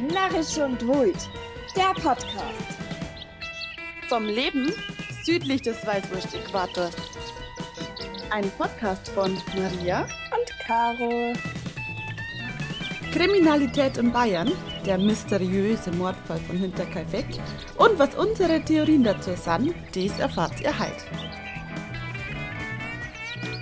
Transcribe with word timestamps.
Narrisch 0.00 0.58
und 0.58 0.86
Wult, 0.86 1.16
der 1.74 1.94
Podcast. 1.94 2.76
Vom 4.08 4.26
Leben 4.26 4.70
südlich 5.24 5.62
des 5.62 5.86
Weißwurst-Äquators. 5.86 6.94
Ein 8.28 8.50
Podcast 8.58 9.08
von 9.08 9.34
Maria 9.56 10.02
Und 10.02 10.58
Caro. 10.66 11.32
Kriminalität 13.12 13.96
in 13.96 14.12
Bayern, 14.12 14.52
der 14.84 14.98
mysteriöse 14.98 15.90
Mordfall 15.92 16.40
von 16.40 16.58
Hinterkaifeck 16.58 17.40
und 17.78 17.98
was 17.98 18.14
unsere 18.16 18.62
Theorien 18.62 19.02
dazu 19.02 19.34
sind, 19.34 19.74
das 19.94 20.18
erfahrt 20.18 20.60
ihr 20.60 20.78
halt. 20.78 21.06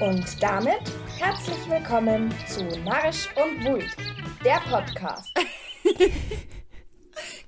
Und 0.01 0.43
damit 0.43 0.83
herzlich 1.17 1.71
willkommen 1.71 2.35
zu 2.49 2.65
Narrisch 2.81 3.29
und 3.37 3.65
Wult, 3.65 3.97
der 4.45 4.61
Podcast. 4.69 5.31
Grüß 5.95 6.09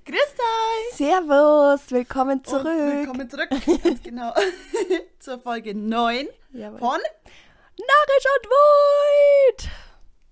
euch! 0.08 0.94
Servus, 0.94 1.90
willkommen 1.90 2.38
Und 2.38 2.64
willkommen 2.64 3.28
zurück, 3.28 3.48
ganz 3.50 4.02
genau, 4.04 4.32
zur 5.18 5.40
Folge 5.40 5.74
9 5.74 6.28
Jawohl. 6.52 6.78
von 6.78 7.00
Narrisch 7.00 8.26
und 8.36 8.48
Wult! 8.48 9.68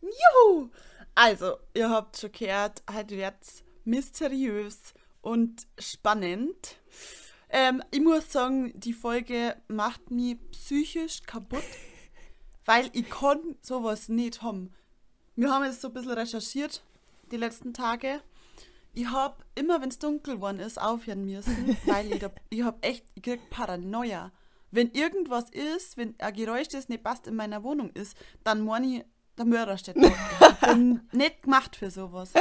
Juhu! 0.00 0.70
Also, 1.16 1.56
ihr 1.74 1.90
habt 1.90 2.16
schon 2.16 2.30
gehört, 2.30 2.84
heute 2.92 3.16
wird's 3.16 3.64
mysteriös 3.84 4.94
und 5.20 5.66
spannend. 5.80 6.76
Ähm, 7.48 7.82
ich 7.90 8.00
muss 8.00 8.30
sagen, 8.30 8.78
die 8.78 8.92
Folge 8.92 9.56
macht 9.66 10.12
mich 10.12 10.38
psychisch 10.52 11.24
kaputt, 11.24 11.64
weil 12.64 12.90
ich 12.92 13.10
kann 13.10 13.56
sowas 13.60 14.08
nicht 14.08 14.40
haben. 14.42 14.72
Wir 15.34 15.50
haben 15.50 15.64
jetzt 15.64 15.80
so 15.80 15.88
ein 15.88 15.94
bisschen 15.94 16.12
recherchiert 16.12 16.84
die 17.30 17.36
letzten 17.36 17.72
Tage. 17.74 18.20
Ich 18.92 19.10
hab 19.10 19.44
immer, 19.54 19.80
wenn 19.80 19.88
es 19.88 19.98
dunkel 19.98 20.36
geworden 20.36 20.60
ist, 20.60 20.80
aufhören 20.80 21.24
müssen, 21.24 21.76
weil 21.86 22.12
ich, 22.12 22.20
da, 22.20 22.30
ich 22.50 22.62
hab 22.62 22.84
echt, 22.84 23.04
ich 23.14 23.22
krieg 23.22 23.50
Paranoia. 23.50 24.32
Wenn 24.70 24.90
irgendwas 24.90 25.50
ist, 25.50 25.96
wenn 25.96 26.14
ein 26.18 26.34
Geräusch, 26.34 26.68
das 26.68 26.88
nicht 26.88 27.04
passt, 27.04 27.26
in 27.26 27.36
meiner 27.36 27.62
Wohnung 27.62 27.90
ist, 27.90 28.16
dann 28.42 28.64
meine 28.64 28.86
ich, 28.86 29.04
der 29.38 29.44
Mörder 29.44 29.78
steht 29.78 29.96
da. 30.60 30.74
Nicht 31.12 31.42
gemacht 31.42 31.76
für 31.76 31.90
sowas. 31.90 32.32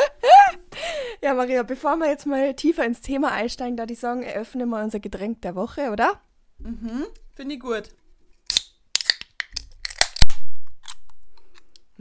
Ja, 1.21 1.33
Maria, 1.33 1.63
bevor 1.63 1.95
wir 1.97 2.09
jetzt 2.09 2.25
mal 2.25 2.53
tiefer 2.55 2.85
ins 2.85 3.01
Thema 3.01 3.31
einsteigen, 3.31 3.77
da 3.77 3.85
die 3.85 3.95
sagen, 3.95 4.23
eröffnen 4.23 4.69
wir 4.69 4.83
unser 4.83 4.99
Getränk 4.99 5.41
der 5.41 5.55
Woche, 5.55 5.91
oder? 5.91 6.21
Mhm, 6.59 7.05
finde 7.33 7.55
ich 7.55 7.61
gut. 7.61 7.89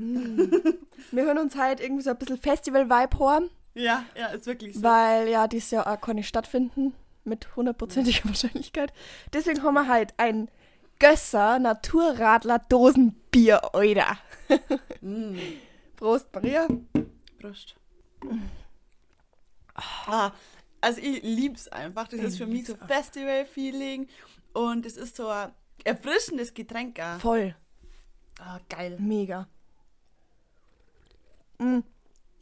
Wir 1.11 1.25
hören 1.25 1.39
uns 1.39 1.57
halt 1.57 1.81
irgendwie 1.81 2.03
so 2.03 2.11
ein 2.11 2.17
bisschen 2.19 2.39
Festival-Vibe 2.39 3.19
haben, 3.19 3.51
Ja, 3.75 4.05
ja, 4.17 4.27
ist 4.29 4.47
wirklich 4.47 4.75
so. 4.77 4.83
weil 4.83 5.29
ja 5.29 5.47
dieses 5.49 5.71
Jahr 5.71 5.87
auch 5.87 6.01
kann 6.01 6.17
nicht 6.17 6.29
stattfinden, 6.29 6.95
mit 7.25 7.55
hundertprozentiger 7.57 8.25
Wahrscheinlichkeit. 8.29 8.93
Deswegen 9.33 9.63
haben 9.63 9.75
wir 9.75 9.87
halt 9.89 10.15
ein 10.19 10.49
Gösser 10.99 11.59
Naturradler 11.59 12.59
Dosenbier, 12.69 13.61
oida. 13.75 14.19
Mm, 15.01 15.37
Prost, 15.97 16.29
Maria. 16.35 16.67
Prost. 17.41 17.75
Ah, 20.07 20.31
also 20.81 21.01
ich 21.01 21.23
lieb's 21.23 21.69
einfach. 21.69 22.09
Das 22.09 22.21
Ich 22.21 22.27
ist 22.27 22.39
für 22.39 22.47
mich 22.47 22.67
so. 22.67 22.77
Festival-Feeling 22.77 24.09
und 24.53 24.85
es 24.87 24.97
ist 24.97 25.17
so 25.17 25.29
ein 25.29 25.51
erfrischendes 25.85 26.55
Getränk. 26.55 27.01
auch. 27.01 27.19
Voll, 27.21 27.55
Ah, 28.39 28.59
geil. 28.69 28.97
mega. 29.01 29.49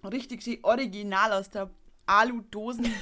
Richtig 0.04 0.42
schön 0.42 0.58
original 0.62 1.32
aus 1.32 1.50
der 1.50 1.70
Alu-Dosen. 2.06 2.86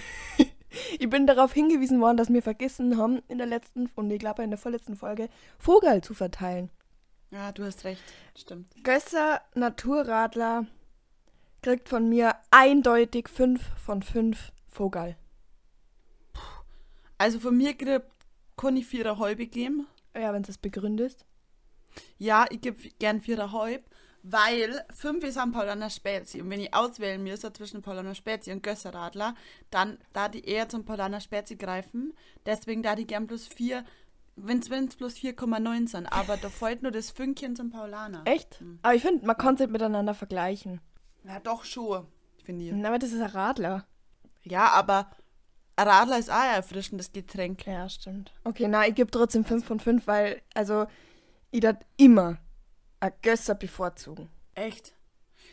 Ich 0.99 1.09
bin 1.09 1.27
darauf 1.27 1.55
hingewiesen 1.55 1.99
worden, 2.01 2.19
dass 2.19 2.29
wir 2.29 2.43
vergessen 2.43 2.99
haben, 2.99 3.23
in 3.29 3.39
der 3.39 3.47
letzten 3.47 3.89
und 3.95 4.11
ich 4.11 4.19
glaube 4.19 4.43
in 4.43 4.51
der 4.51 4.59
vorletzten 4.59 4.97
Folge 4.97 5.31
Vogel 5.59 6.03
zu 6.03 6.13
verteilen. 6.13 6.71
Ja, 7.31 7.53
du 7.53 7.65
hast 7.65 7.85
recht. 7.85 8.03
Stimmt. 8.37 8.75
Gösser 8.85 9.41
Naturradler 9.55 10.67
kriegt 11.63 11.89
von 11.89 12.09
mir 12.09 12.35
eindeutig 12.51 13.29
5 13.29 13.63
von 13.77 14.03
5 14.03 14.53
Vogel. 14.69 15.17
Also 17.17 17.41
von 17.41 17.57
mir 17.57 17.75
kriegt 17.75 18.07
ich 18.77 18.87
viereinhalb 18.87 19.39
geben. 19.51 19.87
Ja, 20.15 20.33
wenn 20.33 20.43
du 20.43 20.51
es 20.51 20.59
begründest. 20.59 21.25
Ja, 22.19 22.47
ich 22.51 22.61
gebe 22.61 22.79
gern 22.99 23.21
viereinhalb, 23.21 23.85
weil 24.23 24.85
fünf 24.95 25.25
ist 25.25 25.39
am 25.39 25.53
Paulaner 25.53 25.91
Spezi. 25.91 26.41
Und 26.41 26.51
wenn 26.51 26.61
ich 26.61 26.75
auswählen 26.75 27.23
müsste 27.23 27.53
zwischen 27.53 27.83
Paulaner 27.83 28.15
Spezi 28.15 28.53
und 28.53 28.63
Gösserradler, 28.63 29.35
dann 29.71 29.99
da 30.13 30.29
die 30.29 30.45
eher 30.45 30.69
zum 30.69 30.85
Paulaner 30.85 31.21
Spezi 31.21 31.57
greifen. 31.57 32.13
Deswegen 32.47 32.83
da 32.83 32.95
die 32.95 33.07
gern 33.07 33.27
plus 33.27 33.47
vier, 33.47 33.85
wenn 34.37 34.59
es 34.59 34.97
plus 34.97 35.17
4,9 35.17 35.89
sind. 35.89 36.07
Aber 36.07 36.37
da 36.37 36.49
fällt 36.49 36.83
nur 36.83 36.93
das 36.93 37.11
Fünkchen 37.11 37.57
zum 37.57 37.71
Paulaner. 37.71 38.23
Echt? 38.25 38.63
Aber 38.83 38.95
ich 38.95 39.03
finde, 39.03 39.27
man 39.27 39.37
kann 39.37 39.55
es 39.55 39.61
nicht 39.61 39.73
miteinander 39.73 40.15
vergleichen. 40.15 40.81
Ja, 41.25 41.41
doch 41.41 41.65
schon, 41.65 42.07
finde 42.45 42.65
ich. 42.65 42.87
Aber 42.87 42.99
das 42.99 43.13
ist 43.13 43.21
ein 43.21 43.31
Radler. 43.31 43.87
Ja, 44.43 44.71
aber 44.73 45.11
ein 45.77 45.89
Radler 45.89 46.19
ist 46.19 46.31
auch 46.31 46.37
ein 46.37 46.57
erfrischendes 46.57 47.13
Getränk. 47.13 47.67
Ja, 47.67 47.89
stimmt. 47.89 48.33
Okay, 48.45 48.67
na, 48.69 48.87
ich 48.87 48.95
gebe 48.95 49.11
trotzdem 49.11 49.45
5 49.45 49.65
von 49.65 49.81
5, 49.81 50.07
weil, 50.07 50.43
also, 50.55 50.87
ich 51.51 51.61
dat 51.61 51.85
immer 51.97 52.39
ein 53.01 53.13
Gösser 53.23 53.55
bevorzugen. 53.55 54.29
Echt? 54.55 54.95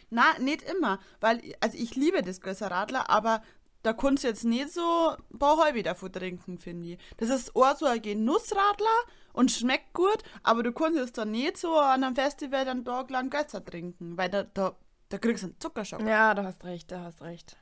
Na, 0.09 0.37
nicht 0.39 0.61
immer, 0.63 0.99
weil, 1.19 1.41
also 1.59 1.77
ich 1.77 1.95
liebe 1.95 2.21
das 2.21 2.41
Gösserradler, 2.41 3.09
aber 3.09 3.41
da 3.83 3.93
kannst 3.93 4.23
du 4.23 4.27
jetzt 4.27 4.43
nicht 4.45 4.69
so 4.71 5.15
ein 5.31 5.37
paar 5.39 5.57
halbe 5.57 5.83
davon 5.83 6.11
trinken, 6.11 6.57
finde 6.57 6.89
ich. 6.89 6.99
Das 7.17 7.29
ist 7.29 7.55
auch 7.55 7.75
so 7.75 7.85
ein 7.85 8.01
Genussradler 8.01 8.87
und 9.33 9.51
schmeckt 9.51 9.93
gut, 9.93 10.23
aber 10.43 10.63
du 10.63 10.71
kannst 10.71 10.97
jetzt 10.97 11.17
da 11.17 11.25
nicht 11.25 11.57
so 11.57 11.77
an 11.77 12.03
einem 12.03 12.15
Festival 12.15 12.67
einen 12.67 12.85
Tag 12.85 13.09
lang 13.11 13.29
Gösser 13.29 13.63
trinken, 13.63 14.17
weil 14.17 14.29
da, 14.29 14.43
da, 14.43 14.75
da 15.09 15.17
kriegst 15.17 15.43
du 15.43 15.47
einen 15.47 15.59
Zuckerschock. 15.59 16.01
Ja, 16.01 16.33
da 16.33 16.43
hast 16.43 16.63
recht, 16.63 16.91
da 16.91 17.01
hast 17.01 17.21
recht. 17.21 17.57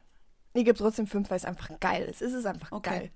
Ich 0.53 0.63
gebe 0.65 0.77
trotzdem 0.77 1.07
5, 1.07 1.29
weil 1.29 1.37
es 1.37 1.45
einfach 1.45 1.79
geil 1.79 2.03
ist. 2.03 2.21
Es 2.21 2.31
ist 2.33 2.45
einfach 2.45 2.71
Okay. 2.71 2.89
geil. 2.89 3.11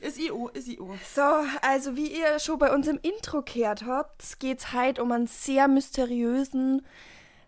Ist 0.00 0.18
IO, 0.18 0.48
ist 0.48 0.68
IO. 0.68 0.96
So, 1.14 1.22
also 1.62 1.96
wie 1.96 2.12
ihr 2.12 2.38
schon 2.38 2.58
bei 2.58 2.72
uns 2.72 2.86
im 2.86 2.98
Intro 3.02 3.42
gehört 3.42 3.84
habt, 3.84 4.38
geht 4.40 4.60
es 4.60 4.72
heute 4.72 5.02
um 5.02 5.12
einen 5.12 5.26
sehr 5.26 5.68
mysteriösen 5.68 6.82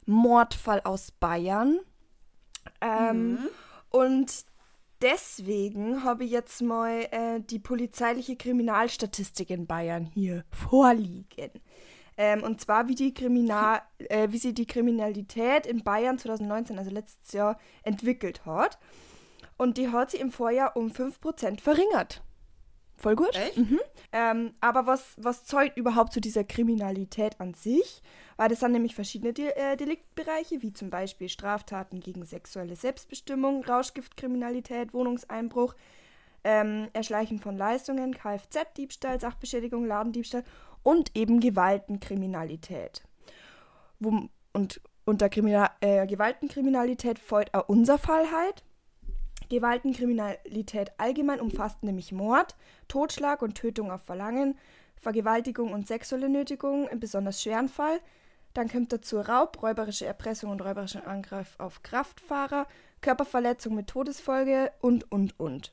Mordfall 0.06 0.80
aus 0.84 1.10
Bayern. 1.10 1.80
Ähm, 2.80 3.38
Und 3.90 4.44
deswegen 5.02 6.04
habe 6.04 6.24
ich 6.24 6.30
jetzt 6.30 6.62
mal 6.62 7.08
äh, 7.10 7.40
die 7.40 7.58
polizeiliche 7.58 8.36
Kriminalstatistik 8.36 9.50
in 9.50 9.66
Bayern 9.66 10.04
hier 10.04 10.44
vorliegen. 10.50 11.50
Ähm, 12.16 12.42
und 12.42 12.60
zwar, 12.60 12.88
wie, 12.88 12.94
die 12.94 13.14
Kriminal 13.14 13.82
äh, 13.98 14.28
wie 14.30 14.38
sie 14.38 14.54
die 14.54 14.66
Kriminalität 14.66 15.66
in 15.66 15.82
Bayern 15.82 16.18
2019, 16.18 16.78
also 16.78 16.90
letztes 16.90 17.32
Jahr, 17.32 17.58
entwickelt 17.82 18.44
hat. 18.44 18.78
Und 19.60 19.76
die 19.76 19.90
hat 19.90 20.10
sie 20.10 20.16
im 20.16 20.32
Vorjahr 20.32 20.74
um 20.74 20.86
5% 20.86 21.60
verringert. 21.60 22.22
Voll 22.96 23.14
gut. 23.14 23.36
Echt? 23.36 23.58
Ähm, 24.10 24.54
aber 24.62 24.86
was, 24.86 25.14
was 25.18 25.44
zeugt 25.44 25.76
überhaupt 25.76 26.14
zu 26.14 26.20
dieser 26.20 26.44
Kriminalität 26.44 27.38
an 27.40 27.52
sich? 27.52 28.00
Weil 28.38 28.48
das 28.48 28.60
sind 28.60 28.72
nämlich 28.72 28.94
verschiedene 28.94 29.34
De 29.34 29.50
äh, 29.50 29.76
Deliktbereiche, 29.76 30.62
wie 30.62 30.72
zum 30.72 30.88
Beispiel 30.88 31.28
Straftaten 31.28 32.00
gegen 32.00 32.24
sexuelle 32.24 32.74
Selbstbestimmung, 32.74 33.62
Rauschgiftkriminalität, 33.62 34.94
Wohnungseinbruch, 34.94 35.74
ähm, 36.42 36.88
Erschleichen 36.94 37.38
von 37.38 37.58
Leistungen, 37.58 38.14
Kfz-Diebstahl, 38.14 39.20
Sachbeschädigung, 39.20 39.84
Ladendiebstahl 39.84 40.44
und 40.82 41.14
eben 41.14 41.38
Gewaltenkriminalität. 41.38 43.02
Wo, 43.98 44.22
und 44.54 44.80
unter 45.04 45.28
Krimina 45.28 45.70
äh, 45.82 46.06
Gewaltenkriminalität 46.06 47.18
folgt 47.18 47.52
auch 47.52 47.68
unser 47.68 47.98
Fall 47.98 48.32
halt. 48.32 48.64
Gewaltenkriminalität 49.50 50.92
allgemein 50.96 51.40
umfasst 51.40 51.82
nämlich 51.82 52.12
Mord, 52.12 52.56
Totschlag 52.88 53.42
und 53.42 53.56
Tötung 53.56 53.90
auf 53.90 54.02
Verlangen, 54.02 54.56
Vergewaltigung 54.96 55.72
und 55.72 55.86
sexuelle 55.86 56.28
Nötigung 56.28 56.88
im 56.88 57.00
besonders 57.00 57.42
schweren 57.42 57.68
Fall. 57.68 58.00
Dann 58.54 58.68
kommt 58.68 58.92
dazu 58.92 59.20
Raub, 59.20 59.62
räuberische 59.62 60.06
Erpressung 60.06 60.50
und 60.50 60.62
räuberischer 60.62 61.06
Angriff 61.06 61.54
auf 61.58 61.82
Kraftfahrer, 61.82 62.66
Körperverletzung 63.00 63.74
mit 63.74 63.88
Todesfolge 63.88 64.72
und, 64.80 65.10
und, 65.12 65.38
und. 65.38 65.72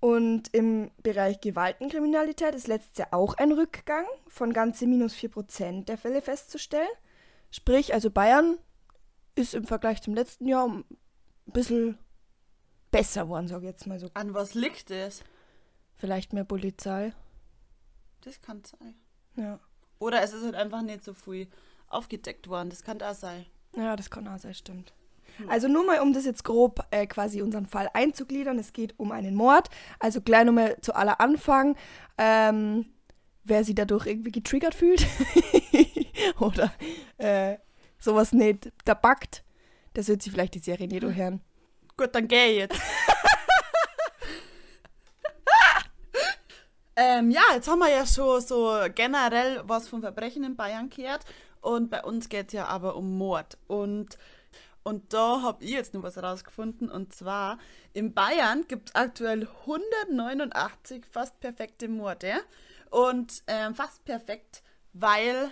Und 0.00 0.52
im 0.52 0.90
Bereich 1.02 1.40
Gewaltenkriminalität 1.40 2.54
ist 2.54 2.68
letztes 2.68 2.98
Jahr 2.98 3.08
auch 3.12 3.34
ein 3.34 3.52
Rückgang 3.52 4.04
von 4.26 4.52
ganze 4.52 4.86
minus 4.86 5.14
4% 5.14 5.84
der 5.84 5.96
Fälle 5.96 6.20
festzustellen. 6.20 6.88
Sprich, 7.50 7.94
also 7.94 8.10
Bayern 8.10 8.58
ist 9.34 9.54
im 9.54 9.66
Vergleich 9.66 10.02
zum 10.02 10.14
letzten 10.14 10.46
Jahr 10.46 10.68
ein 10.68 10.84
bisschen 11.46 11.98
besser 12.94 13.24
geworden, 13.24 13.48
sage 13.48 13.66
ich 13.66 13.72
jetzt 13.72 13.86
mal 13.86 13.98
so. 13.98 14.08
An 14.14 14.34
was 14.34 14.54
liegt 14.54 14.90
das? 14.90 15.22
Vielleicht 15.96 16.32
mehr 16.32 16.44
Polizei. 16.44 17.12
Das 18.22 18.40
kann 18.40 18.62
sein. 18.64 18.94
Ja. 19.36 19.58
Oder 19.98 20.22
es 20.22 20.32
ist 20.32 20.44
halt 20.44 20.54
einfach 20.54 20.82
nicht 20.82 21.02
so 21.02 21.12
viel 21.12 21.48
aufgedeckt 21.88 22.48
worden. 22.48 22.70
Das 22.70 22.82
kann 22.82 22.98
da 22.98 23.14
sein. 23.14 23.46
Ja, 23.76 23.96
das 23.96 24.10
kann 24.10 24.28
auch 24.28 24.38
sein, 24.38 24.54
stimmt. 24.54 24.92
Also 25.48 25.66
nur 25.66 25.84
mal, 25.84 26.00
um 26.00 26.12
das 26.12 26.24
jetzt 26.24 26.44
grob 26.44 26.86
äh, 26.92 27.06
quasi 27.08 27.42
unseren 27.42 27.66
Fall 27.66 27.90
einzugliedern. 27.92 28.58
Es 28.58 28.72
geht 28.72 28.96
um 28.98 29.10
einen 29.10 29.34
Mord. 29.34 29.68
Also 29.98 30.20
gleich 30.20 30.44
nochmal 30.44 30.76
zu 30.80 30.94
aller 30.94 31.20
Anfang. 31.20 31.76
Ähm, 32.16 32.86
wer 33.42 33.64
sich 33.64 33.74
dadurch 33.74 34.06
irgendwie 34.06 34.30
getriggert 34.30 34.74
fühlt 34.74 35.04
oder 36.38 36.72
äh, 37.18 37.56
sowas 37.98 38.32
nicht 38.32 38.72
da 38.84 38.94
backt, 38.94 39.42
das 39.94 40.06
wird 40.06 40.22
sich 40.22 40.32
vielleicht 40.32 40.54
die 40.54 40.60
Serie 40.60 40.86
nicht 40.86 41.02
hören. 41.02 41.40
Gut, 41.96 42.12
dann 42.12 42.26
geh 42.26 42.58
jetzt. 42.58 42.76
ähm, 46.96 47.30
ja, 47.30 47.42
jetzt 47.54 47.68
haben 47.68 47.78
wir 47.78 47.88
ja 47.88 48.04
schon 48.04 48.40
so 48.40 48.76
generell 48.92 49.62
was 49.64 49.88
von 49.88 50.00
Verbrechen 50.00 50.42
in 50.42 50.56
Bayern 50.56 50.90
gehört. 50.90 51.24
Und 51.60 51.90
bei 51.90 52.02
uns 52.02 52.28
geht 52.28 52.48
es 52.48 52.52
ja 52.52 52.66
aber 52.66 52.96
um 52.96 53.16
Mord. 53.16 53.58
Und, 53.68 54.18
und 54.82 55.12
da 55.12 55.42
habe 55.42 55.62
ich 55.62 55.70
jetzt 55.70 55.94
noch 55.94 56.02
was 56.02 56.20
rausgefunden. 56.20 56.90
Und 56.90 57.14
zwar, 57.14 57.58
in 57.92 58.12
Bayern 58.12 58.66
gibt 58.66 58.88
es 58.88 58.94
aktuell 58.96 59.48
189 59.60 61.06
fast 61.06 61.38
perfekte 61.38 61.86
Morde. 61.88 62.34
Und 62.90 63.44
ähm, 63.46 63.76
fast 63.76 64.04
perfekt, 64.04 64.64
weil 64.92 65.50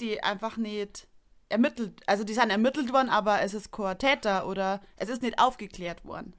die 0.00 0.22
einfach 0.22 0.58
nicht 0.58 1.07
ermittelt, 1.48 2.00
also 2.06 2.24
die 2.24 2.34
sind 2.34 2.50
ermittelt 2.50 2.92
worden, 2.92 3.08
aber 3.08 3.40
es 3.42 3.54
ist 3.54 3.72
kein 3.72 3.98
Täter 3.98 4.46
oder 4.46 4.80
es 4.96 5.08
ist 5.08 5.22
nicht 5.22 5.38
aufgeklärt 5.38 6.04
worden. 6.04 6.34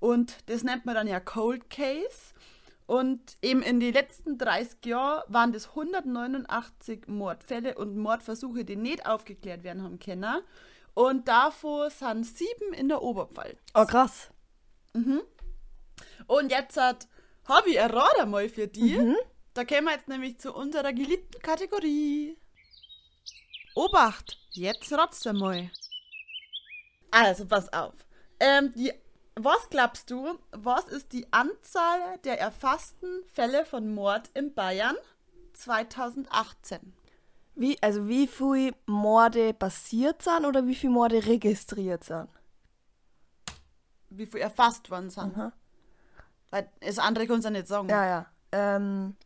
Und 0.00 0.36
das 0.46 0.62
nennt 0.62 0.86
man 0.86 0.94
dann 0.94 1.06
ja 1.06 1.20
Cold 1.20 1.68
Case. 1.70 2.34
Und 2.86 3.36
eben 3.42 3.62
in 3.62 3.80
den 3.80 3.92
letzten 3.92 4.38
30 4.38 4.86
Jahren 4.86 5.24
waren 5.26 5.52
das 5.52 5.70
189 5.70 7.08
Mordfälle 7.08 7.74
und 7.76 7.96
Mordversuche, 7.96 8.64
die 8.64 8.76
nicht 8.76 9.06
aufgeklärt 9.06 9.64
werden 9.64 9.82
haben 9.82 9.98
können. 9.98 10.40
Und 10.94 11.26
davon 11.26 11.90
sind 11.90 12.24
sieben 12.24 12.72
in 12.72 12.88
der 12.88 13.02
Oberpfalz. 13.02 13.58
Oh, 13.74 13.84
krass. 13.84 14.30
Und 16.26 16.50
jetzt 16.50 16.76
hat 16.76 17.08
habe 17.44 17.70
ich 17.70 17.80
ein 17.80 17.90
Rat 17.90 18.18
einmal 18.18 18.48
für 18.48 18.66
die. 18.66 18.96
Da 19.54 19.64
kommen 19.64 19.84
wir 19.84 19.92
jetzt 19.92 20.08
nämlich 20.08 20.38
zu 20.38 20.54
unserer 20.54 20.92
geliebten 20.92 21.40
Kategorie. 21.42 22.36
Obacht, 23.76 24.38
jetzt 24.52 24.90
rotzt 24.90 25.26
einmal. 25.26 25.70
Also, 27.10 27.46
pass 27.46 27.70
auf. 27.74 27.92
Ähm, 28.40 28.72
die, 28.74 28.90
was 29.34 29.68
glaubst 29.68 30.10
du, 30.10 30.38
was 30.50 30.86
ist 30.86 31.12
die 31.12 31.30
Anzahl 31.30 32.18
der 32.24 32.40
erfassten 32.40 33.22
Fälle 33.34 33.66
von 33.66 33.94
Mord 33.94 34.30
in 34.32 34.54
Bayern 34.54 34.96
2018? 35.52 36.94
Wie, 37.54 37.80
also 37.82 38.08
wie 38.08 38.26
viele 38.26 38.74
Morde 38.86 39.52
passiert 39.52 40.22
sind 40.22 40.46
oder 40.46 40.66
wie 40.66 40.74
viele 40.74 40.94
Morde 40.94 41.26
registriert 41.26 42.02
sind? 42.02 42.28
Wie 44.08 44.24
viel 44.24 44.40
erfasst 44.40 44.90
worden 44.90 45.10
sind? 45.10 45.36
Aha. 45.36 45.52
Weil 46.48 46.70
das 46.80 46.98
andere 46.98 47.26
können 47.26 47.42
sie 47.42 47.50
nicht 47.50 47.68
sagen. 47.68 47.90
Ja, 47.90 48.06
ja. 48.06 48.26
Ähm, 48.52 49.16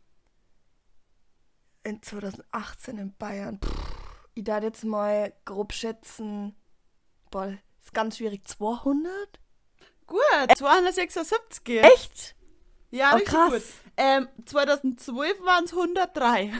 in 1.83 2.01
2018 2.01 2.97
in 2.97 3.15
Bayern. 3.15 3.57
Puh, 3.59 3.90
ich 4.33 4.43
darf 4.43 4.63
jetzt 4.63 4.83
mal 4.83 5.33
grob 5.45 5.73
schätzen. 5.73 6.55
Boah, 7.29 7.53
ist 7.81 7.93
ganz 7.93 8.17
schwierig. 8.17 8.45
200? 8.47 9.11
Gut, 10.07 10.57
276. 10.57 11.83
Echt? 11.83 12.35
Ja, 12.89 13.11
Oh, 13.11 13.15
richtig 13.15 13.33
krass. 13.33 13.51
gut. 13.53 13.63
Ähm, 13.97 14.27
2012 14.45 15.41
waren 15.45 15.63
es 15.63 15.71
103 15.73 16.51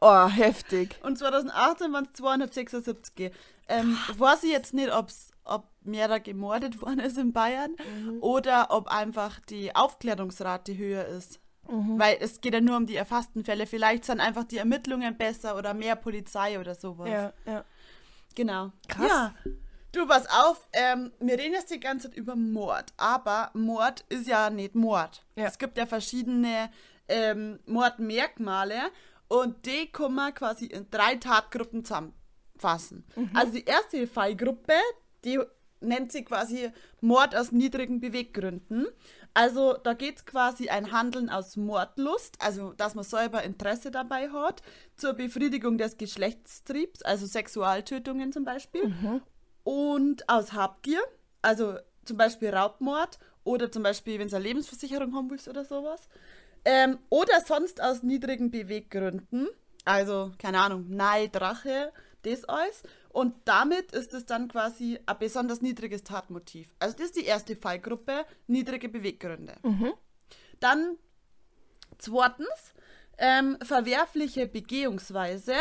Oh, 0.00 0.26
heftig. 0.28 0.98
und 1.02 1.16
2018 1.16 1.92
waren 1.92 2.04
es 2.06 2.12
276. 2.14 3.32
Ähm, 3.68 3.96
weiß 4.18 4.42
ich 4.42 4.50
jetzt 4.50 4.74
nicht, 4.74 4.92
ob's, 4.92 5.30
ob 5.44 5.68
mehr 5.82 6.08
da 6.08 6.18
gemordet 6.18 6.82
worden 6.82 6.98
ist 6.98 7.16
in 7.16 7.32
Bayern 7.32 7.76
oder 8.20 8.66
ob 8.70 8.88
einfach 8.88 9.38
die 9.40 9.74
Aufklärungsrate 9.74 10.76
höher 10.76 11.06
ist. 11.06 11.38
Weil 11.68 12.18
es 12.20 12.40
geht 12.40 12.54
ja 12.54 12.60
nur 12.60 12.76
um 12.76 12.86
die 12.86 12.96
erfassten 12.96 13.44
Fälle. 13.44 13.66
Vielleicht 13.66 14.04
sind 14.04 14.20
einfach 14.20 14.44
die 14.44 14.58
Ermittlungen 14.58 15.16
besser 15.16 15.56
oder 15.56 15.74
mehr 15.74 15.96
Polizei 15.96 16.58
oder 16.58 16.74
sowas. 16.74 17.08
Ja, 17.08 17.32
ja. 17.46 17.64
Genau. 18.34 18.72
Krass. 18.88 19.06
Ja. 19.08 19.34
Du, 19.92 20.06
pass 20.06 20.26
auf, 20.26 20.68
ähm, 20.72 21.12
wir 21.20 21.38
reden 21.38 21.52
jetzt 21.52 21.70
die 21.70 21.78
ganze 21.78 22.08
Zeit 22.08 22.16
über 22.16 22.34
Mord, 22.34 22.94
aber 22.96 23.50
Mord 23.52 24.06
ist 24.08 24.26
ja 24.26 24.48
nicht 24.48 24.74
Mord. 24.74 25.24
Ja. 25.36 25.44
Es 25.44 25.58
gibt 25.58 25.76
ja 25.76 25.84
verschiedene 25.84 26.70
ähm, 27.08 27.60
Mordmerkmale 27.66 28.90
und 29.28 29.66
die 29.66 29.92
kann 29.92 30.14
man 30.14 30.34
quasi 30.34 30.64
in 30.66 30.90
drei 30.90 31.16
Tatgruppen 31.16 31.84
zusammenfassen. 31.84 33.04
Also 33.34 33.52
die 33.52 33.64
erste 33.64 34.06
Fallgruppe, 34.06 34.74
die 35.24 35.38
nennt 35.80 36.10
sich 36.10 36.24
quasi 36.24 36.70
Mord 37.00 37.36
aus 37.36 37.52
niedrigen 37.52 38.00
Beweggründen. 38.00 38.86
Also 39.34 39.74
da 39.82 39.94
geht 39.94 40.16
es 40.16 40.26
quasi 40.26 40.68
ein 40.68 40.92
Handeln 40.92 41.30
aus 41.30 41.56
Mordlust, 41.56 42.36
also 42.40 42.72
dass 42.74 42.94
man 42.94 43.04
selber 43.04 43.42
Interesse 43.42 43.90
dabei 43.90 44.28
hat, 44.30 44.62
zur 44.96 45.14
Befriedigung 45.14 45.78
des 45.78 45.96
Geschlechtstriebs, 45.96 47.02
also 47.02 47.26
Sexualtötungen 47.26 48.32
zum 48.32 48.44
Beispiel, 48.44 48.94
und 49.64 50.28
aus 50.28 50.52
Habgier, 50.52 51.00
also 51.40 51.76
zum 52.04 52.16
Beispiel 52.18 52.50
Raubmord 52.50 53.18
oder 53.44 53.72
zum 53.72 53.82
Beispiel, 53.82 54.18
wenn 54.18 54.28
du 54.28 54.36
eine 54.36 54.44
Lebensversicherung 54.44 55.14
haben 55.14 55.30
willst 55.30 55.48
oder 55.48 55.64
sowas. 55.64 56.08
Ähm, 56.64 56.98
oder 57.08 57.40
sonst 57.40 57.82
aus 57.82 58.02
niedrigen 58.02 58.50
Beweggründen, 58.50 59.48
also 59.84 60.32
keine 60.38 60.60
Ahnung, 60.60 60.86
Neid, 60.90 61.40
Rache, 61.40 61.92
das 62.22 62.44
alles. 62.44 62.82
Und 63.12 63.34
damit 63.44 63.92
ist 63.92 64.14
es 64.14 64.24
dann 64.26 64.48
quasi 64.48 64.98
ein 65.04 65.18
besonders 65.18 65.60
niedriges 65.60 66.02
Tatmotiv. 66.02 66.74
Also 66.78 66.96
das 66.96 67.06
ist 67.06 67.16
die 67.16 67.24
erste 67.24 67.54
Fallgruppe, 67.56 68.24
niedrige 68.46 68.88
Beweggründe. 68.88 69.54
Dann 70.60 70.96
zweitens, 71.98 72.72
ähm, 73.18 73.58
verwerfliche 73.62 74.46
Begehungsweise. 74.46 75.54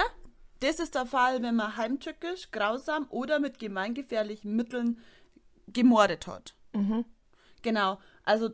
Das 0.61 0.79
ist 0.79 0.95
der 0.95 1.05
Fall, 1.05 1.41
wenn 1.41 1.55
man 1.55 1.75
heimtückisch, 1.75 2.51
grausam 2.51 3.07
oder 3.09 3.39
mit 3.39 3.59
gemeingefährlichen 3.59 4.55
Mitteln 4.55 4.99
gemordet 5.67 6.27
hat. 6.27 6.55
Genau, 7.63 7.99
also 8.23 8.51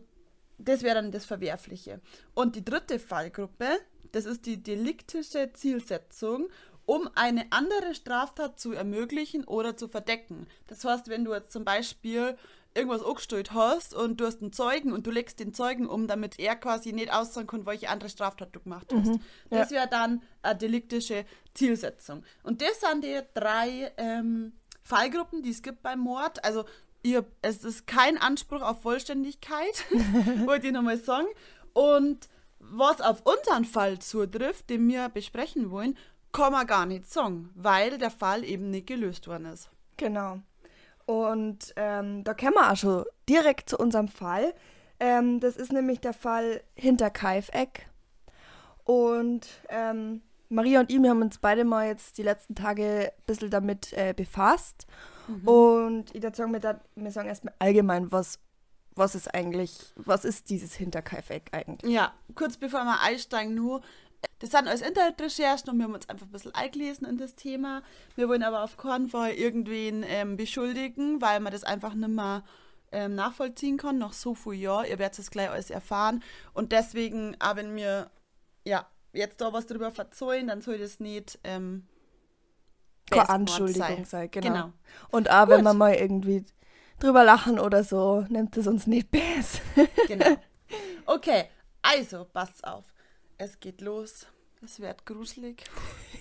das 0.58 0.82
wäre 0.84 0.96
dann 0.96 1.12
das 1.12 1.26
Verwerfliche. 1.26 2.02
Und 2.34 2.56
die 2.56 2.66
dritte 2.66 2.98
Fallgruppe, 2.98 3.78
das 4.12 4.26
ist 4.26 4.46
die 4.46 4.64
deliktische 4.64 5.52
Zielsetzung, 5.54 6.48
um 6.88 7.10
eine 7.16 7.46
andere 7.52 7.94
Straftat 7.94 8.60
zu 8.60 8.72
ermöglichen 8.72 9.44
oder 9.44 9.76
zu 9.76 9.90
verdecken. 9.90 10.48
Das 10.68 10.84
heißt, 10.84 11.10
wenn 11.10 11.26
du 11.26 11.34
jetzt 11.34 11.52
zum 11.52 11.66
Beispiel 11.66 12.38
irgendwas 12.74 13.04
angestellt 13.04 13.52
hast 13.54 13.94
und 13.94 14.22
du 14.22 14.26
hast 14.26 14.42
einen 14.42 14.54
Zeugen 14.54 14.94
und 14.94 15.06
du 15.06 15.12
legst 15.12 15.40
den 15.40 15.54
Zeugen 15.54 15.88
um, 15.88 16.08
damit 16.08 16.40
er 16.40 16.56
quasi 16.56 16.94
nicht 16.94 17.12
aussagen 17.12 17.46
kann, 17.46 17.66
welche 17.66 17.90
andere 17.90 18.10
Straftat 18.10 18.56
du 18.56 18.62
gemacht 18.62 18.88
hast. 18.94 19.20
Das 19.50 19.72
wäre 19.72 19.88
dann 19.90 20.22
eine 20.42 20.58
deliktische 20.58 21.26
Zielsetzung. 21.54 22.24
Und 22.44 22.62
das 22.62 22.80
sind 22.80 23.04
die 23.04 23.20
drei 23.34 23.92
ähm, 23.98 24.54
Fallgruppen, 24.84 25.44
die 25.44 25.50
es 25.50 25.62
gibt 25.62 25.84
beim 25.84 26.00
Mord. 26.00 26.44
Also 26.46 26.64
ihr, 27.04 27.26
es 27.42 27.66
ist 27.66 27.86
kein 27.86 28.18
Anspruch 28.18 28.62
auf 28.62 28.82
Vollständigkeit, 28.82 29.84
wollte 30.46 30.68
ich 30.68 30.74
nochmal 30.74 31.00
sagen. 31.00 31.28
Und 31.74 32.30
was 32.60 33.02
auf 33.02 33.24
unseren 33.26 33.66
Fall 33.66 34.00
zutrifft, 34.00 34.70
den 34.70 34.88
wir 34.88 35.10
besprechen 35.10 35.70
wollen, 35.70 35.98
kann 36.38 36.52
man 36.52 36.68
gar 36.68 36.86
nicht 36.86 37.12
sagen, 37.12 37.50
weil 37.56 37.98
der 37.98 38.12
Fall 38.12 38.44
eben 38.44 38.70
nicht 38.70 38.88
gelöst 38.88 39.28
worden 39.28 39.46
ist. 39.46 39.70
Genau. 39.98 40.40
Und 41.08 41.74
ähm, 41.78 42.24
da 42.24 42.34
kommen 42.36 42.54
wir 42.54 42.72
auch 42.72 42.76
schon 42.76 43.06
direkt 43.28 43.70
zu 43.70 43.78
unserem 43.78 44.08
Fall. 44.08 44.54
Ähm, 45.00 45.40
das 45.40 45.58
ist 45.58 45.74
nämlich 45.74 46.00
der 46.00 46.14
Fall 46.14 46.62
hinter 46.76 47.10
Kaifeck. 47.10 47.88
Und 48.84 49.48
ähm, 49.70 50.22
Maria 50.50 50.80
und 50.80 50.92
ich, 50.92 51.02
wir 51.02 51.10
haben 51.10 51.22
uns 51.24 51.40
beide 51.40 51.66
mal 51.66 51.88
jetzt 51.88 52.18
die 52.18 52.24
letzten 52.24 52.56
Tage 52.56 53.12
ein 53.18 53.24
bisschen 53.26 53.50
damit 53.50 53.94
äh, 53.94 54.14
befasst. 54.16 54.86
Und 55.44 56.16
ich 56.16 56.22
würde 56.22 56.38
sagen, 56.38 56.54
wir, 56.54 56.62
da, 56.62 56.80
wir 56.96 57.12
sagen 57.12 57.28
erstmal 57.28 57.54
allgemein, 57.60 58.12
was, 58.12 58.40
was 58.96 59.14
ist 59.14 59.34
eigentlich, 59.34 59.94
was 59.96 60.24
ist 60.24 60.50
dieses 60.50 60.74
hinter 60.74 61.02
Kaifeck 61.02 61.50
eigentlich? 61.52 61.92
Ja, 61.92 62.14
kurz 62.36 62.58
bevor 62.58 62.84
wir 62.86 63.02
einsteigen, 63.02 63.56
nur, 63.56 63.82
das 64.40 64.52
sind 64.52 64.68
alles 64.68 64.82
Internetrecherchen 64.82 65.70
und 65.70 65.78
wir 65.78 65.86
haben 65.86 65.96
uns 65.96 66.10
einfach 66.10 66.28
ein 66.28 66.32
bisschen 66.32 66.54
eingelesen 66.54 67.08
in 67.08 67.18
das 67.18 67.36
Thema. 67.36 67.82
Wir 68.16 68.30
wollen 68.30 68.44
aber 68.44 68.64
auf 68.64 68.78
keinen 68.78 69.08
Fall 69.08 69.32
irgendwen 69.32 70.04
ähm, 70.08 70.38
beschuldigen, 70.38 71.22
weil 71.22 71.40
man 71.40 71.52
das 71.52 71.64
einfach 71.64 71.94
nicht 71.94 72.10
mehr 72.10 72.44
ähm, 72.92 73.16
nachvollziehen 73.16 73.78
kann, 73.78 73.98
nach 73.98 74.14
so 74.14 74.36
viel 74.36 74.54
Jahren. 74.54 74.86
Ihr 74.86 75.00
werdet 75.00 75.20
es 75.20 75.32
gleich 75.32 75.50
alles 75.50 75.70
erfahren. 75.72 76.24
Und 76.54 76.72
deswegen, 76.72 77.36
auch 77.40 77.56
wenn 77.56 77.76
wir 77.76 78.12
ja, 78.64 78.86
jetzt 79.14 79.42
da 79.42 79.52
was 79.54 79.66
drüber 79.66 79.92
verzeihen, 79.92 80.48
dann 80.48 80.62
soll 80.62 80.78
das 80.78 81.00
nicht 81.00 81.40
ähm, 81.44 81.88
Keine 83.10 83.30
Anschuldigung 83.30 84.06
sein. 84.06 84.06
sei, 84.06 84.28
genau. 84.28 84.48
Genau. 84.48 84.74
Und 85.10 85.32
auch 85.32 85.48
wenn 85.48 85.58
Gut. 85.58 85.66
wir 85.66 85.74
mal 85.74 85.96
irgendwie 85.96 86.46
drüber 87.00 87.24
lachen 87.24 87.60
oder 87.60 87.84
so, 87.84 88.26
nimmt 88.30 88.56
es 88.58 88.68
uns 88.68 88.88
nicht 88.88 89.10
bäs. 89.12 89.62
Genau. 90.08 90.38
Okay, 91.06 91.46
also 91.82 92.26
passt 92.26 92.66
auf. 92.66 92.84
Es 93.40 93.60
geht 93.60 93.82
los. 93.82 94.26
Es 94.64 94.80
wird 94.80 95.06
gruselig. 95.06 95.64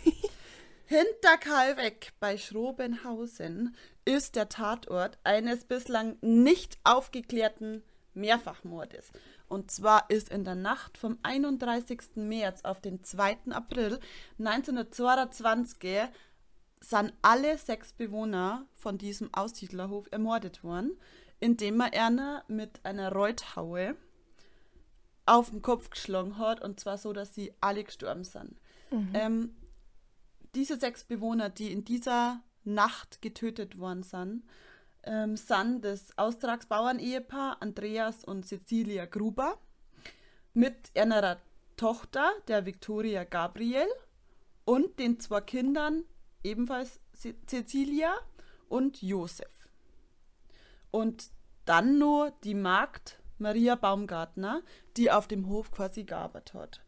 Hinter 0.84 1.38
Kalweck 1.40 2.12
bei 2.20 2.36
Schrobenhausen 2.36 3.74
ist 4.04 4.36
der 4.36 4.50
Tatort 4.50 5.18
eines 5.24 5.64
bislang 5.64 6.18
nicht 6.20 6.78
aufgeklärten 6.84 7.82
Mehrfachmordes. 8.12 9.12
Und 9.48 9.70
zwar 9.70 10.10
ist 10.10 10.28
in 10.28 10.44
der 10.44 10.56
Nacht 10.56 10.98
vom 10.98 11.18
31. 11.22 12.16
März 12.16 12.64
auf 12.64 12.82
den 12.82 13.02
2. 13.02 13.38
April 13.50 13.98
1922 14.38 16.08
sind 16.80 17.14
alle 17.22 17.56
sechs 17.56 17.94
Bewohner 17.94 18.66
von 18.74 18.98
diesem 18.98 19.32
Aussiedlerhof 19.32 20.06
ermordet 20.10 20.62
worden, 20.62 21.00
indem 21.40 21.78
man 21.78 21.94
einer 21.94 22.44
mit 22.46 22.84
einer 22.84 23.10
Reuthaue 23.10 23.96
auf 25.26 25.50
den 25.50 25.60
Kopf 25.60 25.90
geschlagen 25.90 26.38
hat 26.38 26.62
und 26.62 26.80
zwar 26.80 26.98
so, 26.98 27.12
dass 27.12 27.34
sie 27.34 27.52
alle 27.60 27.84
gestorben 27.84 28.24
sind. 28.24 28.58
Mhm. 28.90 29.10
Ähm, 29.14 29.56
diese 30.54 30.78
sechs 30.78 31.04
Bewohner, 31.04 31.50
die 31.50 31.72
in 31.72 31.84
dieser 31.84 32.42
Nacht 32.64 33.20
getötet 33.20 33.78
worden 33.78 34.02
sind, 34.02 34.44
ähm, 35.02 35.36
sind 35.36 35.84
das 35.84 36.16
Austragsbauern-Ehepaar 36.16 37.58
Andreas 37.60 38.24
und 38.24 38.46
Cecilia 38.46 39.06
Gruber 39.06 39.58
mit 40.54 40.90
einer 40.96 41.38
Tochter, 41.76 42.30
der 42.48 42.64
Victoria 42.64 43.24
Gabriel, 43.24 43.86
und 44.64 44.98
den 44.98 45.20
zwei 45.20 45.42
Kindern, 45.42 46.04
ebenfalls 46.42 46.98
Cecilia 47.46 48.14
und 48.68 49.02
Josef. 49.02 49.68
Und 50.90 51.30
dann 51.66 51.98
nur 51.98 52.32
die 52.42 52.54
Magd 52.54 53.20
Maria 53.38 53.74
Baumgartner, 53.74 54.62
die 54.96 55.10
auf 55.10 55.26
dem 55.26 55.48
Hof 55.48 55.70
quasi 55.70 56.04
gearbeitet 56.04 56.54
hat. 56.54 56.80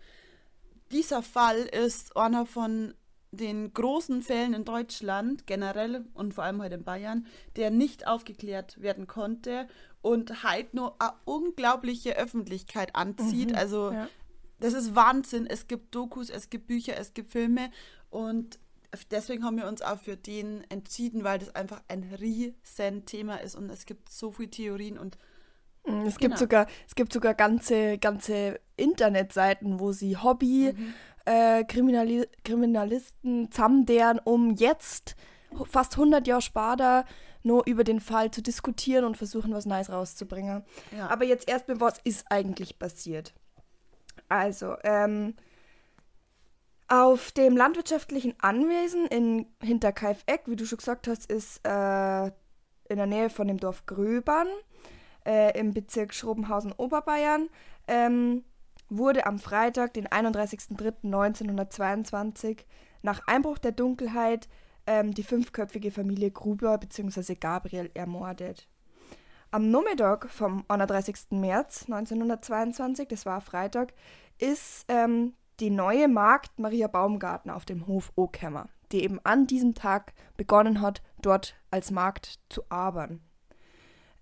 Dieser 0.91 1.23
Fall 1.23 1.59
ist 1.59 2.17
einer 2.17 2.47
von 2.47 2.95
den 3.31 3.73
großen 3.75 4.23
Fällen 4.23 4.55
in 4.55 4.65
Deutschland 4.65 5.47
generell 5.47 6.07
und 6.15 6.35
vor 6.35 6.45
allem 6.45 6.63
heute 6.63 6.77
in 6.77 6.85
Bayern, 6.85 7.27
der 7.57 7.71
nicht 7.71 8.07
aufgeklärt 8.07 8.81
werden 8.81 9.07
konnte 9.07 9.69
und 10.01 10.43
halt 10.43 10.75
nur 10.75 10.97
eine 11.01 11.13
unglaubliche 11.25 12.17
Öffentlichkeit 12.17 12.95
anzieht. 12.95 13.51
Mhm, 13.51 13.57
also 13.57 13.93
ja. 13.93 14.09
das 14.61 14.73
ist 14.73 14.95
Wahnsinn. 14.95 15.47
Es 15.47 15.69
gibt 15.69 15.95
Dokus, 15.95 16.31
es 16.31 16.49
gibt 16.49 16.69
Bücher, 16.69 16.97
es 16.97 17.13
gibt 17.13 17.31
Filme 17.31 17.71
und 18.09 18.59
deswegen 19.11 19.45
haben 19.45 19.59
wir 19.59 19.69
uns 19.69 19.83
auch 19.83 19.99
für 19.99 20.17
den 20.17 20.65
entschieden, 20.71 21.23
weil 21.25 21.39
das 21.39 21.55
einfach 21.55 21.83
ein 21.89 22.05
riesen 22.19 23.05
Thema 23.05 23.37
ist 23.37 23.55
und 23.55 23.69
es 23.69 23.85
gibt 23.85 24.11
so 24.11 24.31
viele 24.31 24.51
Theorien 24.51 24.99
und 24.99 25.19
es 26.07 26.19
gibt 26.19 26.35
genau. 26.35 26.37
sogar, 26.37 26.67
es 26.87 26.95
gibt 26.95 27.13
sogar 27.13 27.35
ganze, 27.35 27.99
ganze 27.99 28.61
Internetseiten, 28.77 29.81
wo 29.81 29.93
sie 29.93 30.17
Hobby 30.17 30.75
mhm. 30.77 30.95
äh, 31.25 31.65
Kriminali 31.65 32.27
Kriminalisten 32.45 33.51
zusammen 33.51 33.87
um 34.25 34.55
jetzt 34.55 35.17
fast 35.65 35.95
100 35.95 36.27
Jahre 36.27 36.43
später 36.43 37.05
nur 37.43 37.67
über 37.67 37.85
den 37.85 38.01
Fall 38.01 38.31
zu 38.31 38.43
diskutieren 38.43 39.05
und 39.05 39.17
versuchen, 39.17 39.53
was 39.53 39.67
Neues 39.67 39.91
rauszubringen. 39.91 40.65
Ja. 40.97 41.09
Aber 41.09 41.25
jetzt 41.25 41.49
erstmal, 41.49 41.81
was 41.81 41.99
ist 42.05 42.27
eigentlich 42.31 42.79
passiert? 42.79 43.33
Also, 44.29 44.77
ähm, 44.83 45.35
auf 46.89 47.33
dem 47.33 47.57
landwirtschaftlichen 47.57 48.35
Anwesen 48.41 49.07
in 49.07 49.47
Hinterkaifeck, 49.63 50.43
wie 50.47 50.57
du 50.57 50.65
schon 50.67 50.79
gesagt 50.79 51.07
hast, 51.07 51.31
ist 51.31 51.61
äh, 51.67 52.27
in 52.27 52.97
der 52.97 53.07
Nähe 53.07 53.31
von 53.31 53.47
dem 53.47 53.59
Dorf 53.59 53.87
Gröbern 53.87 54.49
äh, 55.29 55.57
im 55.59 55.73
Bezirk 55.75 56.15
Schrobenhausen-Oberbayern, 56.15 57.51
ähm, 57.87 58.45
wurde 58.89 59.27
am 59.27 59.39
Freitag, 59.39 59.93
den 59.93 60.09
31.03.1922, 60.09 62.65
nach 63.03 63.21
Einbruch 63.27 63.59
der 63.59 63.73
Dunkelheit 63.73 64.49
ähm, 64.87 65.13
die 65.13 65.23
fünfköpfige 65.23 65.91
Familie 65.91 66.31
Gruber 66.31 66.79
bzw. 66.79 67.35
Gabriel 67.35 67.91
ermordet. 67.93 68.67
Am 69.51 69.71
Nachmittag 69.71 70.31
vom 70.31 70.65
31. 70.69 71.27
März 71.31 71.85
1922, 71.85 73.09
das 73.09 73.27
war 73.27 73.43
Freitag, 73.43 73.93
ist 74.39 74.87
ähm, 74.89 75.35
die 75.61 75.69
neue 75.71 76.09
Magd 76.09 76.59
Maria 76.59 76.87
Baumgartner 76.87 77.55
auf 77.57 77.67
dem 77.67 77.87
Hof 77.87 78.13
Okämmer, 78.17 78.69
die 78.93 79.03
eben 79.03 79.21
an 79.25 79.47
diesem 79.47 79.75
Tag 79.75 80.15
begonnen 80.37 80.81
hat, 80.81 81.03
dort 81.21 81.55
als 81.71 81.91
Magd 81.91 82.39
zu 82.49 82.63
arbeiten. 82.71 83.28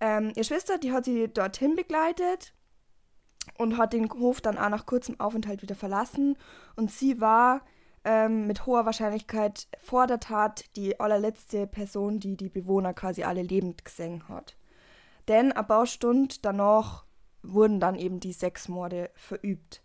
Ähm, 0.00 0.32
ihre 0.34 0.44
Schwester, 0.44 0.78
die 0.78 0.92
hat 0.92 1.04
sie 1.04 1.28
dorthin 1.28 1.74
begleitet 1.74 2.52
und 3.58 3.78
hat 3.78 3.92
den 3.92 4.10
Hof 4.10 4.40
dann 4.40 4.58
auch 4.58 4.68
nach 4.68 4.86
kurzem 4.86 5.18
Aufenthalt 5.20 5.62
wieder 5.62 5.74
verlassen. 5.74 6.36
Und 6.76 6.90
sie 6.90 7.20
war 7.20 7.62
ähm, 8.04 8.46
mit 8.46 8.66
hoher 8.66 8.86
Wahrscheinlichkeit 8.86 9.68
vor 9.78 10.06
der 10.06 10.20
Tat 10.20 10.64
die 10.76 11.00
allerletzte 11.00 11.66
Person, 11.66 12.20
die 12.20 12.36
die 12.36 12.48
Bewohner 12.48 12.94
quasi 12.94 13.24
alle 13.24 13.42
lebend 13.42 13.84
gesehen 13.84 14.28
hat. 14.28 14.56
Denn 15.28 15.52
ein 15.52 15.66
paar 15.66 15.86
Stunden 15.86 16.34
danach 16.42 17.04
wurden 17.42 17.80
dann 17.80 17.96
eben 17.96 18.20
die 18.20 18.32
sechs 18.32 18.68
Morde 18.68 19.10
verübt. 19.14 19.82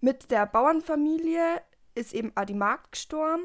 Mit 0.00 0.30
der 0.30 0.46
Bauernfamilie 0.46 1.60
ist 1.94 2.14
eben 2.14 2.32
auch 2.36 2.44
die 2.44 2.54
Magd 2.54 2.92
gestorben, 2.92 3.42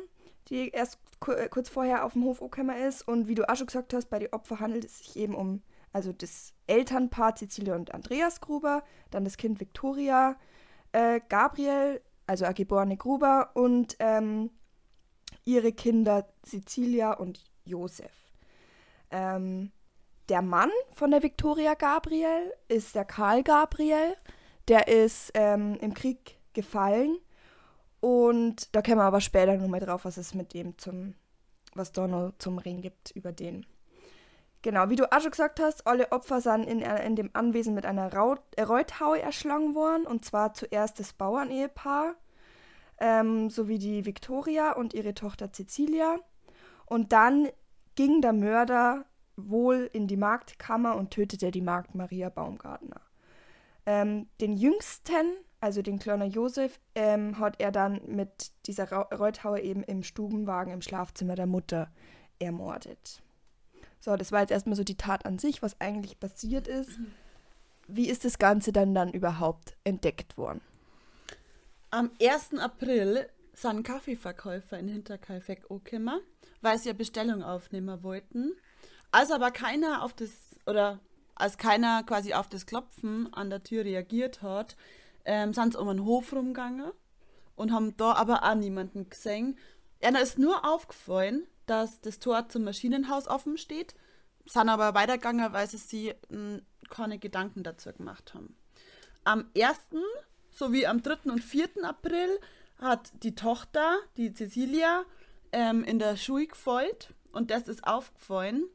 die 0.50 0.70
erst 0.70 1.00
kurz 1.20 1.70
vorher 1.70 2.06
auf 2.06 2.14
dem 2.14 2.24
Hof 2.24 2.42
angekommen 2.42 2.78
ist. 2.78 3.08
Und 3.08 3.28
wie 3.28 3.36
du 3.36 3.48
auch 3.48 3.56
schon 3.56 3.68
gesagt 3.68 3.94
hast, 3.94 4.10
bei 4.10 4.20
den 4.20 4.34
Opfern 4.34 4.60
handelt 4.60 4.86
es 4.86 5.00
sich 5.00 5.16
eben 5.16 5.36
um 5.36 5.62
also 5.94 6.14
das 6.14 6.54
Elternpaar 6.68 7.36
Cecilia 7.36 7.76
und 7.76 7.94
Andreas 7.94 8.42
Gruber, 8.42 8.84
dann 9.10 9.24
das 9.24 9.38
Kind 9.38 9.60
Victoria, 9.60 10.38
äh, 10.92 11.20
Gabriel, 11.28 12.02
also 12.28 12.46
eine 12.46 12.54
geborene 12.54 12.98
Gruber 12.98 13.52
und 13.54 13.96
ähm, 14.00 14.52
ihre 15.46 15.74
Kinder 15.74 16.28
Cecilia 16.44 17.14
und 17.14 17.44
Josef. 17.66 18.12
Ähm, 19.10 19.72
der 20.30 20.42
Mann 20.42 20.72
von 20.92 21.12
der 21.12 21.24
Victoria 21.24 21.74
Gabriel 21.74 22.54
ist 22.68 22.96
der 22.96 23.06
Karl 23.06 23.44
Gabriel. 23.44 24.16
Der 24.68 24.88
ist 24.88 25.32
ähm, 25.34 25.78
im 25.82 25.94
Krieg 25.94 26.38
gefallen. 26.54 27.18
Und 28.00 28.74
da 28.74 28.82
kommen 28.82 28.98
wir 28.98 29.04
aber 29.04 29.22
später 29.22 29.58
nochmal 29.58 29.80
drauf, 29.80 30.06
was 30.06 30.18
es 30.18 30.34
mit 30.34 30.54
dem 30.54 30.78
zum, 30.78 31.16
was 31.76 31.94
noch 31.94 32.32
zum 32.40 32.58
Ring 32.58 32.82
gibt 32.82 33.12
über 33.12 33.32
den. 33.32 33.66
Genau, 34.64 34.90
wie 34.90 34.96
du 34.96 35.12
auch 35.12 35.20
schon 35.22 35.32
gesagt 35.32 35.60
hast, 35.60 35.88
alle 35.88 36.12
Opfer 36.12 36.40
sind 36.40 36.66
in, 36.66 36.82
in 36.82 37.16
dem 37.16 37.32
Anwesen 37.34 37.74
mit 37.74 37.86
einer 37.86 38.14
Raut, 38.14 38.42
äh, 38.56 38.64
Reuthaue 38.64 39.20
erschlagen 39.20 39.74
worden. 39.74 40.06
Und 40.06 40.24
zwar 40.24 40.54
zuerst 40.54 41.00
das 41.00 41.14
Bauernehepaar, 41.14 42.16
ähm, 43.00 43.50
sowie 43.50 43.80
die 43.80 44.06
Victoria 44.06 44.74
und 44.74 44.94
ihre 44.94 45.16
Tochter 45.16 45.52
Cecilia. 45.52 46.18
Und 46.86 47.12
dann 47.12 47.50
ging 47.96 48.22
der 48.22 48.34
Mörder 48.34 49.06
wohl 49.36 49.90
in 49.94 50.08
die 50.08 50.18
Marktkammer 50.18 50.96
und 50.96 51.12
tötete 51.12 51.50
die 51.50 51.62
Magd 51.62 51.96
Maria 51.96 52.30
Baumgartner. 52.30 53.02
Ähm, 53.88 54.28
den 54.40 54.54
jüngsten, 54.54 55.34
also 55.60 55.82
den 55.82 55.98
kleinen 55.98 56.30
Josef, 56.30 56.80
ähm, 56.94 57.40
hat 57.40 57.60
er 57.60 57.72
dann 57.72 58.02
mit 58.06 58.52
dieser 58.68 58.92
Reuthaue 58.92 59.62
eben 59.62 59.84
im 59.84 60.04
Stubenwagen 60.04 60.72
im 60.72 60.82
Schlafzimmer 60.84 61.34
der 61.34 61.48
Mutter 61.48 61.90
ermordet. 62.38 63.24
So, 64.02 64.16
das 64.16 64.32
war 64.32 64.42
jetzt 64.42 64.52
erstmal 64.52 64.76
so 64.76 64.84
die 64.84 64.98
Tat 64.98 65.26
an 65.26 65.40
sich, 65.40 65.62
was 65.62 65.80
eigentlich 65.80 66.20
passiert 66.20 66.68
ist. 66.68 66.98
Mhm. 66.98 67.12
Wie 67.88 68.10
ist 68.10 68.26
das 68.26 68.40
Ganze 68.40 68.72
dann 68.72 68.96
dann 68.96 69.14
überhaupt 69.14 69.76
entdeckt 69.84 70.38
worden? 70.38 70.62
Am 71.92 72.10
1. 72.22 72.56
April 72.58 73.30
sind 73.54 73.84
Kaffeeverkäufer 73.84 74.80
in 74.80 74.88
Hinterkaifeck 74.88 75.70
angekommen, 75.70 76.22
weil 76.62 76.80
sie 76.80 76.90
ja 76.90 76.94
Bestellung 76.94 77.44
aufnehmen 77.44 78.02
wollten. 78.02 78.54
Als 79.12 79.30
aber 79.30 79.52
keiner 79.52 80.04
auf 80.04 80.14
das, 80.14 80.32
oder 80.66 81.00
als 81.36 81.58
keiner 81.58 82.04
quasi 82.04 82.34
auf 82.34 82.50
das 82.50 82.66
Klopfen 82.66 83.32
an 83.34 83.50
der 83.50 83.62
Tür 83.62 83.86
reagiert 83.86 84.42
hat, 84.42 84.78
ähm, 85.26 85.54
sind 85.54 85.74
sie 85.74 85.80
um 85.80 85.88
den 85.90 86.06
Hof 86.06 86.34
rumgegangen 86.34 86.92
und 87.56 87.72
haben 87.72 87.96
da 87.98 88.14
aber 88.14 88.44
auch 88.44 88.56
niemanden 88.56 89.10
gesehen. 89.10 89.58
Einer 90.02 90.22
ist 90.22 90.40
nur 90.40 90.66
aufgefallen, 90.66 91.46
dass 91.72 92.02
das 92.02 92.20
Tor 92.20 92.50
zum 92.50 92.66
Maschinenhaus 92.66 93.30
offen 93.30 93.58
steht, 93.58 93.96
sind 94.46 94.68
aber 94.68 94.94
weitergegangen, 94.94 95.54
weil 95.54 95.70
sie 95.70 95.78
sich 95.78 96.14
hm, 96.30 96.62
keine 96.90 97.18
Gedanken 97.18 97.64
dazu 97.64 97.94
gemacht 97.94 98.34
haben. 98.34 98.58
Am 99.24 99.50
1. 99.56 99.78
sowie 100.52 100.86
am 100.86 101.02
3. 101.02 101.32
und 101.32 101.42
4. 101.42 101.70
April 101.84 102.28
hat 102.78 103.14
die 103.24 103.36
Tochter, 103.36 103.96
die 104.18 104.34
Cecilia, 104.34 105.06
ähm, 105.54 105.86
in 105.86 105.98
der 105.98 106.18
Schule 106.18 106.48
gefällt 106.48 107.14
und 107.32 107.52
das 107.52 107.70
ist 107.70 107.88
aufgefallen. 107.88 108.66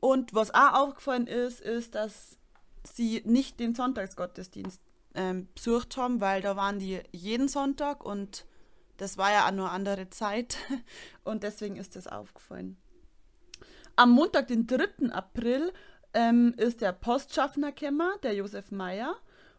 Und 0.00 0.34
was 0.34 0.52
auch 0.52 0.72
aufgefallen 0.72 1.28
ist, 1.28 1.60
ist, 1.60 1.94
dass 1.94 2.38
sie 2.82 3.22
nicht 3.24 3.60
den 3.60 3.76
Sonntagsgottesdienst 3.76 4.80
ähm, 5.14 5.46
besucht 5.54 5.96
haben, 5.96 6.20
weil 6.20 6.42
da 6.42 6.56
waren 6.56 6.80
die 6.80 7.00
jeden 7.12 7.46
Sonntag 7.46 8.04
und 8.04 8.46
das 9.00 9.16
war 9.16 9.32
ja 9.32 9.46
auch 9.46 9.52
nur 9.52 9.70
andere 9.70 10.10
Zeit 10.10 10.56
und 11.24 11.42
deswegen 11.42 11.76
ist 11.76 11.96
das 11.96 12.06
aufgefallen. 12.06 12.76
Am 13.96 14.10
Montag, 14.10 14.48
den 14.48 14.66
3. 14.66 15.10
April, 15.10 15.72
ähm, 16.14 16.54
ist 16.56 16.80
der 16.80 16.92
Postschaffner 16.92 17.72
gekommen, 17.72 18.10
der 18.22 18.34
Josef 18.34 18.70
Meyer, 18.70 19.16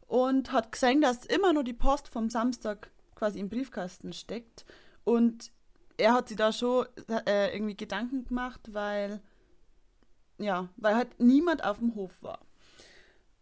und 0.07 0.51
hat 0.51 0.71
gesehen, 0.71 1.01
dass 1.01 1.25
immer 1.25 1.53
nur 1.53 1.63
die 1.63 1.73
Post 1.73 2.07
vom 2.07 2.29
Samstag 2.29 2.91
quasi 3.15 3.39
im 3.39 3.49
Briefkasten 3.49 4.13
steckt. 4.13 4.65
Und 5.03 5.51
er 5.97 6.13
hat 6.13 6.27
sich 6.27 6.37
da 6.37 6.51
schon 6.51 6.85
äh, 7.25 7.53
irgendwie 7.53 7.77
Gedanken 7.77 8.25
gemacht, 8.25 8.61
weil 8.73 9.21
ja, 10.37 10.69
weil 10.77 10.95
halt 10.95 11.19
niemand 11.19 11.63
auf 11.63 11.77
dem 11.77 11.95
Hof 11.95 12.11
war. 12.21 12.39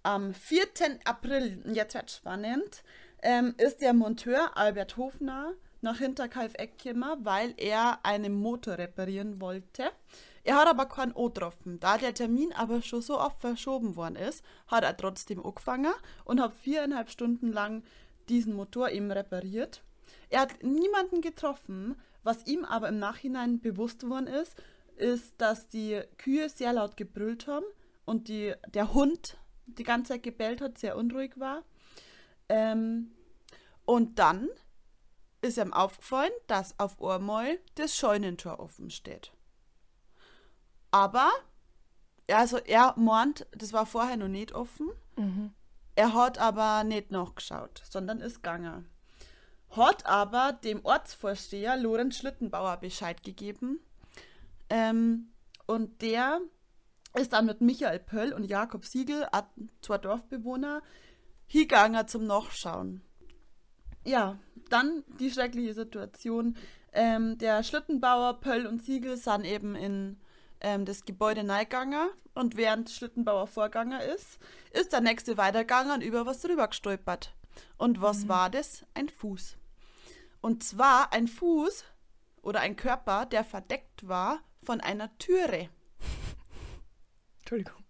Am 0.03 0.33
4. 0.33 0.65
April, 1.05 1.63
jetzt 1.73 1.95
wird 1.95 2.11
spannend, 2.11 2.83
ähm, 3.21 3.55
ist 3.57 3.81
der 3.81 3.93
Monteur 3.93 4.55
Albert 4.57 4.97
Hofner 4.97 5.53
nach 5.81 5.97
Hinterkaifeck 5.97 6.77
gekommen, 6.77 7.19
weil 7.23 7.53
er 7.57 7.99
einen 8.03 8.33
Motor 8.33 8.77
reparieren 8.77 9.39
wollte. 9.41 9.91
Er 10.43 10.55
hat 10.55 10.67
aber 10.67 10.85
keinen 10.85 11.13
O 11.13 11.27
getroffen. 11.27 11.79
Da 11.79 11.97
der 11.97 12.13
Termin 12.13 12.53
aber 12.53 12.81
schon 12.81 13.01
so 13.01 13.19
oft 13.19 13.39
verschoben 13.41 13.95
worden 13.95 14.15
ist, 14.15 14.43
hat 14.67 14.83
er 14.83 14.95
trotzdem 14.95 15.45
angefangen 15.45 15.93
und 16.25 16.41
hat 16.41 16.55
viereinhalb 16.55 17.09
Stunden 17.09 17.51
lang 17.51 17.83
diesen 18.29 18.53
Motor 18.53 18.89
eben 18.89 19.11
repariert. 19.11 19.83
Er 20.29 20.41
hat 20.41 20.63
niemanden 20.63 21.21
getroffen, 21.21 21.95
was 22.23 22.45
ihm 22.45 22.65
aber 22.65 22.89
im 22.89 22.99
Nachhinein 22.99 23.59
bewusst 23.59 24.07
worden 24.07 24.27
ist, 24.27 24.55
ist, 24.95 25.33
dass 25.37 25.67
die 25.67 26.01
Kühe 26.17 26.49
sehr 26.49 26.73
laut 26.73 26.97
gebrüllt 26.97 27.47
haben 27.47 27.65
und 28.05 28.27
die, 28.27 28.53
der 28.67 28.93
Hund 28.93 29.37
die 29.65 29.83
ganze 29.83 30.13
Zeit 30.13 30.23
gebellt 30.23 30.61
hat, 30.61 30.77
sehr 30.77 30.97
unruhig 30.97 31.39
war. 31.39 31.63
Ähm, 32.49 33.11
und 33.85 34.19
dann 34.19 34.49
ist 35.41 35.57
ihm 35.57 35.73
aufgefallen, 35.73 36.31
dass 36.47 36.77
auf 36.79 37.01
einmal 37.01 37.59
das 37.75 37.95
Scheunentor 37.95 38.59
offen 38.59 38.89
steht. 38.89 39.31
Aber, 40.91 41.29
also 42.29 42.57
er 42.57 42.93
meint, 42.97 43.47
das 43.51 43.73
war 43.73 43.85
vorher 43.85 44.17
noch 44.17 44.27
nicht 44.27 44.53
offen. 44.53 44.89
Mhm. 45.15 45.53
Er 45.95 46.13
hat 46.13 46.37
aber 46.37 46.83
nicht 46.83 47.11
nachgeschaut, 47.11 47.81
sondern 47.89 48.21
ist 48.21 48.35
gegangen. 48.35 48.89
Hat 49.71 50.05
aber 50.05 50.53
dem 50.53 50.83
Ortsvorsteher 50.83 51.77
Lorenz 51.77 52.17
Schlittenbauer 52.17 52.77
Bescheid 52.77 53.21
gegeben. 53.21 53.79
Ähm, 54.69 55.31
und 55.67 56.01
der 56.01 56.41
ist 57.13 57.33
dann 57.33 57.45
mit 57.45 57.61
Michael 57.61 57.99
Pöll 57.99 58.33
und 58.33 58.45
Jakob 58.45 58.85
Siegel, 58.85 59.27
zwei 59.81 59.97
Dorfbewohner, 59.97 60.81
hingegangen 61.47 62.07
zum 62.07 62.25
Nachschauen. 62.25 63.01
Ja, 64.05 64.37
dann 64.69 65.03
die 65.19 65.31
schreckliche 65.31 65.73
Situation. 65.73 66.57
Ähm, 66.93 67.37
der 67.37 67.63
Schlittenbauer, 67.63 68.39
Pöll 68.39 68.65
und 68.65 68.83
Siegel 68.83 69.17
sind 69.17 69.45
eben 69.45 69.75
in 69.75 70.19
ähm, 70.61 70.85
das 70.85 71.05
Gebäude 71.05 71.43
neigegangen 71.43 72.09
und 72.33 72.57
während 72.57 72.89
Schlittenbauer 72.89 73.47
Vorganger 73.47 74.03
ist, 74.03 74.39
ist 74.71 74.93
der 74.93 75.01
nächste 75.01 75.37
weitergegangen 75.37 75.93
und 75.93 76.01
über 76.01 76.25
was 76.25 76.41
drüber 76.41 76.67
gestolpert. 76.67 77.35
Und 77.77 78.01
was 78.01 78.23
mhm. 78.23 78.29
war 78.29 78.49
das? 78.49 78.85
Ein 78.93 79.09
Fuß. 79.09 79.57
Und 80.41 80.63
zwar 80.63 81.11
ein 81.13 81.27
Fuß 81.27 81.83
oder 82.41 82.61
ein 82.61 82.75
Körper, 82.75 83.25
der 83.25 83.43
verdeckt 83.43 84.07
war 84.07 84.39
von 84.63 84.79
einer 84.81 85.15
Türe. 85.17 85.69
Entschuldigung. 87.39 87.83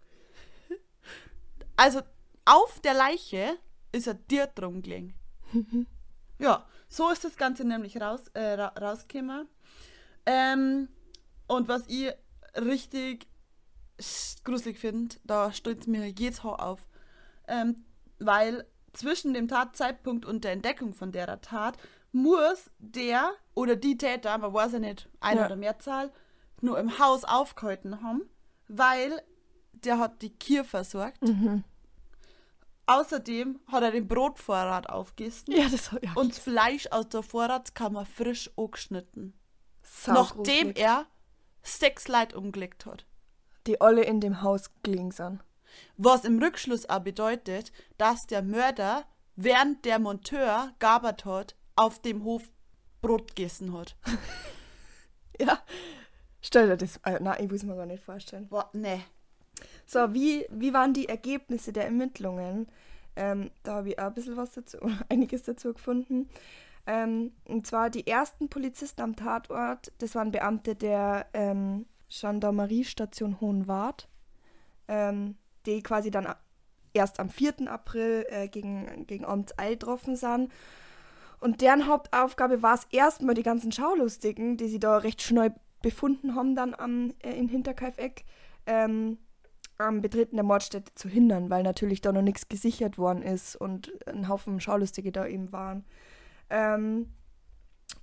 Also 1.75 2.01
auf 2.45 2.79
der 2.81 2.93
Leiche 2.93 3.57
ist 3.91 4.07
er 4.07 4.15
dir 4.15 4.47
drum 4.47 4.81
gelegen. 4.81 5.13
ja, 6.39 6.65
so 6.87 7.09
ist 7.09 7.23
das 7.23 7.37
Ganze 7.37 7.65
nämlich 7.65 7.99
raus, 8.01 8.27
äh, 8.33 8.53
ra 8.53 8.67
rausgekommen. 8.79 9.47
Ähm, 10.25 10.87
und 11.47 11.67
was 11.67 11.83
ich 11.87 12.11
richtig 12.55 13.27
gruselig 14.43 14.79
finde, 14.79 15.15
da 15.23 15.51
stürzt 15.51 15.87
mir 15.87 16.07
jedes 16.07 16.43
Haar 16.43 16.61
auf. 16.61 16.87
Ähm, 17.47 17.83
weil 18.19 18.65
zwischen 18.93 19.33
dem 19.33 19.47
Tatzeitpunkt 19.47 20.25
und 20.25 20.43
der 20.43 20.53
Entdeckung 20.53 20.93
von 20.93 21.11
der 21.11 21.41
Tat 21.41 21.77
muss 22.11 22.71
der 22.79 23.31
oder 23.53 23.75
die 23.75 23.97
Täter, 23.97 24.37
man 24.37 24.53
weiß 24.53 24.73
ja 24.73 24.79
nicht, 24.79 25.09
eine 25.19 25.41
ja. 25.41 25.45
oder 25.45 25.55
Mehrzahl, 25.55 26.11
nur 26.61 26.79
im 26.79 26.99
Haus 26.99 27.23
aufgehalten 27.23 28.01
haben, 28.01 28.23
weil 28.67 29.21
der 29.73 29.99
hat 29.99 30.21
die 30.21 30.31
Kier 30.31 30.63
versorgt. 30.63 31.21
Mhm. 31.21 31.63
Außerdem 32.89 33.59
hat 33.67 33.83
er 33.83 33.91
den 33.91 34.07
Brotvorrat 34.07 34.89
aufgegessen 34.89 35.53
ja, 35.53 35.69
das, 35.69 35.91
ja, 36.01 36.11
und 36.15 36.31
das 36.31 36.39
Fleisch 36.39 36.87
aus 36.87 37.07
der 37.07 37.21
Vorratskammer 37.21 38.03
frisch 38.03 38.49
angeschnitten. 38.57 39.35
Nachdem 40.07 40.71
er 40.73 41.05
sechs 41.61 42.07
Leute 42.07 42.35
umgelegt 42.35 42.87
hat. 42.87 43.05
Die 43.67 43.79
alle 43.79 44.03
in 44.03 44.21
dem 44.21 44.41
Haus 44.41 44.71
gelegen 44.81 45.11
sind. 45.11 45.43
Was 45.97 46.25
im 46.25 46.41
Rückschluss 46.41 46.89
auch 46.89 47.01
bedeutet, 47.01 47.71
dass 47.99 48.25
der 48.25 48.41
Mörder, 48.41 49.05
während 49.35 49.85
der 49.85 49.99
Monteur 49.99 50.73
gabert 50.79 51.25
hat, 51.25 51.55
auf 51.75 52.01
dem 52.01 52.23
Hof 52.23 52.49
Brot 53.03 53.35
gegessen 53.35 53.77
hat. 53.77 53.97
ja. 55.39 55.59
Stell 56.41 56.69
dir 56.69 56.77
das. 56.77 56.97
Äh, 57.05 57.19
nein, 57.21 57.43
ich 57.43 57.51
muss 57.51 57.61
mir 57.61 57.75
gar 57.75 57.85
nicht 57.85 58.03
vorstellen. 58.03 58.47
Boah, 58.47 58.67
nee. 58.73 59.03
So, 59.89 60.13
wie, 60.13 60.45
wie 60.51 60.71
waren 60.71 60.93
die 60.93 61.09
Ergebnisse 61.09 61.73
der 61.73 61.85
Ermittlungen? 61.85 62.67
Ähm, 63.15 63.49
da 63.63 63.77
habe 63.77 63.89
ich 63.89 63.97
auch 63.97 64.03
ein 64.03 64.13
bisschen 64.13 64.37
was 64.37 64.51
dazu, 64.51 64.77
einiges 65.09 65.41
dazu 65.41 65.73
gefunden. 65.73 66.29
Ähm, 66.85 67.31
und 67.45 67.65
zwar 67.65 67.89
die 67.89 68.05
ersten 68.05 68.49
Polizisten 68.49 69.01
am 69.01 69.15
Tatort, 69.15 69.91
das 69.97 70.13
waren 70.13 70.29
Beamte 70.29 70.75
der 70.75 71.25
ähm, 71.33 71.87
Gendarmeriestation 72.07 73.41
Hohenwart, 73.41 74.07
ähm, 74.87 75.37
die 75.65 75.81
quasi 75.81 76.11
dann 76.11 76.35
erst 76.93 77.19
am 77.19 77.31
4. 77.31 77.67
April 77.67 78.27
äh, 78.29 78.47
gegen, 78.47 79.07
gegen 79.07 79.25
Amtseil 79.25 79.71
getroffen 79.71 80.15
sind. 80.15 80.51
Und 81.39 81.61
deren 81.61 81.87
Hauptaufgabe 81.87 82.61
war 82.61 82.75
es 82.75 82.85
erstmal 82.91 83.33
die 83.33 83.41
ganzen 83.41 83.71
Schaulustigen, 83.71 84.55
die 84.55 84.67
sie 84.67 84.79
da 84.79 84.97
recht 84.97 85.23
schnell 85.23 85.55
befunden 85.81 86.35
haben, 86.35 86.55
dann 86.55 86.75
am, 86.75 87.15
äh, 87.23 87.31
in 87.31 87.47
Hinterkaifeck, 87.47 88.23
ähm, 88.67 89.17
am 89.79 90.01
Betreten 90.01 90.35
der 90.35 90.45
Mordstätte 90.45 90.93
zu 90.93 91.09
hindern, 91.09 91.49
weil 91.49 91.63
natürlich 91.63 92.01
da 92.01 92.11
noch 92.11 92.21
nichts 92.21 92.47
gesichert 92.47 92.97
worden 92.97 93.23
ist 93.23 93.55
und 93.55 93.91
ein 94.07 94.27
Haufen 94.27 94.59
Schaulustige 94.59 95.11
da 95.11 95.25
eben 95.25 95.51
waren. 95.51 95.85
Ähm, 96.49 97.07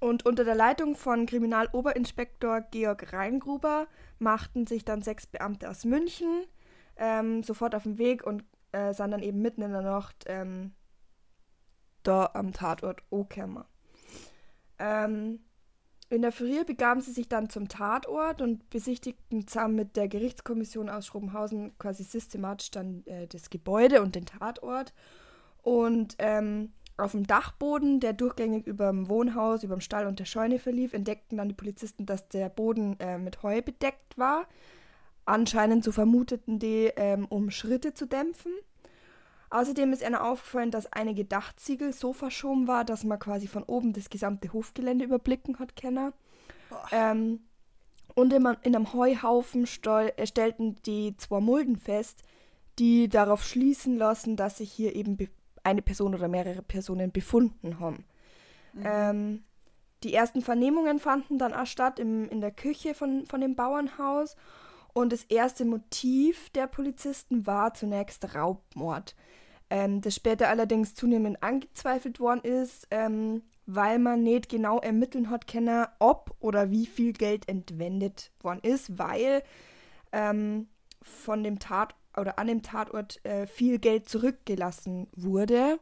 und 0.00 0.26
unter 0.26 0.44
der 0.44 0.54
Leitung 0.54 0.96
von 0.96 1.26
Kriminaloberinspektor 1.26 2.62
Georg 2.70 3.12
Reingruber 3.12 3.86
machten 4.18 4.66
sich 4.66 4.84
dann 4.84 5.02
sechs 5.02 5.26
Beamte 5.26 5.70
aus 5.70 5.84
München 5.84 6.46
ähm, 6.96 7.42
sofort 7.42 7.74
auf 7.74 7.84
den 7.84 7.98
Weg 7.98 8.24
und 8.24 8.44
äh, 8.72 8.92
sind 8.92 9.10
dann 9.10 9.22
eben 9.22 9.40
mitten 9.40 9.62
in 9.62 9.72
der 9.72 9.82
Nacht 9.82 10.24
ähm, 10.26 10.72
da 12.02 12.30
am 12.34 12.52
Tatort 12.52 13.02
Okermer. 13.10 13.66
Ähm, 14.78 15.40
in 16.08 16.22
der 16.22 16.32
Früh 16.32 16.64
begaben 16.64 17.00
sie 17.00 17.12
sich 17.12 17.28
dann 17.28 17.50
zum 17.50 17.68
Tatort 17.68 18.40
und 18.40 18.70
besichtigten 18.70 19.46
zusammen 19.46 19.74
mit 19.74 19.96
der 19.96 20.08
Gerichtskommission 20.08 20.88
aus 20.88 21.06
Schrobenhausen 21.06 21.76
quasi 21.78 22.04
systematisch 22.04 22.70
dann 22.70 23.04
äh, 23.06 23.26
das 23.26 23.50
Gebäude 23.50 24.02
und 24.02 24.14
den 24.14 24.26
Tatort. 24.26 24.92
Und 25.62 26.14
ähm, 26.18 26.72
auf 26.96 27.12
dem 27.12 27.26
Dachboden, 27.26 28.00
der 28.00 28.12
durchgängig 28.12 28.66
über 28.66 28.86
dem 28.86 29.08
Wohnhaus, 29.08 29.64
über 29.64 29.76
dem 29.76 29.80
Stall 29.80 30.06
und 30.06 30.20
der 30.20 30.24
Scheune 30.24 30.58
verlief, 30.58 30.94
entdeckten 30.94 31.38
dann 31.38 31.48
die 31.48 31.54
Polizisten, 31.54 32.06
dass 32.06 32.28
der 32.28 32.48
Boden 32.48 32.98
äh, 33.00 33.18
mit 33.18 33.42
Heu 33.42 33.60
bedeckt 33.60 34.16
war. 34.16 34.46
Anscheinend, 35.24 35.82
so 35.82 35.90
vermuteten 35.90 36.60
die, 36.60 36.92
ähm, 36.96 37.26
um 37.26 37.50
Schritte 37.50 37.94
zu 37.94 38.06
dämpfen. 38.06 38.52
Außerdem 39.56 39.90
ist 39.94 40.02
ihnen 40.02 40.16
aufgefallen, 40.16 40.70
dass 40.70 40.92
einige 40.92 41.24
Dachziegel 41.24 41.94
so 41.94 42.12
verschoben 42.12 42.68
war, 42.68 42.84
dass 42.84 43.04
man 43.04 43.18
quasi 43.18 43.46
von 43.46 43.62
oben 43.62 43.94
das 43.94 44.10
gesamte 44.10 44.52
Hofgelände 44.52 45.06
überblicken 45.06 45.58
hat 45.58 45.76
können. 45.76 46.12
Ähm, 46.92 47.40
und 48.14 48.34
in, 48.34 48.46
in, 48.62 48.76
einem 48.76 48.92
Heuhaufen 48.92 49.64
äh, 49.64 50.26
stellten 50.26 50.76
die 50.84 51.16
zwei 51.16 51.40
Mulden 51.40 51.76
fest, 51.76 52.22
die 52.78 53.08
darauf 53.08 53.44
schließen 53.44 53.96
lassen, 53.96 54.36
dass 54.36 54.58
sich 54.58 54.70
hier 54.70 54.94
eben 54.94 55.16
eine 55.64 55.80
Person 55.80 56.14
oder 56.14 56.28
mehrere 56.28 56.60
Personen 56.60 57.10
befunden 57.10 57.80
haben. 57.80 58.04
Mhm. 58.74 58.82
Ähm, 58.84 59.44
die 60.02 60.12
ersten 60.12 60.42
Vernehmungen 60.42 60.98
fanden 60.98 61.38
dann 61.38 61.54
auch 61.54 61.64
statt 61.64 61.98
im, 61.98 62.28
in 62.28 62.42
der 62.42 62.52
Küche 62.52 62.92
von, 62.92 63.24
von 63.24 63.40
dem 63.40 63.56
Bauernhaus. 63.56 64.36
Und 64.92 65.14
das 65.14 65.24
erste 65.24 65.64
Motiv 65.64 66.50
der 66.50 66.66
Polizisten 66.66 67.46
war 67.46 67.72
zunächst 67.72 68.34
Raubmord. 68.34 69.16
Ähm, 69.68 70.00
das 70.00 70.14
später 70.14 70.48
allerdings 70.48 70.94
zunehmend 70.94 71.42
angezweifelt 71.42 72.20
worden 72.20 72.40
ist, 72.42 72.86
ähm, 72.90 73.42
weil 73.66 73.98
man 73.98 74.22
nicht 74.22 74.48
genau 74.48 74.78
ermitteln 74.78 75.28
hat 75.28 75.48
können, 75.48 75.86
ob 75.98 76.34
oder 76.38 76.70
wie 76.70 76.86
viel 76.86 77.12
Geld 77.12 77.48
entwendet 77.48 78.30
worden 78.40 78.60
ist, 78.62 78.98
weil 78.98 79.42
ähm, 80.12 80.68
von 81.02 81.42
dem 81.42 81.58
Tatort 81.58 81.96
oder 82.16 82.38
an 82.38 82.46
dem 82.46 82.62
Tatort 82.62 83.22
äh, 83.24 83.46
viel 83.46 83.78
Geld 83.78 84.08
zurückgelassen 84.08 85.08
wurde. 85.14 85.78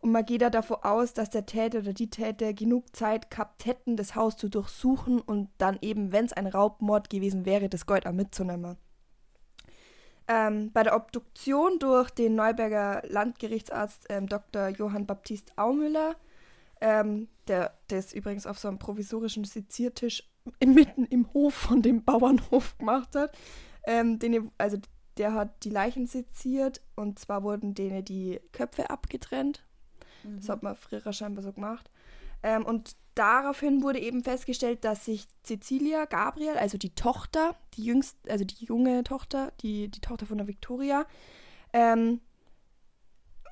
Und 0.00 0.12
man 0.12 0.24
geht 0.24 0.42
da 0.42 0.50
davon 0.50 0.78
aus, 0.82 1.12
dass 1.12 1.30
der 1.30 1.46
Täter 1.46 1.80
oder 1.80 1.92
die 1.92 2.10
Täter 2.10 2.52
genug 2.52 2.94
Zeit 2.94 3.30
gehabt 3.30 3.66
hätten, 3.66 3.96
das 3.96 4.14
Haus 4.14 4.36
zu 4.36 4.48
durchsuchen 4.48 5.20
und 5.20 5.50
dann 5.58 5.78
eben, 5.80 6.12
wenn 6.12 6.24
es 6.24 6.32
ein 6.32 6.46
Raubmord 6.46 7.10
gewesen 7.10 7.44
wäre, 7.44 7.68
das 7.68 7.86
Gold 7.86 8.06
auch 8.06 8.12
mitzunehmen. 8.12 8.76
Ähm, 10.28 10.70
bei 10.72 10.82
der 10.82 10.94
Obduktion 10.94 11.78
durch 11.78 12.10
den 12.10 12.34
Neuberger 12.34 13.02
Landgerichtsarzt 13.08 14.06
ähm, 14.10 14.26
Dr. 14.28 14.68
Johann 14.68 15.06
Baptist 15.06 15.56
Aumüller 15.56 16.16
ähm, 16.80 17.28
der, 17.48 17.74
der 17.90 17.98
ist 17.98 18.14
übrigens 18.14 18.46
auf 18.46 18.58
so 18.58 18.68
einem 18.68 18.78
provisorischen 18.78 19.44
Seziertisch 19.44 20.28
mitten 20.64 21.04
im 21.06 21.32
Hof 21.32 21.54
von 21.54 21.82
dem 21.82 22.04
Bauernhof 22.04 22.76
gemacht 22.78 23.14
hat. 23.14 23.36
Ähm, 23.86 24.18
den, 24.18 24.50
also 24.58 24.78
der 25.16 25.34
hat 25.34 25.64
die 25.64 25.70
Leichen 25.70 26.06
seziert 26.06 26.80
und 26.94 27.18
zwar 27.18 27.42
wurden 27.42 27.74
denen 27.74 28.04
die 28.04 28.40
Köpfe 28.52 28.90
abgetrennt. 28.90 29.64
Mhm. 30.22 30.36
Das 30.36 30.48
hat 30.48 30.62
man 30.62 30.76
früher 30.76 31.12
scheinbar 31.12 31.42
so 31.42 31.52
gemacht. 31.52 31.90
Ähm, 32.42 32.64
und 32.64 32.96
daraufhin 33.14 33.82
wurde 33.82 33.98
eben 33.98 34.22
festgestellt, 34.22 34.84
dass 34.84 35.04
sich 35.04 35.26
Cecilia 35.44 36.04
Gabriel, 36.04 36.56
also 36.56 36.78
die 36.78 36.94
Tochter, 36.94 37.56
die 37.74 37.84
jüngst, 37.84 38.16
also 38.28 38.44
die 38.44 38.64
junge 38.64 39.02
Tochter, 39.04 39.52
die, 39.60 39.88
die 39.88 40.00
Tochter 40.00 40.26
von 40.26 40.38
der 40.38 40.46
Victoria, 40.46 41.06
ähm, 41.72 42.20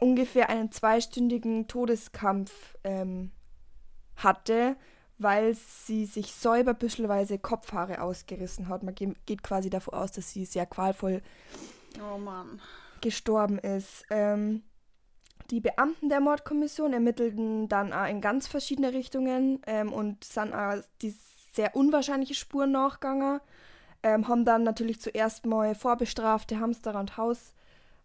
ungefähr 0.00 0.48
einen 0.48 0.70
zweistündigen 0.70 1.66
Todeskampf 1.68 2.76
ähm, 2.84 3.32
hatte, 4.16 4.76
weil 5.18 5.54
sie 5.54 6.04
sich 6.04 6.32
säuberbüschelweise 6.32 7.38
Kopfhaare 7.38 8.02
ausgerissen 8.02 8.68
hat. 8.68 8.82
Man 8.82 8.94
geht 8.94 9.42
quasi 9.42 9.70
davon 9.70 9.94
aus, 9.94 10.12
dass 10.12 10.30
sie 10.30 10.44
sehr 10.44 10.66
qualvoll 10.66 11.22
oh 11.98 12.18
gestorben 13.00 13.58
ist. 13.58 14.04
Ähm, 14.10 14.62
die 15.50 15.60
Beamten 15.60 16.08
der 16.08 16.20
Mordkommission 16.20 16.92
ermittelten 16.92 17.68
dann 17.68 17.92
in 18.08 18.20
ganz 18.20 18.46
verschiedene 18.46 18.92
Richtungen 18.92 19.60
ähm, 19.66 19.92
und 19.92 20.24
sind 20.24 20.54
auch 20.54 20.82
die 21.02 21.14
sehr 21.52 21.74
unwahrscheinliche 21.74 22.34
Spuren 22.34 22.72
nachgegangen. 22.72 23.40
Ähm, 24.02 24.28
haben 24.28 24.44
dann 24.44 24.62
natürlich 24.62 25.00
zuerst 25.00 25.46
mal 25.46 25.74
vorbestrafte 25.74 26.60
Hamster 26.60 26.98
und 26.98 27.16
Haus, 27.16 27.54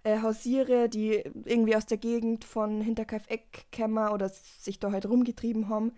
äh, 0.03 0.21
Hausiere, 0.21 0.89
die 0.89 1.23
irgendwie 1.45 1.75
aus 1.75 1.85
der 1.85 1.97
Gegend 1.97 2.45
von 2.45 2.81
Hinterkaifeck 2.81 3.65
kämen 3.71 4.09
oder 4.09 4.29
sich 4.29 4.79
da 4.79 4.91
halt 4.91 5.07
rumgetrieben 5.07 5.69
haben, 5.69 5.93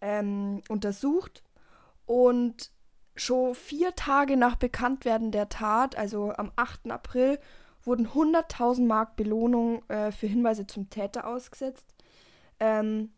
ähm, 0.00 0.62
untersucht. 0.68 1.42
Und 2.06 2.70
schon 3.14 3.54
vier 3.54 3.94
Tage 3.94 4.36
nach 4.36 4.56
Bekanntwerden 4.56 5.32
der 5.32 5.48
Tat, 5.48 5.96
also 5.96 6.32
am 6.32 6.50
8. 6.56 6.90
April, 6.90 7.38
wurden 7.86 8.08
100.000 8.08 8.86
Mark 8.86 9.16
Belohnung 9.16 9.82
äh, 9.88 10.10
für 10.12 10.26
Hinweise 10.26 10.66
zum 10.66 10.90
Täter 10.90 11.26
ausgesetzt. 11.26 11.86
Ähm, 12.58 13.10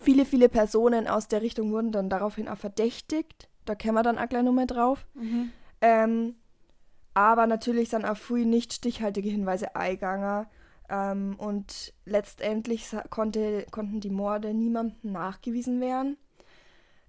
viele, 0.00 0.24
viele 0.24 0.48
Personen 0.48 1.06
aus 1.06 1.28
der 1.28 1.42
Richtung 1.42 1.72
wurden 1.72 1.92
dann 1.92 2.10
daraufhin 2.10 2.48
auch 2.48 2.58
verdächtigt. 2.58 3.48
Da 3.64 3.74
kämen 3.74 3.94
wir 3.96 4.02
dann 4.02 4.18
auch 4.18 4.28
gleich 4.28 4.42
nochmal 4.42 4.66
drauf. 4.66 5.06
Mhm. 5.14 5.52
Ähm, 5.80 6.34
aber 7.14 7.46
natürlich 7.46 7.90
sind 7.90 8.04
auch 8.04 8.16
früh 8.16 8.44
nicht 8.44 8.72
stichhaltige 8.72 9.28
Hinweise 9.28 9.76
eingegangen. 9.76 10.46
Ähm, 10.88 11.36
und 11.38 11.92
letztendlich 12.04 12.86
konnte, 13.10 13.66
konnten 13.70 14.00
die 14.00 14.10
Morde 14.10 14.54
niemandem 14.54 15.12
nachgewiesen 15.12 15.80
werden. 15.80 16.16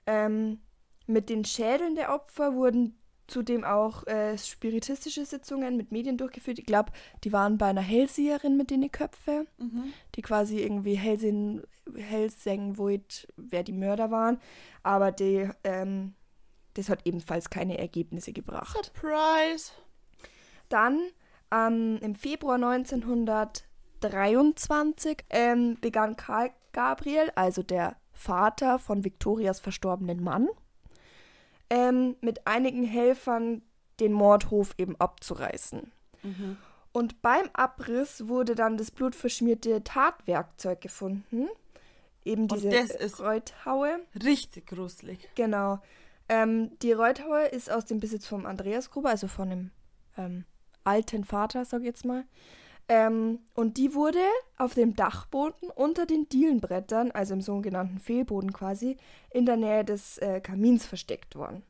Ähm, 0.06 0.60
mit 1.08 1.30
den 1.30 1.46
Schädeln 1.46 1.96
der 1.96 2.14
Opfer 2.14 2.56
wurden 2.56 2.99
zudem 3.30 3.64
auch 3.64 4.06
äh, 4.08 4.38
spiritistische 4.38 5.26
Sitzungen 5.26 5.78
mit 5.78 5.92
Medien 5.92 6.18
durchgeführt. 6.18 6.60
Ich 6.60 6.66
glaube, 6.66 6.92
die 7.24 7.32
waren 7.32 7.58
bei 7.58 7.68
einer 7.68 7.82
Hellseherin 7.82 8.58
mit 8.58 8.70
den 8.70 8.92
Köpfe, 8.92 9.48
mhm. 9.58 9.94
die 10.16 10.22
quasi 10.22 10.60
irgendwie 10.60 10.96
Hellsehen, 10.96 11.64
Hellsengen 11.96 12.78
wollt, 12.78 13.28
wer 13.38 13.64
die 13.64 13.74
Mörder 13.74 14.12
waren. 14.12 14.40
Aber 14.84 15.12
die, 15.12 15.50
ähm, 15.64 16.14
das 16.74 16.90
hat 16.90 17.06
ebenfalls 17.06 17.50
keine 17.50 17.78
Ergebnisse 17.78 18.34
gebracht. 18.34 18.78
Surprise! 18.86 19.72
Dann 20.70 21.00
ähm, 21.52 22.00
im 22.02 22.16
Februar 22.16 22.56
1923 22.56 25.26
ähm, 25.30 25.78
begann 25.82 26.16
Karl 26.16 26.52
Gabriel, 26.72 27.32
also 27.36 27.62
der 27.64 27.98
Vater 28.12 28.80
von 28.80 29.04
Victorias 29.04 29.60
verstorbenen 29.60 30.24
Mann, 30.24 30.48
ähm, 31.70 32.16
mit 32.22 32.48
einigen 32.48 32.84
Helfern 32.84 33.62
den 34.00 34.14
Mordhof 34.14 34.74
eben 34.78 34.96
abzureißen. 34.96 35.92
Mhm. 36.24 36.58
Und 36.92 37.22
beim 37.22 37.50
Abriss 37.54 38.28
wurde 38.28 38.56
dann 38.56 38.78
das 38.78 38.92
blutverschmierte 38.92 39.84
Tatwerkzeug 39.84 40.82
gefunden. 40.82 41.48
Eben 42.26 42.48
diese 42.48 42.68
Und 42.68 42.74
das 42.74 42.90
ist 42.92 43.20
Reuthaue. 43.22 44.00
Richtig 44.24 44.68
gruselig. 44.68 45.30
Genau. 45.36 45.80
Ähm, 46.28 46.78
die 46.82 46.92
Reuthaue 46.92 47.46
ist 47.46 47.72
aus 47.72 47.86
dem 47.86 48.00
Besitz 48.00 48.28
von 48.28 48.46
Andreas 48.46 48.92
Gruber, 48.92 49.10
also 49.10 49.28
von 49.28 49.50
dem 49.50 49.72
ähm, 50.18 50.46
alten 50.84 51.24
Vater, 51.24 51.66
sag 51.66 51.82
ich 51.82 51.88
jetzt 51.88 52.06
mal. 52.06 52.26
Ähm, 52.90 53.40
und 53.54 53.78
die 53.78 53.94
wurde 53.94 54.24
auf 54.58 54.74
dem 54.74 54.96
Dachboden 54.96 55.70
unter 55.76 56.08
den 56.08 56.28
Dielenbrettern, 56.28 57.12
also 57.12 57.36
im 57.36 57.42
sogenannten 57.42 58.00
Fehlboden 58.00 58.52
quasi, 58.52 58.98
in 59.30 59.46
der 59.46 59.58
Nähe 59.58 59.86
des 59.86 60.18
äh, 60.18 60.42
Kamins 60.42 60.88
versteckt 60.88 61.36
worden. 61.36 61.64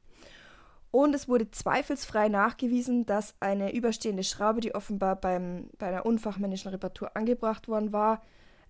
Und 0.91 1.13
es 1.13 1.27
wurde 1.27 1.51
zweifelsfrei 1.51 2.29
nachgewiesen, 2.29 3.05
dass 3.05 3.35
eine 3.41 3.73
überstehende 3.73 4.23
Schraube, 4.23 4.61
die 4.61 4.73
offenbar 4.73 5.17
beim, 5.17 5.69
bei 5.77 5.87
einer 5.87 6.05
unfachmännischen 6.05 6.71
Reparatur 6.71 7.15
angebracht 7.15 7.67
worden 7.67 7.91
war, 7.91 8.23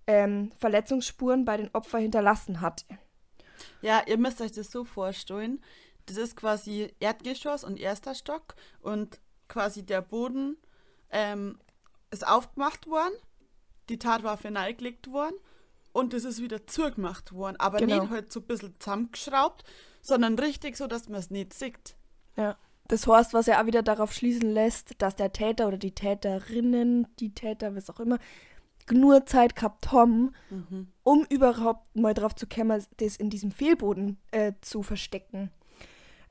ähm, 0.07 0.51
Verletzungsspuren 0.57 1.45
bei 1.45 1.55
den 1.55 1.69
Opfern 1.73 2.01
hinterlassen 2.01 2.61
hatte. 2.61 2.85
Ja, 3.81 4.01
ihr 4.07 4.17
müsst 4.17 4.41
euch 4.41 4.51
das 4.51 4.71
so 4.71 4.83
vorstellen. 4.83 5.61
Das 6.07 6.17
ist 6.17 6.35
quasi 6.35 6.91
Erdgeschoss 6.99 7.63
und 7.63 7.79
erster 7.79 8.15
Stock 8.15 8.55
und 8.81 9.19
quasi 9.47 9.85
der 9.85 10.01
Boden 10.01 10.57
ähm, 11.11 11.59
ist 12.11 12.27
aufgemacht 12.27 12.87
worden, 12.87 13.13
die 13.89 13.99
Tatwaffe 13.99 14.51
neigelegt 14.51 15.11
worden 15.11 15.35
und 15.91 16.13
es 16.13 16.25
ist 16.25 16.41
wieder 16.41 16.67
zugemacht 16.67 17.33
worden. 17.33 17.55
Aber 17.59 17.79
genau. 17.79 18.01
nicht 18.01 18.11
halt 18.11 18.31
so 18.31 18.39
ein 18.39 18.47
bisschen 18.47 18.75
zusammengeschraubt, 18.79 19.63
sondern 20.01 20.37
richtig 20.37 20.77
so, 20.77 20.87
dass 20.87 21.09
man 21.09 21.19
es 21.19 21.29
nicht 21.29 21.53
sieht. 21.53 21.95
Ja. 22.35 22.57
Das 22.87 23.05
heißt, 23.05 23.33
was 23.33 23.45
ja 23.45 23.61
auch 23.61 23.67
wieder 23.67 23.83
darauf 23.83 24.11
schließen 24.11 24.51
lässt, 24.51 24.99
dass 24.99 25.15
der 25.15 25.31
Täter 25.31 25.67
oder 25.67 25.77
die 25.77 25.93
Täterinnen, 25.93 27.07
die 27.19 27.33
Täter, 27.35 27.75
was 27.75 27.89
auch 27.89 27.99
immer, 27.99 28.17
nur 28.91 29.27
Zeit 29.27 29.55
gehabt 29.55 29.91
haben, 29.91 30.33
mhm. 30.49 30.87
um 31.03 31.23
überhaupt 31.29 31.95
mal 31.95 32.15
drauf 32.15 32.33
zu 32.33 32.47
kommen, 32.47 32.83
das 32.97 33.15
in 33.15 33.29
diesem 33.29 33.51
Fehlboden 33.51 34.17
äh, 34.31 34.53
zu 34.61 34.81
verstecken. 34.81 35.51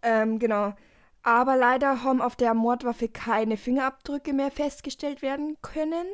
Ähm, 0.03 0.41
genau. 0.41 0.75
Aber 1.23 1.57
leider 1.57 2.03
haben 2.03 2.23
auf 2.23 2.37
der 2.37 2.55
Mordwaffe 2.55 3.09
keine 3.09 3.57
Fingerabdrücke 3.57 4.33
mehr 4.33 4.51
festgestellt 4.51 5.23
werden 5.23 5.57
können. 5.63 6.07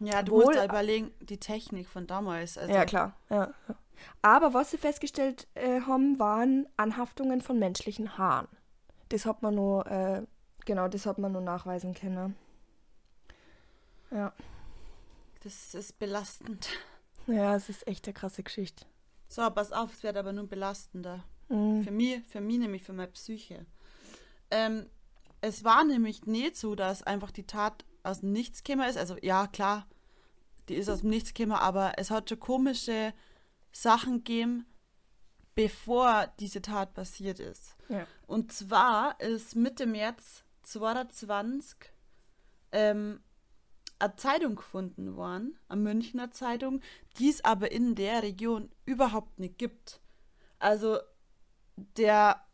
Ja, 0.00 0.22
du 0.22 0.32
Wohl, 0.32 0.44
musst 0.46 0.56
ja 0.56 0.64
überlegen, 0.64 1.12
die 1.20 1.38
Technik 1.38 1.88
von 1.88 2.06
damals. 2.06 2.58
Also 2.58 2.72
ja, 2.72 2.84
klar. 2.84 3.14
Ja. 3.30 3.52
Aber 4.20 4.52
was 4.52 4.70
sie 4.70 4.78
festgestellt 4.78 5.46
äh, 5.54 5.82
haben, 5.82 6.18
waren 6.18 6.66
Anhaftungen 6.76 7.40
von 7.40 7.58
menschlichen 7.58 8.18
Haaren. 8.18 8.48
Das 9.10 9.26
hat 9.26 9.42
man 9.42 9.54
nur, 9.54 9.86
äh, 9.86 10.22
genau, 10.64 10.88
das 10.88 11.06
hat 11.06 11.18
man 11.18 11.32
nur 11.32 11.42
nachweisen 11.42 11.94
können. 11.94 12.34
Ja. 14.10 14.32
Das 15.44 15.74
ist 15.74 15.98
belastend. 15.98 16.68
Ja, 17.26 17.54
es 17.54 17.68
ist 17.68 17.86
echt 17.86 18.06
eine 18.06 18.14
krasse 18.14 18.42
Geschichte. 18.42 18.86
So, 19.28 19.48
pass 19.50 19.72
auf, 19.72 19.92
es 19.92 20.02
wird 20.02 20.16
aber 20.16 20.32
nur 20.32 20.46
belastender. 20.46 21.24
Mhm. 21.48 21.82
Für 21.82 21.90
mich, 21.90 22.22
für 22.26 22.40
mich 22.40 22.58
nämlich, 22.58 22.82
für 22.82 22.92
meine 22.92 23.10
Psyche. 23.12 23.66
Ähm, 24.52 24.86
es 25.40 25.64
war 25.64 25.84
nämlich 25.84 26.26
nicht 26.26 26.56
so, 26.56 26.74
dass 26.74 27.02
einfach 27.02 27.30
die 27.30 27.46
Tat 27.46 27.84
aus 28.02 28.20
dem 28.20 28.32
Nichts 28.32 28.62
gekommen 28.62 28.88
ist. 28.88 28.98
Also 28.98 29.16
ja, 29.22 29.46
klar, 29.46 29.88
die 30.68 30.74
ist 30.74 30.88
aus 30.88 31.00
dem 31.00 31.10
Nichts 31.10 31.34
gekommen, 31.34 31.56
aber 31.56 31.94
es 31.96 32.10
hat 32.10 32.28
schon 32.28 32.38
komische 32.38 33.12
Sachen 33.72 34.18
gegeben, 34.18 34.66
bevor 35.54 36.32
diese 36.38 36.62
Tat 36.62 36.94
passiert 36.94 37.40
ist. 37.40 37.76
Ja. 37.88 38.06
Und 38.26 38.52
zwar 38.52 39.18
ist 39.20 39.56
Mitte 39.56 39.86
März 39.86 40.44
2020 40.62 41.76
ähm, 42.72 43.20
eine 43.98 44.16
Zeitung 44.16 44.56
gefunden 44.56 45.16
worden, 45.16 45.58
eine 45.68 45.80
Münchner 45.80 46.30
Zeitung, 46.30 46.80
die 47.18 47.30
es 47.30 47.44
aber 47.44 47.72
in 47.72 47.94
der 47.94 48.22
Region 48.22 48.70
überhaupt 48.84 49.38
nicht 49.38 49.58
gibt. 49.58 50.00
Also 50.58 50.98
der 51.96 52.44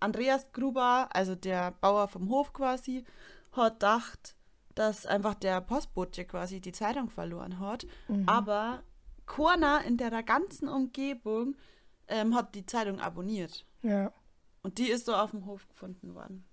Andreas 0.00 0.50
Gruber, 0.52 1.08
also 1.12 1.34
der 1.34 1.72
Bauer 1.72 2.08
vom 2.08 2.28
Hof 2.30 2.52
quasi, 2.52 3.04
hat 3.52 3.74
gedacht, 3.74 4.34
dass 4.74 5.06
einfach 5.06 5.34
der 5.34 5.60
Postbote 5.60 6.24
quasi 6.24 6.60
die 6.60 6.72
Zeitung 6.72 7.10
verloren 7.10 7.58
hat. 7.60 7.86
Mhm. 8.08 8.28
Aber 8.28 8.82
keiner 9.26 9.84
in 9.84 9.96
der 9.96 10.22
ganzen 10.22 10.68
Umgebung 10.68 11.54
ähm, 12.08 12.34
hat 12.34 12.54
die 12.54 12.66
Zeitung 12.66 13.00
abonniert. 13.00 13.66
Ja. 13.82 14.12
Und 14.62 14.78
die 14.78 14.90
ist 14.90 15.06
so 15.06 15.14
auf 15.14 15.30
dem 15.30 15.46
Hof 15.46 15.68
gefunden 15.68 16.14
worden. 16.14 16.44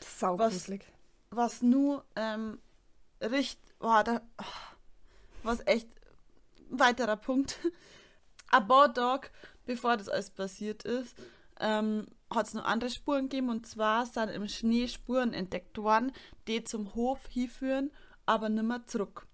Saugruselig. 0.00 0.84
Was, 1.30 1.54
was 1.54 1.62
nur 1.62 2.04
ähm, 2.16 2.58
richtig, 3.20 3.74
war 3.78 4.04
da, 4.04 4.20
was 5.42 5.66
echt 5.66 5.88
ein 6.70 6.78
weiterer 6.78 7.16
Punkt. 7.16 7.58
Tage, 8.94 9.28
bevor 9.64 9.96
das 9.96 10.08
alles 10.08 10.30
passiert 10.30 10.82
ist, 10.82 11.16
ähm, 11.60 12.06
hat 12.32 12.46
es 12.46 12.54
noch 12.54 12.64
andere 12.64 12.90
Spuren 12.90 13.28
gegeben 13.28 13.50
und 13.50 13.66
zwar 13.66 14.06
sind 14.06 14.28
im 14.30 14.48
Schnee 14.48 14.88
Spuren 14.88 15.34
entdeckt 15.34 15.78
worden, 15.78 16.12
die 16.46 16.64
zum 16.64 16.94
Hof 16.94 17.26
hinführen, 17.28 17.90
aber 18.26 18.48
nimmer 18.48 18.86
zurück. 18.86 19.26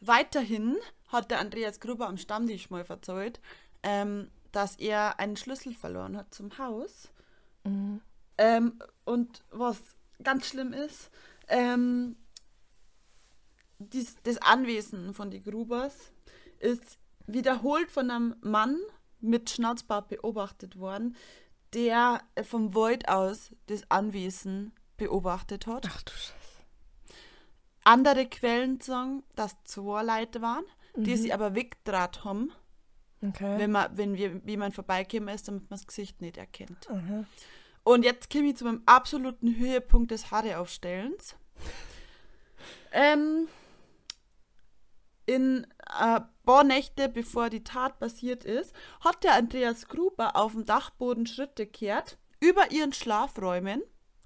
Weiterhin 0.00 0.76
hat 1.08 1.30
der 1.30 1.40
Andreas 1.40 1.80
Gruber 1.80 2.08
am 2.08 2.16
Stammtisch 2.16 2.70
mal 2.70 2.84
verzeiht, 2.84 3.40
ähm, 3.82 4.30
dass 4.52 4.76
er 4.76 5.18
einen 5.18 5.36
Schlüssel 5.36 5.74
verloren 5.74 6.16
hat 6.16 6.32
zum 6.34 6.56
Haus. 6.58 7.10
Mhm. 7.64 8.00
Ähm, 8.38 8.78
und 9.04 9.44
was 9.50 9.78
ganz 10.22 10.48
schlimm 10.48 10.72
ist, 10.72 11.10
ähm, 11.48 12.16
dies, 13.78 14.16
das 14.22 14.38
Anwesen 14.38 15.14
von 15.14 15.30
die 15.30 15.42
Grubers 15.42 16.12
ist 16.58 16.98
wiederholt 17.26 17.90
von 17.90 18.10
einem 18.10 18.36
Mann 18.40 18.78
mit 19.20 19.50
Schnauzbart 19.50 20.08
beobachtet 20.08 20.78
worden, 20.78 21.16
der 21.74 22.22
vom 22.42 22.74
Void 22.74 23.08
aus 23.08 23.52
das 23.66 23.82
Anwesen 23.90 24.72
beobachtet 24.96 25.66
hat. 25.66 25.86
Ach 25.88 26.02
du 26.02 26.12
Scheiße. 26.12 26.34
Andere 27.84 28.26
Quellen 28.26 28.80
sagen, 28.80 29.22
dass 29.36 29.56
zwei 29.64 30.02
Leute 30.02 30.42
waren, 30.42 30.64
die 30.96 31.12
Mhm. 31.12 31.16
sie 31.16 31.32
aber 31.32 31.54
weggedraht 31.54 32.24
haben, 32.24 32.52
Okay. 33.22 33.58
wenn, 33.58 33.70
man, 33.70 33.96
wenn 33.96 34.14
wir, 34.16 34.44
wie 34.46 34.56
man 34.56 34.72
vorbeikommen 34.72 35.28
ist, 35.28 35.46
damit 35.48 35.62
man 35.70 35.78
das 35.78 35.86
Gesicht 35.86 36.20
nicht 36.20 36.36
erkennt. 36.36 36.88
Aha. 36.90 37.24
Und 37.82 38.04
jetzt 38.04 38.30
komme 38.30 38.48
ich 38.50 38.56
zu 38.56 38.64
meinem 38.64 38.82
absoluten 38.86 39.56
Höhepunkt 39.56 40.10
des 40.10 40.30
Haareaufstellens. 40.30 41.36
ähm, 42.92 43.48
in 45.26 45.66
ein 45.98 46.24
paar 46.44 46.64
Nächte, 46.64 47.08
bevor 47.08 47.50
die 47.50 47.64
Tat 47.64 47.98
passiert 47.98 48.44
ist, 48.44 48.74
hat 49.00 49.22
der 49.24 49.34
Andreas 49.34 49.88
Gruber 49.88 50.36
auf 50.36 50.52
dem 50.52 50.64
Dachboden 50.64 51.26
Schritte 51.26 51.66
kehrt 51.66 52.18
über 52.40 52.70
ihren 52.70 52.92
Schlafräumen 52.92 53.82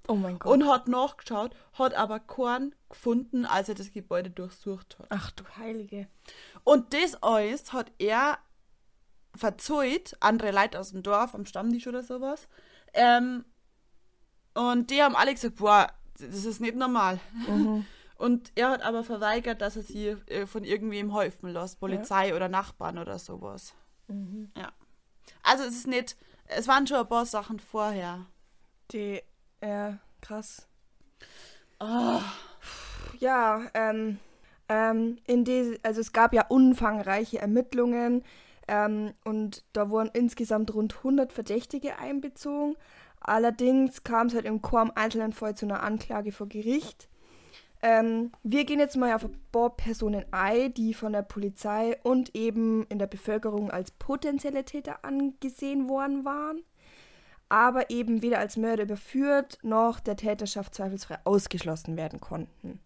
Oh 0.07 0.15
mein 0.15 0.37
Gott. 0.39 0.51
und 0.53 0.67
hat 0.67 0.87
nachgeschaut, 0.87 1.55
hat 1.73 1.93
aber 1.95 2.19
keinen 2.19 2.75
gefunden, 2.89 3.45
als 3.45 3.69
er 3.69 3.75
das 3.75 3.91
Gebäude 3.91 4.29
durchsucht 4.29 4.97
hat. 4.99 5.07
Ach 5.09 5.31
du 5.31 5.43
Heilige. 5.57 6.07
Und 6.63 6.93
das 6.93 7.21
alles 7.23 7.73
hat 7.73 7.91
er 7.97 8.37
verzeugt, 9.35 10.15
andere 10.21 10.51
Leute 10.51 10.79
aus 10.79 10.91
dem 10.91 11.03
Dorf, 11.03 11.35
am 11.35 11.45
Stammtisch 11.45 11.87
oder 11.87 12.03
sowas. 12.03 12.47
Ähm, 12.93 13.45
und 14.53 14.89
die 14.91 15.01
haben 15.03 15.15
alle 15.15 15.33
gesagt, 15.33 15.57
boah, 15.57 15.91
das 16.17 16.45
ist 16.45 16.61
nicht 16.61 16.75
normal. 16.75 17.19
Mhm. 17.47 17.85
Und 18.17 18.51
er 18.55 18.69
hat 18.69 18.81
aber 18.81 19.03
verweigert, 19.03 19.61
dass 19.61 19.75
er 19.75 19.83
sie 19.83 20.07
äh, 20.27 20.45
von 20.45 20.63
irgendwem 20.63 21.13
helfen 21.17 21.49
lässt, 21.49 21.79
Polizei 21.79 22.29
oder 22.35 22.47
Nachbarn 22.47 22.97
oder 22.97 23.19
sowas. 23.19 23.73
Mhm. 24.07 24.51
Ja. 24.55 24.71
Also 25.43 25.63
es 25.63 25.75
ist 25.75 25.87
nicht, 25.87 26.15
es 26.47 26.67
waren 26.67 26.87
schon 26.87 26.97
ein 26.97 27.09
paar 27.09 27.25
Sachen 27.25 27.59
vorher. 27.59 28.25
Die, 28.91 29.21
ja, 29.61 29.97
krass. 30.21 30.67
Oh, 31.79 32.21
Ja, 33.19 33.65
ähm, 33.73 34.19
ähm, 34.69 35.17
in 35.27 35.43
diese, 35.43 35.77
also 35.83 36.01
es 36.01 36.13
gab 36.13 36.33
ja 36.33 36.45
umfangreiche 36.47 37.39
Ermittlungen 37.39 38.23
ähm, 38.67 39.13
und 39.23 39.63
da 39.73 39.89
wurden 39.89 40.09
insgesamt 40.13 40.73
rund 40.73 40.97
100 40.97 41.31
Verdächtige 41.31 41.99
einbezogen. 41.99 42.75
Allerdings 43.19 44.03
kam 44.03 44.27
es 44.27 44.35
halt 44.35 44.45
im 44.45 44.61
Chor 44.61 44.81
im 44.81 44.91
einzelnen 44.95 45.33
Fall 45.33 45.55
zu 45.55 45.65
einer 45.65 45.83
Anklage 45.83 46.31
vor 46.31 46.47
Gericht. 46.47 47.09
Ähm, 47.87 48.31
wir 48.41 48.65
gehen 48.65 48.79
jetzt 48.79 48.97
mal 48.97 49.13
auf 49.13 49.25
ein 49.25 49.39
paar 49.51 49.69
Personen 49.69 50.25
ein, 50.31 50.73
die 50.73 50.95
von 50.95 51.13
der 51.13 51.21
Polizei 51.21 51.95
und 52.01 52.35
eben 52.35 52.87
in 52.87 52.97
der 52.97 53.05
Bevölkerung 53.05 53.69
als 53.69 53.91
potenzielle 53.91 54.65
Täter 54.65 55.05
angesehen 55.05 55.87
worden 55.87 56.25
waren, 56.25 56.63
aber 57.47 57.91
eben 57.91 58.23
weder 58.23 58.39
als 58.39 58.57
Mörder 58.57 58.81
überführt 58.81 59.59
noch 59.61 59.99
der 59.99 60.15
Täterschaft 60.15 60.73
zweifelsfrei 60.73 61.19
ausgeschlossen 61.25 61.95
werden 61.95 62.19
konnten. 62.19 62.79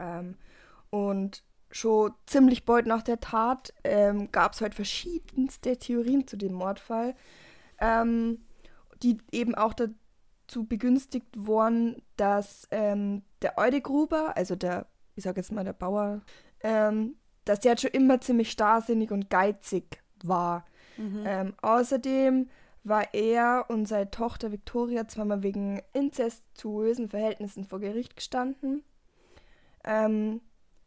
Ähm, 0.00 0.34
und 0.90 1.44
schon 1.70 2.12
ziemlich 2.26 2.64
bald 2.64 2.86
nach 2.86 3.02
der 3.02 3.20
Tat 3.20 3.72
ähm, 3.84 4.32
gab 4.32 4.54
es 4.54 4.62
halt 4.62 4.74
verschiedenste 4.74 5.76
Theorien 5.76 6.26
zu 6.26 6.36
dem 6.36 6.54
Mordfall, 6.54 7.14
ähm, 7.78 8.40
die 9.00 9.18
eben 9.30 9.54
auch 9.54 9.74
dazu 10.52 10.64
begünstigt 10.64 11.26
wurden, 11.34 12.02
dass 12.16 12.68
ähm, 12.70 13.22
der 13.40 13.56
Eude 13.58 13.80
Gruber, 13.80 14.36
also 14.36 14.54
der, 14.54 14.86
ich 15.14 15.24
sag 15.24 15.36
jetzt 15.36 15.50
mal 15.50 15.64
der 15.64 15.72
Bauer, 15.72 16.20
ähm, 16.60 17.16
dass 17.44 17.60
der 17.60 17.76
schon 17.78 17.90
immer 17.90 18.20
ziemlich 18.20 18.50
starrsinnig 18.50 19.10
und 19.10 19.30
geizig 19.30 20.02
war. 20.22 20.66
mhm. 20.98 21.24
Ähm, 21.24 21.54
außerdem 21.62 22.50
war 22.84 23.14
er 23.14 23.66
und 23.68 23.86
seine 23.86 24.10
Tochter 24.10 24.52
Victoria 24.52 25.08
zweimal 25.08 25.42
wegen 25.42 25.80
inzestuösen 25.92 27.08
Verhältnissen 27.08 27.64
vor 27.64 27.80
Gericht 27.80 28.16
gestanden. 28.16 28.84
Ähm, 29.84 30.40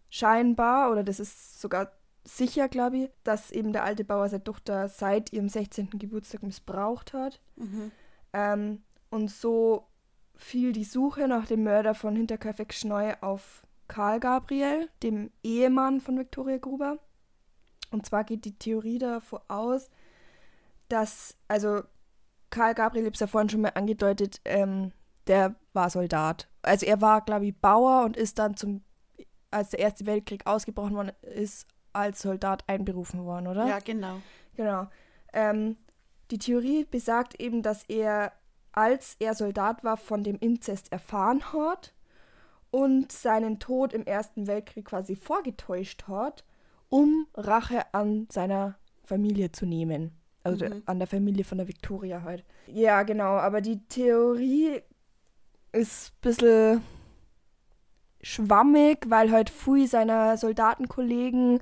scheinbar, 0.09 0.91
oder 0.91 1.03
das 1.03 1.19
ist 1.19 1.59
sogar 1.59 1.91
sicher, 2.23 2.69
glaube 2.69 2.97
ich, 2.97 3.09
dass 3.23 3.51
eben 3.51 3.73
der 3.73 3.83
alte 3.83 4.03
Bauer 4.03 4.29
seine 4.29 4.43
Tochter 4.43 4.89
seit 4.89 5.33
ihrem 5.33 5.49
16. 5.49 5.89
Geburtstag 5.91 6.43
missbraucht 6.43 7.13
hat. 7.13 7.39
Mhm. 7.55 7.91
Ähm, 8.33 8.83
und 9.15 9.31
so 9.31 9.87
fiel 10.35 10.73
die 10.73 10.83
Suche 10.83 11.27
nach 11.27 11.47
dem 11.47 11.63
Mörder 11.63 11.95
von 11.95 12.15
Hinterkaifeck 12.15 12.73
Schneu 12.73 13.13
auf 13.21 13.65
Karl 13.87 14.19
Gabriel, 14.19 14.89
dem 15.03 15.31
Ehemann 15.41 16.01
von 16.01 16.19
Viktoria 16.19 16.57
Gruber. 16.57 16.99
Und 17.91 18.05
zwar 18.05 18.25
geht 18.25 18.43
die 18.43 18.57
Theorie 18.57 18.97
davor 18.97 19.43
aus, 19.47 19.89
dass, 20.89 21.37
also 21.47 21.83
Karl 22.49 22.75
Gabriel, 22.75 23.07
ich 23.07 23.19
ja 23.19 23.27
vorhin 23.27 23.49
schon 23.49 23.61
mal 23.61 23.71
angedeutet, 23.75 24.41
ähm, 24.43 24.91
der 25.27 25.55
war 25.71 25.89
Soldat. 25.89 26.49
Also 26.61 26.85
er 26.85 26.99
war, 26.99 27.21
glaube 27.21 27.45
ich, 27.45 27.55
Bauer 27.55 28.03
und 28.03 28.17
ist 28.17 28.37
dann 28.37 28.57
zum, 28.57 28.83
als 29.49 29.69
der 29.69 29.79
Erste 29.79 30.05
Weltkrieg 30.05 30.45
ausgebrochen 30.45 30.95
worden 30.95 31.11
ist, 31.21 31.67
als 31.93 32.21
Soldat 32.21 32.65
einberufen 32.67 33.23
worden, 33.23 33.47
oder? 33.47 33.65
Ja, 33.65 33.79
genau. 33.79 34.17
Genau. 34.55 34.87
Ähm, 35.31 35.77
die 36.31 36.37
Theorie 36.37 36.83
besagt 36.83 37.39
eben, 37.39 37.61
dass 37.61 37.83
er, 37.83 38.33
als 38.75 39.15
er 39.19 39.33
Soldat 39.35 39.83
war, 39.83 39.97
von 39.97 40.23
dem 40.23 40.37
Inzest 40.39 40.91
erfahren 40.91 41.53
hat 41.53 41.93
und 42.71 43.11
seinen 43.11 43.59
Tod 43.59 43.93
im 43.93 44.05
Ersten 44.05 44.47
Weltkrieg 44.47 44.85
quasi 44.85 45.15
vorgetäuscht 45.15 46.07
hat, 46.07 46.43
um 46.89 47.27
Rache 47.35 47.93
an 47.93 48.27
seiner 48.31 48.75
Familie 49.03 49.51
zu 49.51 49.65
nehmen. 49.65 50.11
Also 50.43 50.65
Mhm. 50.65 50.83
an 50.85 50.99
der 50.99 51.07
Familie 51.07 51.43
von 51.43 51.57
der 51.57 51.67
Victoria 51.67 52.21
halt. 52.21 52.43
Ja, 52.67 53.03
genau, 53.03 53.37
aber 53.37 53.61
die 53.61 53.79
Theorie 53.87 54.81
ist 55.71 56.11
ein 56.11 56.21
bisschen 56.21 56.81
schwammig, 58.21 59.05
weil 59.07 59.31
halt 59.31 59.49
viel 59.49 59.87
seiner 59.87 60.37
Soldatenkollegen 60.37 61.59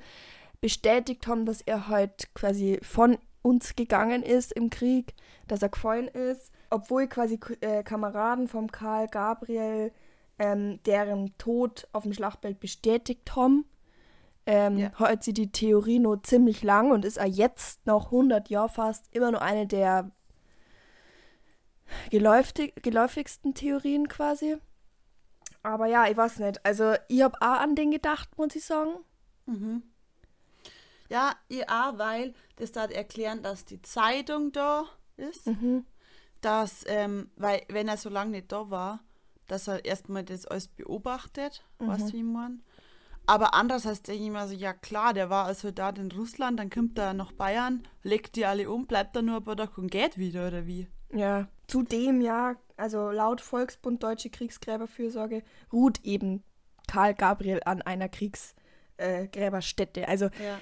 bestätigt 0.61 1.27
haben, 1.27 1.45
dass 1.45 1.61
er 1.61 1.87
halt 1.89 2.33
quasi 2.33 2.79
von 2.81 3.17
uns 3.41 3.75
gegangen 3.75 4.23
ist 4.23 4.53
im 4.53 4.69
Krieg, 4.69 5.13
dass 5.47 5.61
er 5.61 5.69
gefallen 5.69 6.07
ist, 6.07 6.52
obwohl 6.73 7.07
quasi 7.07 7.39
äh, 7.61 7.83
Kameraden 7.83 8.47
vom 8.47 8.71
Karl 8.71 9.07
Gabriel 9.07 9.91
ähm, 10.39 10.79
deren 10.85 11.37
Tod 11.37 11.87
auf 11.93 12.03
dem 12.03 12.13
Schlachtfeld 12.13 12.59
bestätigt 12.59 13.35
haben. 13.35 13.65
Ähm, 14.45 14.77
Ja. 14.77 14.91
Hat 14.95 15.23
sie 15.23 15.33
die 15.33 15.51
Theorie 15.51 15.99
noch 15.99 16.17
ziemlich 16.23 16.63
lang 16.63 16.91
und 16.91 17.05
ist 17.05 17.19
auch 17.19 17.25
jetzt 17.25 17.85
noch 17.85 18.05
100 18.05 18.49
Jahre 18.49 18.69
fast 18.69 19.05
immer 19.15 19.31
nur 19.31 19.41
eine 19.41 19.67
der 19.67 20.11
geläufig, 22.09 22.73
geläufigsten 22.81 23.53
Theorien 23.53 24.07
quasi. 24.07 24.57
Aber 25.61 25.85
ja, 25.85 26.07
ich 26.09 26.17
weiß 26.17 26.39
nicht. 26.39 26.65
Also, 26.65 26.95
ich 27.07 27.21
habe 27.21 27.37
auch 27.39 27.61
an 27.61 27.75
den 27.75 27.91
gedacht, 27.91 28.37
muss 28.37 28.55
ich 28.55 28.65
sagen. 28.65 28.91
Mhm. 29.45 29.83
Ja, 31.09 31.33
ja, 31.47 31.93
weil 31.97 32.33
das 32.57 32.71
da 32.71 32.85
erklären, 32.85 33.43
dass 33.43 33.63
die 33.65 33.81
Zeitung 33.81 34.51
da 34.51 34.85
ist, 35.15 35.47
Mhm. 35.47 35.85
Dass, 36.45 36.83
ähm, 36.87 37.29
weil, 37.35 37.61
wenn 37.69 37.87
er 37.87 37.97
so 37.97 38.09
lange 38.09 38.31
nicht 38.31 38.51
da 38.51 38.69
war, 38.69 38.99
dass 39.47 39.67
er 39.67 39.83
erstmal 39.85 40.23
das 40.23 40.45
alles 40.45 40.67
beobachtet, 40.67 41.63
weißt 41.79 42.09
du, 42.09 42.13
wie 42.13 42.23
meine? 42.23 42.59
Aber 43.25 43.53
andererseits 43.53 44.01
denke 44.01 44.23
ich 44.23 44.29
mir 44.29 44.47
so, 44.47 44.53
ja 44.53 44.73
klar, 44.73 45.13
der 45.13 45.29
war 45.29 45.45
als 45.45 45.61
Soldat 45.61 45.97
in 45.97 46.11
Russland, 46.11 46.59
dann 46.59 46.69
kommt 46.69 46.97
er 46.99 47.13
nach 47.13 47.31
Bayern, 47.31 47.83
legt 48.03 48.35
die 48.35 48.45
alle 48.45 48.69
um, 48.69 48.85
bleibt 48.85 49.15
da 49.15 49.21
nur 49.21 49.37
ein 49.37 49.43
paar 49.43 49.55
Tage 49.55 49.79
und 49.79 49.89
geht 49.91 50.17
wieder, 50.17 50.47
oder 50.47 50.65
wie? 50.65 50.87
Ja. 51.13 51.47
Zudem, 51.67 52.19
ja, 52.21 52.55
also 52.75 53.11
laut 53.11 53.39
Volksbund 53.39 54.03
Deutsche 54.03 54.29
Kriegsgräberfürsorge 54.29 55.43
ruht 55.71 56.03
eben 56.03 56.43
Karl 56.87 57.13
Gabriel 57.13 57.61
an 57.63 57.81
einer 57.81 58.09
Kriegsgräberstätte. 58.09 60.01
Äh, 60.01 60.05
also, 60.05 60.25
Ja. 60.25 60.59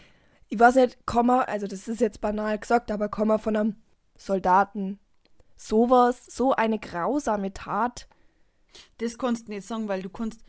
ich 0.49 0.59
weiß 0.59 0.75
nicht, 0.75 1.05
Komma, 1.07 1.41
also 1.41 1.65
das 1.65 1.87
ist 1.87 2.01
jetzt 2.01 2.21
banal 2.21 2.59
gesagt, 2.59 2.91
aber 2.91 3.09
Komma 3.09 3.37
von 3.39 3.55
einem 3.55 3.75
Soldaten. 4.17 4.99
Sowas, 5.61 6.25
so 6.25 6.53
eine 6.53 6.79
grausame 6.79 7.53
Tat. 7.53 8.07
Das 8.97 9.17
kannst 9.17 9.47
du 9.47 9.51
nicht 9.51 9.67
sagen, 9.67 9.87
weil 9.87 10.01
du 10.01 10.09
kannst, 10.09 10.41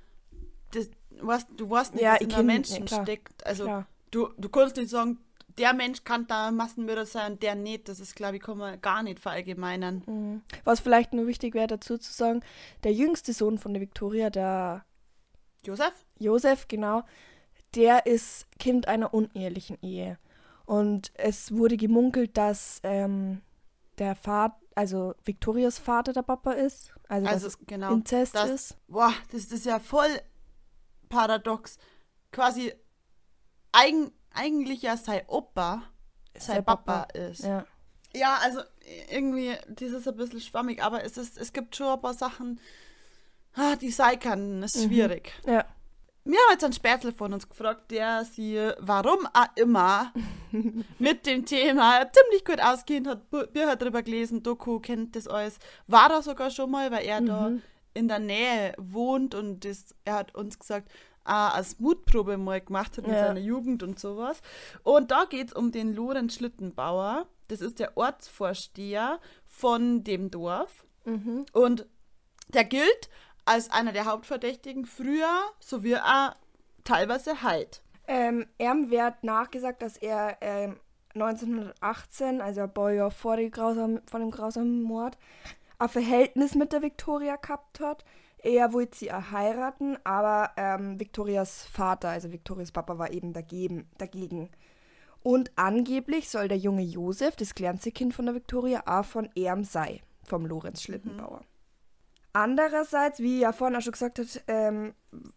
das, 0.72 0.88
weißt, 1.20 1.48
du 1.57 1.68
weißt 1.68 1.94
nicht, 1.94 2.03
Ja, 2.03 2.14
was 2.14 2.20
in 2.22 2.33
einem 2.33 2.48
ja, 2.48 2.55
Menschen 2.55 2.85
klar, 2.87 3.03
steckt. 3.03 3.46
Also 3.46 3.64
klar. 3.64 3.87
du, 4.11 4.31
du 4.38 4.48
kannst 4.48 4.77
nicht 4.77 4.88
sagen, 4.88 5.18
der 5.59 5.75
Mensch 5.75 6.05
kann 6.05 6.27
da 6.27 6.51
Massenmörder 6.51 7.05
sein 7.05 7.33
und 7.33 7.42
der 7.42 7.55
nicht. 7.55 7.90
Das 7.90 8.01
ist, 8.01 8.16
glaube 8.16 8.37
ich, 8.37 8.42
kann 8.42 8.57
man 8.57 8.81
gar 8.81 9.03
nicht 9.03 9.20
verallgemeinern. 9.20 10.03
Mhm. 10.07 10.42
Was 10.64 10.81
vielleicht 10.81 11.12
nur 11.12 11.27
wichtig 11.27 11.53
wäre 11.53 11.66
dazu 11.66 11.98
zu 11.98 12.11
sagen, 12.11 12.40
der 12.83 12.94
jüngste 12.94 13.35
Sohn 13.35 13.59
von 13.59 13.75
der 13.75 13.83
Victoria, 13.83 14.31
der 14.31 14.87
Josef? 15.62 15.92
Josef, 16.18 16.68
genau, 16.68 17.03
der 17.75 18.07
ist 18.07 18.46
Kind 18.59 18.88
einer 18.88 19.12
unehelichen 19.12 19.77
Ehe. 19.83 20.18
Und 20.64 21.12
es 21.14 21.53
wurde 21.53 21.77
gemunkelt, 21.77 22.38
dass 22.38 22.81
ähm, 22.83 23.42
der 23.98 24.14
Vater, 24.14 24.57
also 24.75 25.15
Victorias 25.25 25.79
Vater 25.79 26.13
der 26.13 26.23
Papa 26.23 26.53
ist. 26.53 26.93
Also, 27.09 27.27
Also, 27.29 27.47
dass 27.47 27.59
genau, 27.67 27.93
Inzest 27.93 28.35
das- 28.35 28.51
ist. 28.51 28.77
Boah, 28.89 29.13
das 29.31 29.45
ist 29.47 29.67
ja 29.67 29.79
voll 29.79 30.09
paradox. 31.09 31.79
Quasi 32.33 32.73
eigen, 33.73 34.13
eigentlich 34.31 34.83
ja 34.83 34.97
sein 34.97 35.23
Opa 35.27 35.83
sein 36.39 36.57
der 36.57 36.63
Papa, 36.63 37.03
Papa. 37.07 37.19
ist. 37.19 37.45
Ja. 37.45 37.67
Ja, 38.15 38.39
also 38.43 38.61
irgendwie, 39.11 39.55
das 39.69 39.91
ist 39.93 40.07
ein 40.09 40.17
bisschen 40.17 40.41
schwammig, 40.41 40.83
aber 40.83 41.03
es, 41.05 41.17
ist, 41.17 41.39
es 41.39 41.53
gibt 41.53 41.75
schon 41.77 41.87
ein 41.89 42.01
paar 42.01 42.13
Sachen, 42.15 42.61
ah, 43.55 43.77
die 43.77 43.91
sein 43.91 44.19
kann, 44.19 44.59
Mhm. 44.59 44.63
ist 44.65 44.83
schwierig. 44.85 45.33
Ja. 45.47 45.65
Wir 46.25 46.39
haben 46.39 46.53
jetzt 46.53 46.63
einen 46.65 46.73
Spätzle 46.73 47.13
von 47.13 47.33
uns 47.33 47.49
gefragt, 47.49 47.91
der 47.91 48.25
sie, 48.25 48.57
warum 48.79 49.27
auch 49.35 49.49
immer, 49.57 50.13
mit 51.01 51.27
dem 51.27 51.45
Thema 51.45 52.07
ziemlich 52.13 52.45
gut 52.45 52.61
ausgehend 52.61 53.09
hat. 53.09 53.23
Hat 53.33 53.83
drüber 53.83 54.03
gelesen, 54.03 54.43
Doku 54.43 54.79
kennt 54.79 55.17
das 55.17 55.27
alles. 55.27 55.59
War 55.89 56.09
da 56.09 56.23
sogar 56.23 56.51
schon 56.51 56.71
mal, 56.71 56.91
weil 56.93 57.05
er 57.07 57.21
da 57.23 57.49
Mhm. 57.51 57.63
in 57.95 58.07
der 58.09 58.21
Nähe 58.21 58.73
wohnt 58.79 59.35
und 59.35 59.65
das, 59.65 59.95
er 60.05 60.15
hat 60.15 60.35
uns 60.37 60.59
gesagt, 60.59 60.91
ah, 61.25 61.51
als 61.51 61.81
Mutprobe 61.81 62.37
mal 62.39 62.61
gemacht 62.61 62.97
hat 62.99 63.05
in 63.07 63.13
Ja. 63.13 63.27
seiner 63.27 63.41
Jugend 63.41 63.83
und 63.83 63.99
sowas. 63.99 64.41
Und 64.85 65.11
da 65.11 65.25
geht 65.25 65.49
es 65.49 65.53
um 65.53 65.73
den 65.73 65.93
Lorenz 65.95 66.35
Schlittenbauer. 66.37 67.27
Das 67.49 67.61
ist 67.61 67.81
der 67.81 67.97
Ortsvorsteher 67.97 69.19
von 69.47 70.05
dem 70.05 70.31
Dorf. 70.31 70.85
Mhm. 71.05 71.47
Und 71.53 71.87
der 72.49 72.65
gilt 72.65 73.09
als 73.45 73.71
einer 73.71 73.93
der 73.93 74.07
Hauptverdächtigen 74.07 74.87
früher 74.87 75.41
sowie 75.61 75.97
auch 75.97 76.35
teilweise 76.85 77.43
heute. 77.43 77.81
Ähm, 78.07 78.47
ihm 78.59 78.91
wird 78.91 79.23
nachgesagt, 79.23 79.83
dass 79.83 79.97
er 79.97 80.37
ähm, 80.41 80.77
1918, 81.15 82.41
also 82.41 82.63
ein 82.63 82.75
paar 82.75 82.91
Jahre 82.93 83.11
vor, 83.11 83.37
die 83.37 83.51
grausam, 83.51 84.01
vor 84.07 84.21
dem 84.21 84.31
grausamen 84.31 84.83
Mord, 84.83 85.19
ein 85.79 85.89
Verhältnis 85.89 86.55
mit 86.55 86.73
der 86.73 86.83
Victoria 86.83 87.37
gehabt 87.37 87.81
hat. 87.81 88.05
Er 88.39 88.73
wollte 88.73 88.99
sie 88.99 89.13
heiraten, 89.13 89.99
aber 90.05 90.51
ähm, 90.57 90.99
Victorias 90.99 91.65
Vater, 91.65 92.09
also 92.09 92.33
Victorias 92.33 92.73
Papa, 92.73 92.99
war 92.99 93.13
eben 93.13 93.33
dagegen. 93.33 93.89
dagegen. 93.99 94.51
Und 95.23 95.53
angeblich 95.55 96.29
soll 96.29 96.49
der 96.49 96.59
junge 96.59 96.83
Josef, 96.83 97.37
das 97.37 97.55
kleinste 97.55 97.93
Kind 97.93 98.15
von 98.15 98.27
der 98.27 98.35
Victoria, 98.35 98.83
auch 98.87 99.05
von 99.05 99.29
ihm 99.35 99.63
sei, 99.63 100.03
vom 100.25 100.47
Lorenz 100.47 100.83
Schlittenbauer. 100.83 101.43
Andererseits, 102.35 103.21
wie 103.21 103.40
ja 103.40 103.53
vorhin 103.53 103.77
auch 103.77 103.83
schon 103.83 103.92
gesagt 103.92 104.18
hat, 104.18 104.42
ähm, 104.47 104.95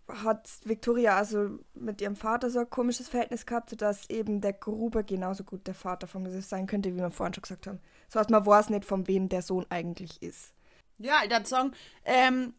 hat 0.07 0.49
Victoria 0.63 1.17
also 1.17 1.59
mit 1.73 1.99
ihrem 1.99 2.15
Vater 2.15 2.49
so 2.49 2.59
ein 2.59 2.69
komisches 2.69 3.09
Verhältnis 3.09 3.45
gehabt, 3.45 3.69
sodass 3.69 4.09
eben 4.09 4.39
der 4.39 4.53
Gruber 4.53 5.03
genauso 5.03 5.43
gut 5.43 5.67
der 5.67 5.73
Vater 5.73 6.07
von 6.07 6.25
Josef 6.25 6.45
sein 6.45 6.67
könnte, 6.67 6.93
wie 6.93 6.99
wir 6.99 7.11
vorhin 7.11 7.33
schon 7.33 7.41
gesagt 7.41 7.67
haben. 7.67 7.79
So 8.07 8.19
heißt, 8.19 8.29
man 8.29 8.45
weiß 8.45 8.69
nicht, 8.69 8.85
von 8.85 9.07
wem 9.09 9.27
der 9.27 9.41
Sohn 9.41 9.65
eigentlich 9.69 10.21
ist. 10.21 10.53
Ja, 10.97 11.15
ich 11.25 11.29
würde 11.29 11.45
sagen, 11.45 11.73
ähm, 12.05 12.53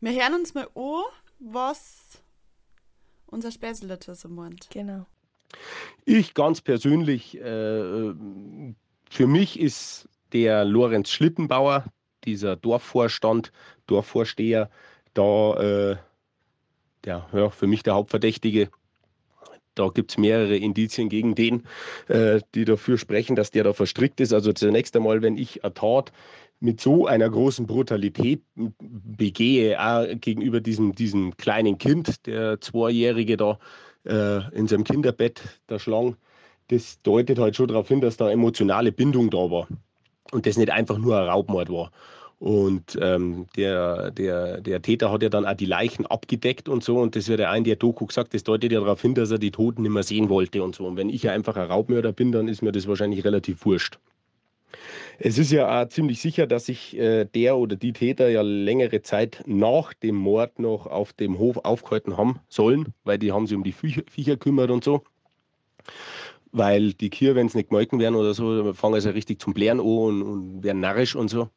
wir 0.00 0.12
hören 0.12 0.34
uns 0.34 0.54
mal 0.54 0.68
an, 0.74 1.02
was 1.38 2.20
unser 3.26 3.52
Spätzle 3.52 3.86
dazu 3.86 4.12
so 4.14 4.28
meint. 4.28 4.68
Genau. 4.70 5.06
Ich 6.04 6.34
ganz 6.34 6.60
persönlich, 6.60 7.36
äh, 7.36 8.14
für 9.10 9.26
mich 9.26 9.60
ist 9.60 10.08
der 10.32 10.64
Lorenz 10.64 11.10
Schlittenbauer, 11.10 11.84
dieser 12.24 12.56
Dorfvorstand, 12.56 13.52
Dorfvorsteher, 13.86 14.70
da 15.14 15.54
äh, 15.92 15.96
der, 17.04 17.26
ja, 17.32 17.50
für 17.50 17.66
mich 17.66 17.82
der 17.82 17.94
Hauptverdächtige. 17.94 18.70
Da 19.74 19.88
gibt 19.88 20.10
es 20.10 20.18
mehrere 20.18 20.56
Indizien 20.56 21.08
gegen 21.08 21.34
den, 21.34 21.64
äh, 22.08 22.40
die 22.54 22.64
dafür 22.64 22.98
sprechen, 22.98 23.36
dass 23.36 23.52
der 23.52 23.64
da 23.64 23.72
verstrickt 23.72 24.20
ist. 24.20 24.32
Also 24.32 24.52
zunächst 24.52 24.96
einmal, 24.96 25.22
wenn 25.22 25.36
ich 25.36 25.62
eine 25.62 25.74
Tat 25.74 26.12
mit 26.60 26.80
so 26.80 27.06
einer 27.06 27.30
großen 27.30 27.66
Brutalität 27.66 28.42
begehe, 28.56 29.80
auch 29.80 30.06
gegenüber 30.20 30.60
diesem, 30.60 30.94
diesem 30.94 31.36
kleinen 31.36 31.78
Kind, 31.78 32.26
der 32.26 32.60
Zweijährige 32.60 33.36
da 33.36 33.58
äh, 34.04 34.52
in 34.56 34.66
seinem 34.66 34.82
Kinderbett 34.82 35.40
da 35.68 35.78
schlang, 35.78 36.16
das 36.66 37.00
deutet 37.02 37.38
halt 37.38 37.54
schon 37.54 37.68
darauf 37.68 37.86
hin, 37.86 38.00
dass 38.00 38.16
da 38.16 38.30
emotionale 38.30 38.90
Bindung 38.90 39.30
da 39.30 39.50
war 39.50 39.68
und 40.32 40.46
das 40.46 40.56
nicht 40.56 40.70
einfach 40.70 40.98
nur 40.98 41.18
ein 41.18 41.28
Raubmord 41.28 41.70
war. 41.70 41.90
Und 42.40 42.96
ähm, 43.02 43.46
der, 43.56 44.12
der, 44.12 44.60
der 44.60 44.80
Täter 44.80 45.10
hat 45.10 45.22
ja 45.22 45.28
dann 45.28 45.44
auch 45.44 45.54
die 45.54 45.66
Leichen 45.66 46.06
abgedeckt 46.06 46.68
und 46.68 46.84
so. 46.84 46.98
Und 46.98 47.16
das 47.16 47.28
wird 47.28 47.40
ja 47.40 47.50
auch 47.50 47.56
in 47.56 47.64
der 47.64 47.76
Doku 47.76 48.06
gesagt, 48.06 48.32
das 48.32 48.44
deutet 48.44 48.70
ja 48.70 48.78
darauf 48.80 49.02
hin, 49.02 49.14
dass 49.14 49.32
er 49.32 49.38
die 49.38 49.50
Toten 49.50 49.82
nicht 49.82 49.90
mehr 49.90 50.04
sehen 50.04 50.28
wollte 50.28 50.62
und 50.62 50.76
so. 50.76 50.86
Und 50.86 50.96
wenn 50.96 51.10
ich 51.10 51.24
ja 51.24 51.32
einfach 51.32 51.56
ein 51.56 51.66
Raubmörder 51.66 52.12
bin, 52.12 52.30
dann 52.30 52.46
ist 52.46 52.62
mir 52.62 52.70
das 52.70 52.86
wahrscheinlich 52.86 53.24
relativ 53.24 53.64
wurscht. 53.64 53.98
Es 55.18 55.36
ist 55.36 55.50
ja 55.50 55.82
auch 55.82 55.88
ziemlich 55.88 56.20
sicher, 56.20 56.46
dass 56.46 56.66
sich 56.66 56.96
äh, 56.96 57.24
der 57.24 57.56
oder 57.56 57.74
die 57.74 57.92
Täter 57.92 58.28
ja 58.28 58.42
längere 58.42 59.02
Zeit 59.02 59.42
nach 59.46 59.92
dem 59.92 60.14
Mord 60.14 60.60
noch 60.60 60.86
auf 60.86 61.12
dem 61.12 61.40
Hof 61.40 61.56
aufgehalten 61.64 62.16
haben 62.16 62.38
sollen, 62.48 62.94
weil 63.02 63.18
die 63.18 63.32
haben 63.32 63.48
sich 63.48 63.56
um 63.56 63.64
die 63.64 63.72
Viecher, 63.72 64.02
Viecher 64.08 64.36
kümmert 64.36 64.70
und 64.70 64.84
so. 64.84 65.02
Weil 66.52 66.94
die 66.94 67.10
Kühe, 67.10 67.34
wenn 67.34 67.48
sie 67.48 67.58
nicht 67.58 67.70
gemolken 67.70 67.98
werden 67.98 68.14
oder 68.14 68.34
so, 68.34 68.72
fangen 68.72 69.00
sie 69.00 69.08
ja 69.08 69.14
richtig 69.14 69.40
zum 69.40 69.54
Blären 69.54 69.80
an 69.80 69.86
und, 69.86 70.22
und 70.22 70.62
werden 70.62 70.80
narrisch 70.80 71.14
und 71.14 71.28
so. 71.28 71.50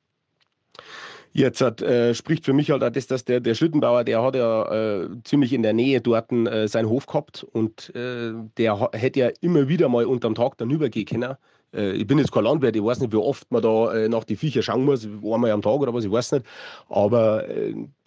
Jetzt 1.34 1.62
hat, 1.62 1.82
äh, 1.82 2.14
spricht 2.14 2.44
für 2.44 2.52
mich 2.52 2.72
halt 2.72 2.84
auch 2.84 2.90
das, 2.90 3.08
dass 3.08 3.24
der, 3.24 3.40
der 3.40 3.56
Schlittenbauer, 3.56 4.04
der 4.04 4.22
hat 4.22 4.36
ja 4.36 5.04
äh, 5.04 5.10
ziemlich 5.24 5.54
in 5.54 5.64
der 5.64 5.72
Nähe 5.72 6.02
dort 6.02 6.30
äh, 6.32 6.68
seinen 6.68 6.90
Hof 6.90 7.06
gehabt 7.06 7.46
und 7.54 7.96
äh, 7.96 8.34
der 8.58 8.90
hätte 8.92 9.20
ja 9.20 9.30
immer 9.40 9.70
wieder 9.70 9.88
mal 9.88 10.06
unterm 10.06 10.36
Tag 10.36 10.58
dann 10.58 10.70
übergehen 10.70 11.06
können. 11.06 11.36
Äh, 11.74 11.94
ich 11.94 12.06
bin 12.06 12.18
jetzt 12.18 12.34
kein 12.34 12.44
Landwirt, 12.44 12.76
ich 12.76 12.84
weiß 12.84 13.00
nicht, 13.00 13.14
wie 13.14 13.18
oft 13.18 13.50
man 13.50 13.62
da 13.62 13.94
äh, 13.94 14.10
nach 14.10 14.26
die 14.26 14.36
Viecher 14.36 14.62
schauen 14.62 14.84
muss, 14.84 15.06
einmal 15.06 15.52
am 15.52 15.62
Tag 15.62 15.80
oder 15.80 15.94
was, 15.94 16.04
ich 16.04 16.12
weiß 16.12 16.34
nicht. 16.34 16.46
Aber 16.90 17.46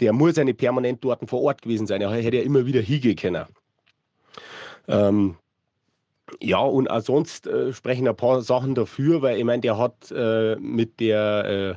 der 0.01 0.13
muss 0.13 0.37
ja 0.37 0.45
nicht 0.45 0.59
permanent 0.59 1.03
dort 1.03 1.27
vor 1.29 1.41
Ort 1.41 1.63
gewesen 1.63 1.87
sein. 1.87 2.03
Er 2.03 2.11
hätte 2.11 2.37
ja 2.37 2.43
immer 2.43 2.67
wieder 2.67 2.83
hingehen 2.83 3.17
können. 3.17 3.47
Ähm, 4.87 5.37
ja, 6.41 6.59
und 6.59 6.91
auch 6.91 7.01
sonst 7.01 7.47
äh, 7.47 7.73
sprechen 7.73 8.09
ein 8.09 8.17
paar 8.17 8.43
Sachen 8.43 8.75
dafür, 8.75 9.23
weil 9.23 9.39
ich 9.39 9.45
meine, 9.45 9.61
der 9.61 9.79
hat 9.79 10.11
äh, 10.11 10.57
mit 10.57 11.01
der 11.01 11.45
äh, 11.45 11.75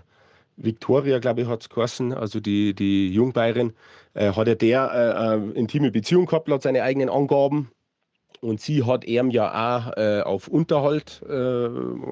Victoria, 0.57 1.19
glaube 1.19 1.41
ich, 1.41 1.47
hat 1.47 1.61
es 1.61 1.69
geheißen, 1.69 2.13
also 2.13 2.39
die, 2.39 2.73
die 2.73 3.11
Jungbayerin, 3.13 3.73
äh, 4.13 4.33
hat 4.33 4.47
er 4.47 4.55
der 4.55 4.91
äh, 4.91 5.19
eine 5.19 5.51
intime 5.53 5.91
Beziehung 5.91 6.25
gehabt, 6.25 6.47
laut 6.47 6.63
seine 6.63 6.83
eigenen 6.83 7.09
Angaben. 7.09 7.71
Und 8.41 8.61
sie 8.61 8.83
hat 8.83 9.05
ihm 9.05 9.31
ja 9.31 9.49
auch 9.77 9.97
äh, 9.97 10.21
auf 10.21 10.47
Unterhalt, 10.47 11.23
äh, 11.27 11.69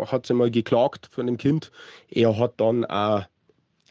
hat 0.07 0.25
sie 0.25 0.33
mal 0.33 0.49
geklagt 0.49 1.07
von 1.11 1.27
dem 1.27 1.37
Kind. 1.37 1.71
Er 2.09 2.37
hat 2.37 2.59
dann 2.59 2.83
auch, 2.85 3.23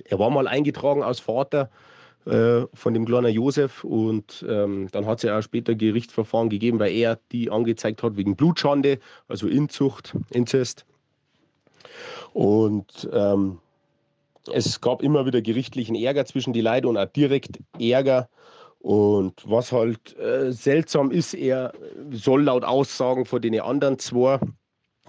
er 0.04 0.18
war 0.18 0.30
mal 0.30 0.48
eingetragen 0.48 1.02
als 1.02 1.20
Vater 1.20 1.70
von 2.26 2.94
dem 2.94 3.04
kleinen 3.04 3.32
Josef 3.32 3.84
und 3.84 4.44
ähm, 4.48 4.88
dann 4.92 5.04
hat 5.04 5.18
es 5.18 5.24
ja 5.24 5.38
auch 5.38 5.42
später 5.42 5.74
Gerichtsverfahren 5.74 6.48
gegeben, 6.48 6.78
weil 6.78 6.92
er 6.92 7.18
die 7.32 7.50
angezeigt 7.50 8.02
hat 8.02 8.16
wegen 8.16 8.34
Blutschande, 8.34 8.98
also 9.28 9.46
Inzucht, 9.46 10.14
Inzest. 10.30 10.86
Und 12.32 13.08
ähm, 13.12 13.58
es 14.52 14.80
gab 14.80 15.02
immer 15.02 15.26
wieder 15.26 15.42
gerichtlichen 15.42 15.94
Ärger 15.96 16.24
zwischen 16.24 16.52
die 16.52 16.60
Leute 16.60 16.88
und 16.88 16.96
auch 16.96 17.06
direkt 17.06 17.58
Ärger. 17.78 18.28
Und 18.80 19.42
was 19.46 19.72
halt 19.72 20.16
äh, 20.18 20.52
seltsam 20.52 21.10
ist, 21.10 21.32
er 21.32 21.72
soll 22.10 22.44
laut 22.44 22.64
Aussagen 22.64 23.24
von 23.24 23.40
den 23.40 23.58
anderen 23.60 23.98
zwei, 23.98 24.38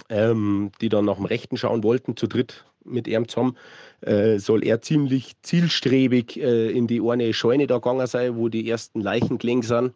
ähm, 0.09 0.71
die 0.79 0.89
dann 0.89 1.05
nach 1.05 1.17
dem 1.17 1.25
Rechten 1.25 1.57
schauen 1.57 1.83
wollten, 1.83 2.15
zu 2.15 2.27
dritt 2.27 2.65
mit 2.85 3.07
ihm 3.07 3.27
zusammen, 3.27 3.57
äh, 4.01 4.37
soll 4.37 4.63
er 4.63 4.81
ziemlich 4.81 5.33
zielstrebig 5.41 6.37
äh, 6.37 6.71
in 6.71 6.87
die 6.87 7.01
eine 7.01 7.33
Scheune 7.33 7.67
da 7.67 7.75
gegangen 7.75 8.07
sein, 8.07 8.37
wo 8.37 8.49
die 8.49 8.69
ersten 8.69 9.01
Leichen 9.01 9.37
gelegen 9.37 9.63
sind. 9.63 9.93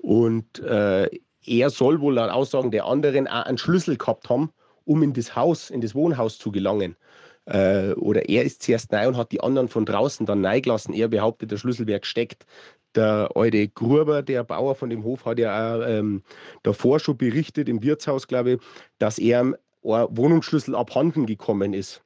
Und 0.00 0.60
äh, 0.60 1.08
er 1.46 1.70
soll 1.70 2.00
wohl 2.00 2.14
laut 2.14 2.30
Aussagen 2.30 2.70
der 2.70 2.86
anderen 2.86 3.26
auch 3.26 3.44
einen 3.44 3.58
Schlüssel 3.58 3.96
gehabt 3.96 4.28
haben, 4.28 4.50
um 4.84 5.02
in 5.02 5.12
das 5.12 5.34
Haus, 5.34 5.70
in 5.70 5.80
das 5.80 5.94
Wohnhaus 5.94 6.38
zu 6.38 6.52
gelangen. 6.52 6.96
Äh, 7.46 7.92
oder 7.94 8.28
er 8.28 8.44
ist 8.44 8.62
zuerst 8.62 8.92
rein 8.92 9.08
und 9.08 9.16
hat 9.16 9.32
die 9.32 9.40
anderen 9.40 9.68
von 9.68 9.84
draußen 9.84 10.26
dann 10.26 10.44
reingelassen. 10.44 10.94
Er 10.94 11.08
behauptet, 11.08 11.50
der 11.50 11.58
Schlüssel 11.58 11.86
wäre 11.86 12.00
gesteckt. 12.00 12.46
Der 12.94 13.30
alte 13.34 13.68
Gruber, 13.68 14.22
der 14.22 14.44
Bauer 14.44 14.74
von 14.74 14.88
dem 14.88 15.04
Hof, 15.04 15.24
hat 15.24 15.38
ja 15.38 15.76
auch 15.76 15.86
ähm, 15.86 16.22
davor 16.62 17.00
schon 17.00 17.18
berichtet, 17.18 17.68
im 17.68 17.82
Wirtshaus, 17.82 18.28
glaube 18.28 18.52
ich, 18.52 18.60
dass 18.98 19.18
er 19.18 19.58
ein 19.84 20.06
Wohnungsschlüssel 20.10 20.74
abhanden 20.74 21.26
gekommen 21.26 21.74
ist. 21.74 22.02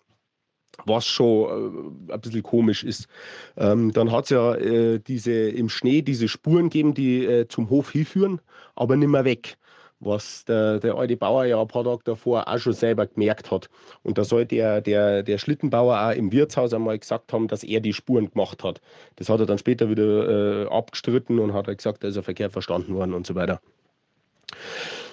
Was 0.85 1.07
schon 1.07 2.05
äh, 2.09 2.13
ein 2.13 2.21
bisschen 2.21 2.43
komisch 2.43 2.85
ist. 2.85 3.09
Ähm, 3.57 3.93
dann 3.93 4.13
hat 4.13 4.25
es 4.25 4.31
ja 4.31 4.55
äh, 4.55 5.01
diese, 5.01 5.33
im 5.33 5.69
Schnee 5.69 6.03
diese 6.03 6.29
Spuren 6.29 6.65
gegeben, 6.65 6.95
die 6.95 7.25
äh, 7.25 7.49
zum 7.49 7.69
Hof 7.71 7.91
hinführen, 7.91 8.41
aber 8.77 8.95
nicht 8.97 9.09
mehr 9.09 9.25
weg 9.25 9.57
was 10.01 10.45
der, 10.45 10.79
der 10.79 10.95
alte 10.95 11.17
Bauer 11.17 11.45
ja 11.45 11.61
ein 11.61 11.67
paar 11.67 11.85
Tage 11.85 12.03
davor 12.05 12.47
auch 12.47 12.59
schon 12.59 12.73
selber 12.73 13.07
gemerkt 13.07 13.51
hat. 13.51 13.69
Und 14.03 14.19
da 14.19 14.25
soll 14.25 14.47
der, 14.47 14.81
der, 14.81 15.23
der 15.23 15.39
Schlittenbauer 15.39 15.99
auch 16.01 16.15
im 16.15 16.33
Wirtshaus 16.33 16.73
einmal 16.73 16.99
gesagt 16.99 17.33
haben, 17.33 17.49
dass 17.49 17.65
er 17.65 17.81
die 17.81 17.93
Spuren 17.93 18.31
gemacht 18.31 18.63
hat. 18.63 18.81
Das 19.17 19.29
hat 19.29 19.41
er 19.41 19.47
dann 19.47 19.59
später 19.59 19.91
wieder 19.91 20.65
äh, 20.65 20.69
abgestritten 20.69 21.39
und 21.39 21.53
hat 21.53 21.67
halt 21.67 21.79
gesagt, 21.79 22.05
da 22.05 22.09
ist 22.09 22.17
er 22.17 22.23
verkehrt 22.23 22.53
verstanden 22.53 22.95
worden 22.95 23.15
und 23.15 23.27
so 23.27 23.35
weiter. 23.35 23.61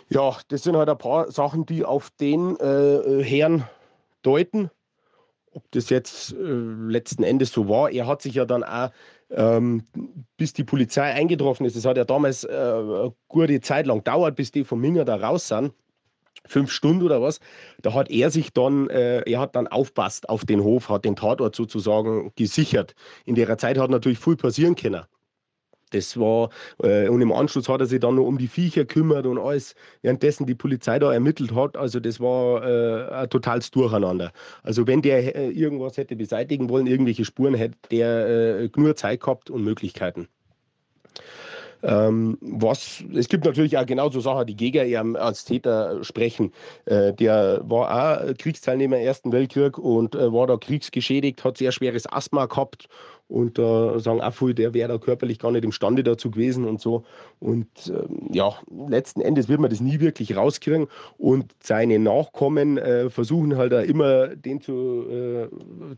Ja, 0.09 0.37
das 0.49 0.63
sind 0.63 0.75
halt 0.75 0.89
ein 0.89 0.97
paar 0.97 1.31
Sachen, 1.31 1.65
die 1.65 1.83
auf 1.83 2.11
den 2.19 2.55
äh, 2.57 3.23
Herrn 3.23 3.67
deuten. 4.21 4.69
Ob 5.51 5.63
das 5.71 5.89
jetzt 5.89 6.33
äh, 6.33 6.35
letzten 6.37 7.23
Endes 7.23 7.51
so 7.51 7.69
war, 7.69 7.89
er 7.89 8.07
hat 8.07 8.21
sich 8.21 8.35
ja 8.35 8.45
dann 8.45 8.63
auch, 8.63 8.91
ähm, 9.31 9.83
bis 10.37 10.53
die 10.53 10.63
Polizei 10.63 11.13
eingetroffen 11.13 11.65
ist, 11.65 11.75
das 11.75 11.85
hat 11.85 11.97
ja 11.97 12.03
damals 12.03 12.43
äh, 12.43 12.49
eine 12.49 13.13
gute 13.29 13.61
Zeit 13.61 13.87
lang 13.87 13.99
gedauert, 13.99 14.35
bis 14.35 14.51
die 14.51 14.63
vom 14.63 14.81
Minger 14.81 15.05
da 15.05 15.15
raus 15.15 15.47
sind 15.47 15.73
fünf 16.47 16.71
Stunden 16.71 17.03
oder 17.03 17.21
was, 17.21 17.39
da 17.81 17.93
hat 17.93 18.09
er 18.09 18.29
sich 18.29 18.53
dann, 18.53 18.89
äh, 18.89 19.21
er 19.29 19.39
hat 19.39 19.55
dann 19.55 19.67
aufpasst 19.67 20.29
auf 20.29 20.45
den 20.45 20.63
Hof, 20.63 20.89
hat 20.89 21.05
den 21.05 21.15
Tatort 21.15 21.55
sozusagen 21.55 22.31
gesichert. 22.35 22.95
In 23.25 23.35
der 23.35 23.57
Zeit 23.57 23.77
hat 23.77 23.89
natürlich 23.89 24.19
viel 24.19 24.35
passieren 24.35 24.75
können. 24.75 25.03
Das 25.95 26.19
war, 26.19 26.49
äh, 26.83 27.07
und 27.07 27.21
im 27.21 27.31
Anschluss 27.31 27.69
hat 27.69 27.79
er 27.79 27.85
sich 27.85 28.01
dann 28.01 28.15
noch 28.15 28.25
um 28.25 28.37
die 28.37 28.47
Viecher 28.47 28.85
kümmert 28.85 29.25
und 29.25 29.37
alles, 29.37 29.75
währenddessen 30.01 30.45
die 30.45 30.55
Polizei 30.55 30.99
da 30.99 31.13
ermittelt 31.13 31.55
hat. 31.55 31.77
Also 31.77 31.99
das 31.99 32.19
war 32.19 32.63
äh, 32.63 33.13
ein 33.13 33.29
totales 33.29 33.71
Durcheinander. 33.71 34.31
Also 34.63 34.85
wenn 34.87 35.01
der 35.01 35.35
äh, 35.35 35.49
irgendwas 35.49 35.97
hätte 35.97 36.15
beseitigen 36.15 36.69
wollen, 36.69 36.87
irgendwelche 36.87 37.23
Spuren, 37.23 37.55
hätte 37.55 37.77
der 37.91 38.59
äh, 38.59 38.69
nur 38.75 38.95
Zeit 38.95 39.21
gehabt 39.21 39.49
und 39.49 39.63
Möglichkeiten. 39.63 40.27
Ähm, 41.83 42.37
was, 42.41 43.03
es 43.13 43.29
gibt 43.29 43.45
natürlich 43.45 43.77
auch 43.77 43.85
genauso 43.85 44.19
Sachen, 44.19 44.47
die 44.47 44.55
gegen 44.55 44.87
ihn 44.87 45.15
als 45.15 45.45
Täter 45.45 46.03
sprechen. 46.03 46.51
Äh, 46.85 47.13
der 47.13 47.61
war 47.63 48.25
auch 48.25 48.33
Kriegsteilnehmer 48.37 48.97
im 48.97 49.05
Ersten 49.05 49.31
Weltkrieg 49.31 49.77
und 49.77 50.15
äh, 50.15 50.33
war 50.33 50.47
da 50.47 50.57
kriegsgeschädigt, 50.57 51.43
hat 51.43 51.57
sehr 51.57 51.71
schweres 51.71 52.11
Asthma 52.11 52.47
gehabt 52.47 52.87
und 53.27 53.57
da 53.57 53.99
sagen 53.99 54.21
auch 54.21 54.33
viele, 54.33 54.53
der 54.53 54.73
wäre 54.75 54.87
da 54.87 54.97
körperlich 54.99 55.39
gar 55.39 55.51
nicht 55.51 55.65
imstande 55.65 56.03
dazu 56.03 56.29
gewesen 56.29 56.65
und 56.65 56.79
so. 56.79 57.03
Und 57.39 57.67
ähm, 57.87 58.29
ja, 58.31 58.53
letzten 58.87 59.21
Endes 59.21 59.49
wird 59.49 59.59
man 59.59 59.71
das 59.71 59.81
nie 59.81 59.99
wirklich 59.99 60.35
rauskriegen. 60.35 60.87
Und 61.17 61.51
seine 61.61 61.97
Nachkommen 61.97 62.77
äh, 62.77 63.09
versuchen 63.09 63.57
halt 63.57 63.73
auch 63.73 63.81
immer 63.81 64.27
den, 64.27 64.61
zu, 64.61 65.07
äh, 65.09 65.47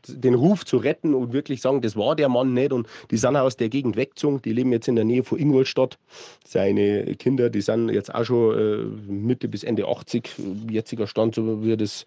den 0.08 0.36
Ruf 0.36 0.64
zu 0.64 0.78
retten 0.78 1.14
und 1.14 1.34
wirklich 1.34 1.62
sagen, 1.62 1.82
das 1.82 1.98
war 1.98 2.16
der 2.16 2.30
Mann 2.30 2.54
nicht. 2.54 2.72
Und 2.72 2.88
die 3.12 3.18
sind 3.18 3.36
auch 3.36 3.42
aus 3.42 3.58
der 3.58 3.68
Gegend 3.68 3.98
weggezogen. 3.98 4.42
Die 4.42 4.54
leben 4.54 4.72
jetzt 4.72 4.88
in 4.88 4.96
der 4.96 5.06
Nähe 5.06 5.24
von 5.24 5.38
Ingolstadt. 5.38 6.00
Seine 6.46 7.14
Kinder, 7.16 7.50
die 7.50 7.62
sind 7.62 7.90
jetzt 7.90 8.16
auch 8.16 8.24
schon 8.24 8.58
äh, 8.58 9.12
Mitte 9.12 9.50
bis 9.50 9.66
Ende 9.66 9.86
80, 9.86 10.30
jetziger 10.70 11.08
Stand, 11.08 11.36
so 11.36 11.62
wie 11.62 11.74
ich 11.74 11.78
das 11.78 12.06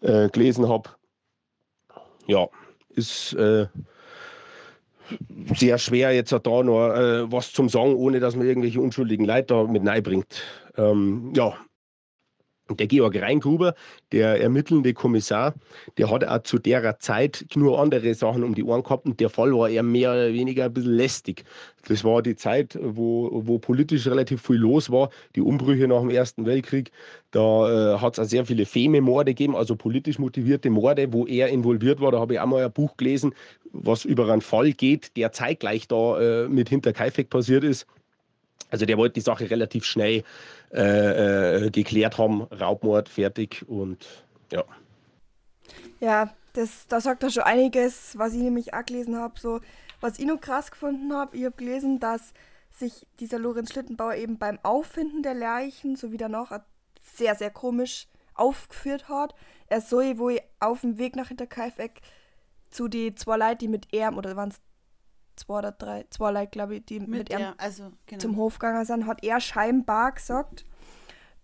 äh, 0.00 0.28
gelesen 0.28 0.68
habe. 0.68 0.90
Ja, 2.28 2.46
ist 2.90 3.32
äh, 3.34 3.66
sehr 5.54 5.78
schwer, 5.78 6.12
jetzt 6.12 6.32
da 6.32 6.62
noch 6.62 6.94
äh, 6.94 7.30
was 7.30 7.52
zum 7.52 7.68
sagen, 7.68 7.94
ohne 7.94 8.20
dass 8.20 8.36
man 8.36 8.46
irgendwelche 8.46 8.80
unschuldigen 8.80 9.24
Leute 9.24 9.54
da 9.54 9.64
mit 9.64 9.82
bringt. 10.00 10.42
Ähm, 10.76 11.32
ja, 11.34 11.54
der 12.76 12.86
Georg 12.86 13.20
Reingruber, 13.20 13.74
der 14.12 14.40
ermittelnde 14.40 14.94
Kommissar, 14.94 15.54
der 15.98 16.10
hat 16.10 16.24
auch 16.24 16.42
zu 16.42 16.58
der 16.58 16.98
Zeit 16.98 17.44
nur 17.54 17.78
andere 17.80 18.14
Sachen 18.14 18.44
um 18.44 18.54
die 18.54 18.64
Ohren 18.64 18.82
gehabt 18.82 19.06
und 19.06 19.20
der 19.20 19.30
Fall 19.30 19.52
war 19.52 19.68
eher 19.68 19.82
mehr 19.82 20.12
oder 20.12 20.32
weniger 20.32 20.64
ein 20.64 20.72
bisschen 20.72 20.94
lästig. 20.94 21.44
Das 21.88 22.04
war 22.04 22.22
die 22.22 22.36
Zeit, 22.36 22.78
wo, 22.80 23.30
wo 23.32 23.58
politisch 23.58 24.06
relativ 24.06 24.42
viel 24.42 24.56
los 24.56 24.90
war, 24.90 25.10
die 25.34 25.40
Umbrüche 25.40 25.88
nach 25.88 26.00
dem 26.00 26.10
Ersten 26.10 26.44
Weltkrieg. 26.44 26.90
Da 27.30 27.94
äh, 27.94 27.98
hat 27.98 28.14
es 28.14 28.18
auch 28.18 28.28
sehr 28.28 28.44
viele 28.44 28.66
Feme-Morde 28.66 29.32
gegeben, 29.32 29.56
also 29.56 29.76
politisch 29.76 30.18
motivierte 30.18 30.68
Morde, 30.68 31.12
wo 31.12 31.26
er 31.26 31.48
involviert 31.48 32.00
war. 32.00 32.12
Da 32.12 32.20
habe 32.20 32.34
ich 32.34 32.40
auch 32.40 32.46
mal 32.46 32.64
ein 32.64 32.72
Buch 32.72 32.96
gelesen, 32.96 33.34
was 33.72 34.04
über 34.04 34.30
einen 34.30 34.42
Fall 34.42 34.72
geht, 34.72 35.16
der 35.16 35.32
zeitgleich 35.32 35.88
da 35.88 36.20
äh, 36.20 36.48
mit 36.48 36.68
Hinterkaifeck 36.68 37.30
passiert 37.30 37.64
ist. 37.64 37.86
Also 38.70 38.86
der 38.86 38.98
wollte 38.98 39.14
die 39.14 39.20
Sache 39.20 39.50
relativ 39.50 39.84
schnell 39.84 40.22
äh, 40.72 41.66
äh, 41.66 41.70
geklärt 41.70 42.18
haben, 42.18 42.42
Raubmord 42.42 43.08
fertig 43.08 43.68
und 43.68 44.06
ja. 44.52 44.64
Ja, 46.00 46.32
das, 46.52 46.86
da 46.88 47.00
sagt 47.00 47.22
er 47.22 47.30
schon 47.30 47.42
einiges, 47.42 48.16
was 48.18 48.34
ich 48.34 48.40
nämlich 48.40 48.74
auch 48.74 48.84
gelesen 48.84 49.16
habe. 49.16 49.38
So, 49.38 49.60
was 50.00 50.18
ich 50.18 50.26
noch 50.26 50.40
krass 50.40 50.70
gefunden 50.70 51.12
habe, 51.12 51.36
ich 51.36 51.44
habe 51.44 51.56
gelesen, 51.56 52.00
dass 52.00 52.32
sich 52.70 53.06
dieser 53.18 53.38
Lorenz 53.38 53.72
Schlittenbauer 53.72 54.14
eben 54.14 54.38
beim 54.38 54.58
Auffinden 54.62 55.22
der 55.22 55.34
Leichen 55.34 55.96
sowie 55.96 56.16
danach 56.16 56.60
sehr, 57.02 57.34
sehr 57.34 57.50
komisch 57.50 58.06
aufgeführt 58.34 59.08
hat. 59.08 59.34
Er 59.68 59.80
soll 59.80 60.18
wohl 60.18 60.40
auf 60.60 60.80
dem 60.80 60.98
Weg 60.98 61.16
nach 61.16 61.28
Hinterkaifeck 61.28 62.00
zu 62.70 62.88
den 62.88 63.16
zwei 63.16 63.36
Leuten, 63.36 63.58
die 63.58 63.68
mit 63.68 63.92
ihm, 63.92 64.16
oder 64.16 64.36
waren 64.36 64.50
es 64.50 64.60
zwei 65.36 65.58
oder 65.58 65.72
drei, 65.72 66.04
zwei 66.10 66.30
Leute, 66.32 66.50
glaube 66.50 66.76
ich, 66.76 66.84
die 66.84 67.00
mit, 67.00 67.08
mit 67.08 67.30
ihm 67.30 67.54
also, 67.58 67.92
genau. 68.06 68.20
zum 68.20 68.36
Hof 68.36 68.58
gegangen 68.58 68.84
sind, 68.84 69.06
hat 69.06 69.24
er 69.24 69.40
scheinbar 69.40 70.12
gesagt, 70.12 70.64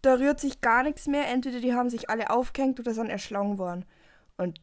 da 0.03 0.14
rührt 0.14 0.41
sich 0.41 0.61
gar 0.61 0.82
nichts 0.82 1.07
mehr. 1.07 1.28
Entweder 1.28 1.61
die 1.61 1.74
haben 1.74 1.91
sich 1.91 2.11
alle 2.11 2.30
aufgehängt 2.30 2.78
oder 2.78 2.95
sind 2.95 3.11
erschlagen 3.11 3.59
worden. 3.59 3.84
Und 4.37 4.61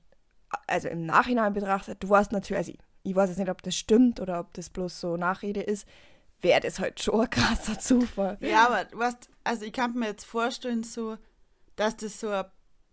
also 0.67 0.87
im 0.87 1.05
Nachhinein 1.05 1.53
betrachtet, 1.53 2.03
du 2.03 2.09
weißt 2.09 2.31
natürlich, 2.31 2.57
also 2.57 2.71
ich, 2.71 2.79
ich 3.03 3.15
weiß 3.15 3.29
jetzt 3.29 3.39
nicht, 3.39 3.49
ob 3.49 3.61
das 3.61 3.75
stimmt 3.75 4.19
oder 4.19 4.39
ob 4.39 4.53
das 4.53 4.69
bloß 4.69 4.99
so 4.99 5.17
Nachrede 5.17 5.61
ist, 5.61 5.87
wäre 6.41 6.61
das 6.61 6.79
halt 6.79 7.01
schon 7.01 7.21
ein 7.21 7.29
krasser 7.29 7.79
Zufall. 7.79 8.37
Ja, 8.41 8.67
aber 8.67 8.85
du 8.85 8.97
weißt, 8.97 9.29
also 9.43 9.65
ich 9.65 9.73
kann 9.73 9.93
mir 9.93 10.07
jetzt 10.07 10.25
vorstellen, 10.25 10.83
so, 10.83 11.17
dass 11.75 11.97
das 11.97 12.19
so 12.19 12.29
ein 12.29 12.45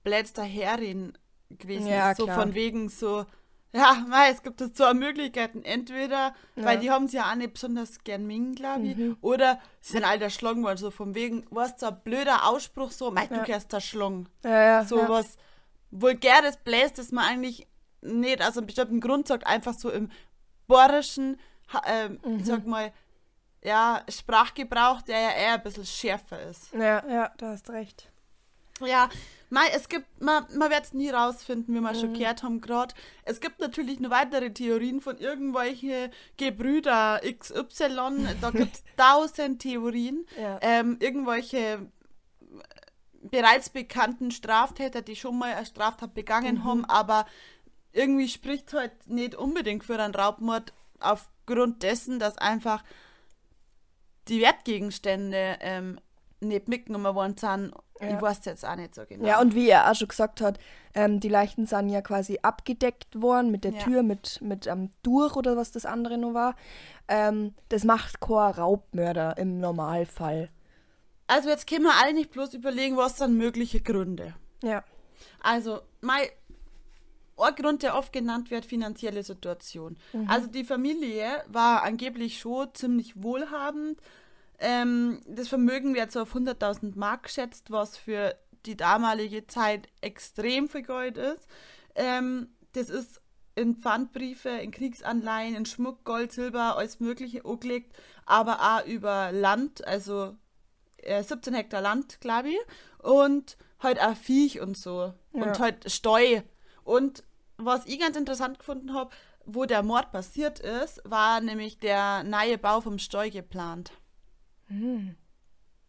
blätzter 0.02 0.44
Herrin 0.44 1.16
gewesen 1.50 1.88
ja, 1.88 2.12
ist. 2.12 2.18
So 2.18 2.24
klar. 2.24 2.40
von 2.40 2.54
wegen 2.54 2.88
so, 2.88 3.26
ja, 3.72 4.04
mei, 4.08 4.30
es 4.30 4.42
gibt 4.42 4.60
jetzt 4.60 4.76
zwei 4.76 4.94
Möglichkeiten. 4.94 5.62
Entweder, 5.62 6.34
ja. 6.56 6.64
weil 6.64 6.78
die 6.78 6.90
haben 6.90 7.08
sie 7.08 7.18
ja 7.18 7.30
auch 7.30 7.34
nicht 7.36 7.54
besonders 7.54 8.02
gern 8.02 8.26
mengen, 8.26 8.54
glaube 8.54 8.86
ich, 8.86 8.96
mhm. 8.96 9.16
oder 9.20 9.60
sie 9.80 9.92
sind 9.92 10.04
alle 10.04 10.24
erschlagen 10.24 10.62
worden, 10.62 10.78
so 10.78 10.90
von 10.90 11.14
wegen, 11.14 11.46
was 11.50 11.78
so 11.78 11.86
ein 11.86 12.00
blöder 12.02 12.48
Ausspruch, 12.48 12.90
so, 12.90 13.10
mei, 13.10 13.26
du 13.26 13.36
ja. 13.36 13.44
kannst 13.44 13.72
erschlagen. 13.72 14.28
Ja, 14.44 14.62
ja. 14.62 14.84
So 14.84 14.98
ja. 14.98 15.08
was 15.08 15.36
vulgäres 15.90 16.56
bläst, 16.56 16.98
das 16.98 17.12
man 17.12 17.24
eigentlich 17.24 17.66
nicht 18.02 18.42
aus 18.42 18.56
einem 18.56 18.66
bestimmten 18.66 19.00
Grund 19.00 19.28
sagt, 19.28 19.46
einfach 19.46 19.74
so 19.74 19.90
im 19.90 20.10
borischen, 20.66 21.38
äh, 21.86 22.08
mhm. 22.08 22.38
ich 22.38 22.46
sag 22.46 22.66
mal, 22.66 22.92
ja, 23.62 24.02
Sprachgebrauch, 24.08 25.02
der 25.02 25.20
ja 25.20 25.30
eher 25.32 25.54
ein 25.54 25.62
bisschen 25.62 25.84
schärfer 25.84 26.42
ist. 26.44 26.72
Ja, 26.72 27.04
ja, 27.08 27.30
du 27.36 27.46
hast 27.46 27.68
recht. 27.70 28.10
Ja, 28.80 29.10
Mei, 29.50 29.66
es 29.74 29.88
gibt, 29.88 30.06
man, 30.20 30.46
man 30.56 30.70
wird 30.70 30.84
es 30.84 30.92
nie 30.94 31.10
rausfinden, 31.10 31.74
wie 31.74 31.80
wir 31.80 31.92
mhm. 31.92 31.98
schon 31.98 32.14
gehört 32.14 32.42
haben 32.44 32.60
gerade. 32.60 32.94
Es 33.24 33.40
gibt 33.40 33.60
natürlich 33.60 33.98
noch 33.98 34.10
weitere 34.10 34.52
Theorien 34.52 35.00
von 35.00 35.18
irgendwelchen 35.18 36.10
Gebrüder 36.36 37.20
XY. 37.20 38.36
Da 38.40 38.50
gibt 38.52 38.76
es 38.76 38.84
tausend 38.96 39.60
Theorien. 39.60 40.24
Ja. 40.40 40.58
Ähm, 40.62 40.96
irgendwelche 41.00 41.90
bereits 43.22 43.68
bekannten 43.70 44.30
Straftäter, 44.30 45.02
die 45.02 45.16
schon 45.16 45.38
mal 45.38 45.52
eine 45.52 45.66
Straftat 45.66 46.14
begangen 46.14 46.56
mhm. 46.56 46.64
haben, 46.64 46.84
aber 46.84 47.26
irgendwie 47.92 48.28
spricht 48.28 48.72
halt 48.72 48.92
nicht 49.08 49.34
unbedingt 49.34 49.84
für 49.84 50.00
einen 50.00 50.14
Raubmord 50.14 50.72
aufgrund 51.00 51.82
dessen, 51.82 52.18
dass 52.18 52.38
einfach 52.38 52.84
die 54.28 54.40
Wertgegenstände 54.40 55.58
ähm, 55.60 56.00
nicht 56.40 56.68
mitgenommen 56.68 57.14
worden 57.14 57.36
sind 57.36 57.72
ja. 58.00 58.16
Ich 58.16 58.22
weiß 58.22 58.44
jetzt 58.44 58.64
auch 58.64 58.76
nicht 58.76 58.94
so 58.94 59.02
genau. 59.08 59.26
Ja, 59.26 59.40
und 59.40 59.54
wie 59.54 59.68
er 59.68 59.90
auch 59.90 59.94
schon 59.94 60.08
gesagt 60.08 60.40
hat, 60.40 60.58
ähm, 60.94 61.20
die 61.20 61.28
Leichen 61.28 61.66
sind 61.66 61.88
ja 61.88 62.02
quasi 62.02 62.38
abgedeckt 62.42 63.20
worden 63.20 63.50
mit 63.50 63.64
der 63.64 63.72
ja. 63.72 63.78
Tür, 63.80 64.02
mit, 64.02 64.40
mit 64.42 64.66
einem 64.68 64.84
ähm, 64.84 64.90
Durch 65.02 65.36
oder 65.36 65.56
was 65.56 65.70
das 65.72 65.86
andere 65.86 66.18
noch 66.18 66.34
war. 66.34 66.56
Ähm, 67.08 67.54
das 67.68 67.84
macht 67.84 68.20
kein 68.20 68.52
Raubmörder 68.52 69.36
im 69.38 69.60
Normalfall. 69.60 70.48
Also 71.26 71.48
jetzt 71.48 71.68
können 71.68 71.84
wir 71.84 71.94
alle 72.02 72.12
nicht 72.12 72.30
bloß 72.30 72.54
überlegen, 72.54 72.96
was 72.96 73.18
sind 73.18 73.36
mögliche 73.36 73.80
Gründe. 73.80 74.34
Ja. 74.62 74.82
Also, 75.42 75.80
mein 76.00 76.22
ein 77.42 77.54
Grund, 77.54 77.82
der 77.82 77.96
oft 77.96 78.12
genannt 78.12 78.50
wird, 78.50 78.66
finanzielle 78.66 79.22
Situation. 79.22 79.96
Mhm. 80.12 80.28
Also 80.28 80.46
die 80.46 80.64
Familie 80.64 81.42
war 81.48 81.82
angeblich 81.82 82.38
schon 82.38 82.68
ziemlich 82.74 83.22
wohlhabend, 83.22 83.98
ähm, 84.60 85.20
das 85.26 85.48
Vermögen 85.48 85.94
wird 85.94 86.12
so 86.12 86.20
auf 86.20 86.34
100.000 86.34 86.96
Mark 86.96 87.24
geschätzt, 87.24 87.70
was 87.70 87.96
für 87.96 88.36
die 88.66 88.76
damalige 88.76 89.46
Zeit 89.46 89.88
extrem 90.02 90.68
viel 90.68 90.82
Gold 90.82 91.16
ist. 91.16 91.48
Ähm, 91.94 92.48
das 92.72 92.90
ist 92.90 93.20
in 93.54 93.76
Pfandbriefe, 93.76 94.50
in 94.50 94.70
Kriegsanleihen, 94.70 95.56
in 95.56 95.66
Schmuck, 95.66 96.04
Gold, 96.04 96.32
Silber, 96.32 96.76
alles 96.76 97.00
Mögliche 97.00 97.44
angelegt, 97.44 97.96
aber 98.26 98.60
auch 98.60 98.86
über 98.86 99.32
Land, 99.32 99.86
also 99.86 100.36
äh, 100.98 101.22
17 101.22 101.54
Hektar 101.54 101.80
Land, 101.80 102.20
glaube 102.20 102.50
ich, 102.50 102.58
und 102.98 103.56
halt 103.80 104.00
auch 104.00 104.14
Viech 104.14 104.60
und 104.60 104.76
so. 104.76 105.14
Ja. 105.32 105.42
Und 105.42 105.58
halt 105.58 105.90
Steu. 105.90 106.42
Und 106.84 107.24
was 107.56 107.86
ich 107.86 107.98
ganz 107.98 108.16
interessant 108.16 108.58
gefunden 108.58 108.94
habe, 108.94 109.10
wo 109.44 109.64
der 109.64 109.82
Mord 109.82 110.12
passiert 110.12 110.60
ist, 110.60 111.00
war 111.04 111.40
nämlich 111.40 111.78
der 111.78 112.22
neue 112.24 112.58
Bau 112.58 112.80
vom 112.80 112.98
Steu 112.98 113.30
geplant. 113.30 113.92
Hm. 114.70 115.14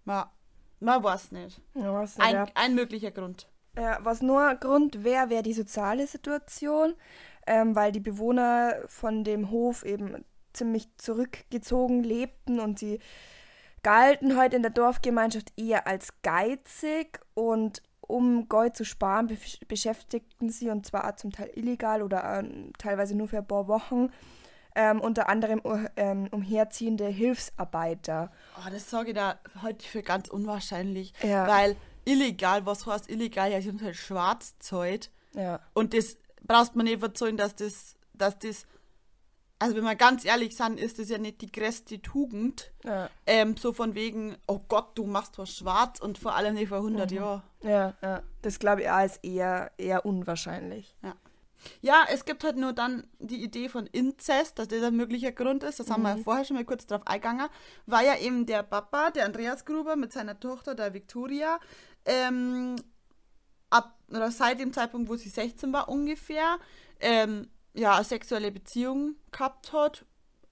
Ja, 0.05 0.32
man 0.79 1.03
weiß 1.03 1.32
nicht. 1.32 1.61
Ja, 1.75 1.93
weiß 1.93 2.17
nicht 2.17 2.27
ein, 2.27 2.34
ja. 2.36 2.45
ein 2.55 2.75
möglicher 2.75 3.11
Grund. 3.11 3.47
Ja, 3.77 3.99
was 4.01 4.21
nur 4.21 4.45
ein 4.45 4.59
Grund 4.59 5.03
wäre, 5.03 5.29
wäre 5.29 5.43
die 5.43 5.53
soziale 5.53 6.05
Situation, 6.07 6.95
ähm, 7.47 7.75
weil 7.75 7.91
die 7.91 7.99
Bewohner 8.01 8.75
von 8.88 9.23
dem 9.23 9.49
Hof 9.49 9.86
eben 9.86 10.25
ziemlich 10.53 10.89
zurückgezogen 10.97 12.03
lebten 12.03 12.59
und 12.59 12.79
sie 12.79 12.99
galten 13.84 14.38
heute 14.38 14.57
in 14.57 14.61
der 14.61 14.71
Dorfgemeinschaft 14.71 15.53
eher 15.57 15.88
als 15.88 16.21
geizig 16.21 17.19
und 17.34 17.82
um 18.01 18.49
Gold 18.49 18.75
zu 18.75 18.84
sparen, 18.84 19.29
besch- 19.29 19.65
beschäftigten 19.67 20.49
sie, 20.49 20.69
und 20.69 20.86
zwar 20.86 21.07
auch 21.09 21.15
zum 21.15 21.32
Teil 21.32 21.49
illegal 21.55 22.03
oder 22.03 22.39
ähm, 22.39 22.73
teilweise 22.77 23.15
nur 23.15 23.29
für 23.29 23.38
ein 23.38 23.47
paar 23.47 23.67
Wochen, 23.69 24.09
ähm, 24.76 25.01
unter 25.01 25.30
anderem 25.30 25.61
uh, 25.63 25.86
ähm, 25.95 26.28
umherziehende 26.32 27.07
Hilfsarbeiter. 27.07 28.32
Oh, 28.57 28.69
das 28.72 28.89
sage 28.89 29.09
ich 29.09 29.15
da 29.15 29.39
heute 29.61 29.86
für 29.86 30.01
ganz 30.01 30.30
unwahrscheinlich. 30.30 31.13
Ja. 31.22 31.47
Weil 31.47 31.76
illegal, 32.05 32.65
was 32.65 32.86
heißt 32.86 33.09
illegal? 33.09 33.51
Ja, 33.51 33.61
sie 33.61 33.69
haben 33.69 33.82
halt 33.82 33.95
Schwarzzeit. 33.95 35.09
Ja. 35.34 35.59
Und 35.74 35.93
das 35.93 36.17
brauchst 36.43 36.76
man 36.76 36.86
nicht 36.86 36.99
verzeihen, 36.99 37.38
dass 37.38 37.55
das, 37.55 37.95
dass 38.13 38.39
das, 38.39 38.65
also 39.59 39.76
wenn 39.76 39.84
wir 39.84 39.95
ganz 39.95 40.26
ehrlich 40.26 40.55
sind, 40.55 40.80
ist 40.80 40.99
das 40.99 41.09
ja 41.09 41.17
nicht 41.17 41.41
die 41.41 41.51
größte 41.51 42.01
Tugend. 42.01 42.72
Ja. 42.84 43.09
Ähm, 43.26 43.55
so 43.57 43.74
von 43.74 43.95
wegen, 43.95 44.38
oh 44.47 44.59
Gott, 44.67 44.97
du 44.97 45.05
machst 45.05 45.38
was 45.38 45.55
schwarz 45.55 45.99
und 45.99 46.17
vor 46.17 46.36
allem 46.36 46.55
nicht 46.55 46.69
vor 46.69 46.78
100 46.78 47.11
Jahren. 47.11 47.43
Ja, 47.63 47.93
ja. 48.01 48.24
Das 48.41 48.59
glaube 48.59 48.84
ich 48.84 48.89
auch 48.89 49.05
ist 49.05 49.24
eher, 49.24 49.72
eher 49.78 50.05
unwahrscheinlich. 50.05 50.95
Ja. 51.03 51.13
Ja, 51.82 52.05
es 52.09 52.26
gibt 52.26 52.43
halt 52.43 52.57
nur 52.57 52.74
dann 52.74 53.07
die 53.20 53.43
Idee 53.43 53.70
von 53.70 53.88
Inzest, 53.88 54.59
dass 54.59 54.68
das 54.68 54.84
ein 54.84 54.95
möglicher 54.95 55.32
Grund 55.32 55.64
ist. 55.64 55.80
Das 55.80 55.89
haben 55.89 56.03
wir 56.03 56.16
ja 56.16 56.18
vorher 56.18 56.45
schon 56.45 56.55
mal 56.57 56.66
kurz 56.66 56.86
drauf 56.86 57.01
eingegangen. 57.05 57.47
War 57.86 58.03
ja 58.03 58.18
eben 58.18 58.45
der 58.45 58.64
Papa, 58.64 59.12
der 59.12 59.26
Andreas 59.26 59.66
Gruber, 59.66 59.95
mit 59.95 60.14
seiner 60.14 60.39
Tochter, 60.39 60.76
der 60.76 60.93
Victoria, 60.93 61.59
ähm, 62.05 62.76
ab 63.70 63.97
oder 64.09 64.32
seit 64.32 64.59
dem 64.59 64.74
Zeitpunkt, 64.74 65.09
wo 65.09 65.16
sie 65.16 65.30
16 65.30 65.72
war 65.72 65.89
ungefähr, 65.89 66.57
ähm, 66.99 67.49
ja, 67.74 68.03
sexuelle 68.03 68.51
Beziehung 68.51 69.16
gehabt 69.32 69.72
hat. 69.72 70.05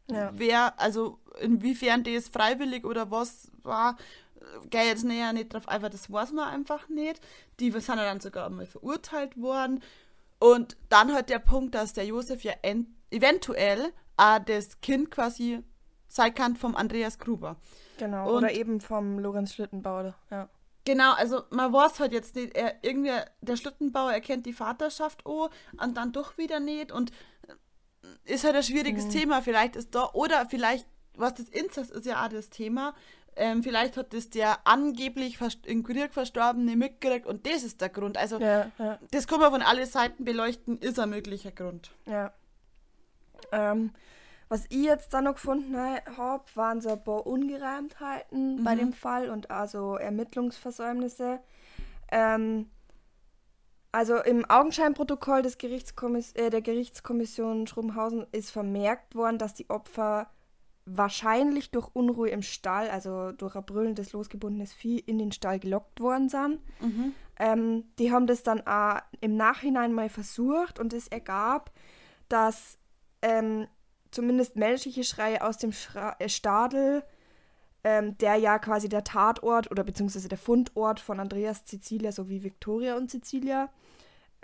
Ja. 0.09 0.31
Wer, 0.33 0.79
also 0.79 1.19
inwiefern 1.39 2.03
das 2.03 2.29
freiwillig 2.29 2.85
oder 2.85 3.11
was 3.11 3.51
war, 3.61 3.97
gehe 4.69 4.85
jetzt 4.85 5.03
näher 5.03 5.33
nicht 5.33 5.53
drauf 5.53 5.67
ein, 5.67 5.81
weil 5.81 5.89
das 5.89 6.11
weiß 6.11 6.31
man 6.31 6.47
einfach 6.47 6.89
nicht. 6.89 7.21
Die 7.59 7.71
sind 7.71 7.87
ja 7.87 7.95
dann 7.95 8.19
sogar 8.19 8.49
mal 8.49 8.65
verurteilt 8.65 9.39
worden. 9.39 9.81
Und 10.39 10.77
dann 10.89 11.13
halt 11.13 11.29
der 11.29 11.39
Punkt, 11.39 11.75
dass 11.75 11.93
der 11.93 12.05
Josef 12.05 12.43
ja 12.43 12.53
en- 12.61 12.95
eventuell 13.11 13.91
auch 14.17 14.39
das 14.39 14.79
Kind 14.81 15.11
quasi 15.11 15.63
sein 16.07 16.33
kann 16.33 16.55
vom 16.55 16.75
Andreas 16.75 17.19
Gruber. 17.19 17.57
Genau. 17.97 18.29
Und- 18.29 18.37
oder 18.37 18.51
eben 18.53 18.79
vom 18.81 19.19
Lorenz 19.19 19.53
Schlittenbauer. 19.53 20.15
Ja. 20.31 20.49
Genau, 20.85 21.11
also 21.13 21.43
man 21.51 21.71
weiß 21.73 21.99
halt 21.99 22.13
jetzt 22.13 22.35
nicht, 22.35 22.55
er, 22.55 22.75
irgendwie, 22.83 23.11
der 23.41 23.57
Schlittenbauer 23.57 24.11
erkennt 24.13 24.45
die 24.45 24.53
Vaterschaft 24.53 25.25
oh, 25.25 25.49
und 25.79 25.97
dann 25.97 26.13
doch 26.13 26.37
wieder 26.37 26.59
nicht 26.59 26.91
und 26.91 27.11
äh, 27.47 28.33
ist 28.33 28.43
halt 28.45 28.55
ein 28.55 28.63
schwieriges 28.63 29.05
Mhm. 29.05 29.09
Thema. 29.11 29.41
Vielleicht 29.41 29.75
ist 29.75 29.93
da, 29.93 30.09
oder 30.13 30.47
vielleicht, 30.49 30.87
was 31.15 31.33
das 31.35 31.49
Inzest 31.49 31.91
ist 31.91 32.05
ja 32.05 32.25
auch 32.25 32.29
das 32.29 32.49
Thema, 32.49 32.95
ähm, 33.39 33.63
vielleicht 33.63 33.97
hat 33.97 34.13
das 34.13 34.29
der 34.29 34.67
angeblich 34.67 35.39
im 35.65 35.83
Krieg 35.83 36.13
Verstorbene 36.13 36.75
mitgekriegt 36.75 37.25
und 37.25 37.47
das 37.47 37.63
ist 37.63 37.81
der 37.81 37.89
Grund. 37.89 38.17
Also 38.17 38.39
Ja, 38.39 38.69
ja. 38.77 38.99
das 39.11 39.27
kann 39.27 39.39
man 39.39 39.51
von 39.51 39.61
allen 39.61 39.85
Seiten 39.85 40.25
beleuchten, 40.25 40.77
ist 40.77 40.99
ein 40.99 41.09
möglicher 41.09 41.51
Grund. 41.51 41.91
Ja. 42.05 42.33
Ähm, 43.51 43.91
was 44.49 44.65
ich 44.69 44.83
jetzt 44.83 45.13
dann 45.13 45.23
noch 45.23 45.35
gefunden 45.35 45.77
habe, 45.77 46.43
waren 46.55 46.81
so 46.81 46.89
ein 46.89 47.03
paar 47.03 47.25
Ungereimtheiten 47.25 48.63
bei 48.63 48.75
dem 48.75 48.93
Fall 48.93 49.29
und 49.29 49.49
also 49.51 49.95
Ermittlungsversäumnisse. 49.95 51.39
Ähm, 52.11 52.69
also 53.91 54.17
im 54.17 54.49
Augenscheinprotokoll 54.49 55.43
des 55.43 55.57
Gerichtskommiss 55.57 56.33
äh, 56.33 56.49
der 56.49 56.61
Gerichtskommission 56.61 57.67
Schrumhausen 57.67 58.27
ist 58.31 58.51
vermerkt 58.51 59.15
worden, 59.15 59.37
dass 59.37 59.53
die 59.53 59.69
Opfer 59.69 60.29
wahrscheinlich 60.97 61.71
durch 61.71 61.89
Unruhe 61.93 62.29
im 62.29 62.41
Stall, 62.41 62.89
also 62.89 63.31
durch 63.31 63.55
ein 63.55 63.65
brüllendes, 63.65 64.13
losgebundenes 64.13 64.73
Vieh, 64.73 64.99
in 64.99 65.17
den 65.17 65.31
Stall 65.31 65.59
gelockt 65.59 65.99
worden 65.99 66.29
sind. 66.29 66.59
Ähm, 67.37 67.85
die 67.97 68.11
haben 68.11 68.27
das 68.27 68.43
dann 68.43 68.65
auch 68.67 68.99
im 69.21 69.37
Nachhinein 69.37 69.93
mal 69.93 70.09
versucht 70.09 70.79
und 70.79 70.93
es 70.93 71.07
ergab, 71.07 71.71
dass 72.27 72.77
ähm, 73.21 73.67
zumindest 74.11 74.55
menschliche 74.55 75.03
Schreie 75.03 75.43
aus 75.43 75.57
dem 75.57 75.71
Schra 75.71 76.15
äh, 76.19 76.29
Stadel, 76.29 77.03
ähm, 77.83 78.17
der 78.17 78.35
ja 78.35 78.59
quasi 78.59 78.89
der 78.89 79.03
Tatort 79.03 79.71
oder 79.71 79.83
beziehungsweise 79.83 80.27
der 80.27 80.37
Fundort 80.37 80.99
von 80.99 81.19
Andreas 81.19 81.65
Cecilia 81.65 82.11
sowie 82.11 82.43
Victoria 82.43 82.97
und 82.97 83.09
Cecilia 83.09 83.69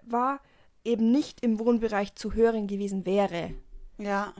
war, 0.03 0.39
eben 0.85 1.11
nicht 1.11 1.41
im 1.41 1.59
Wohnbereich 1.59 2.15
zu 2.15 2.33
hören 2.33 2.67
gewesen 2.67 3.05
wäre. 3.05 3.53
Ja. 3.97 4.33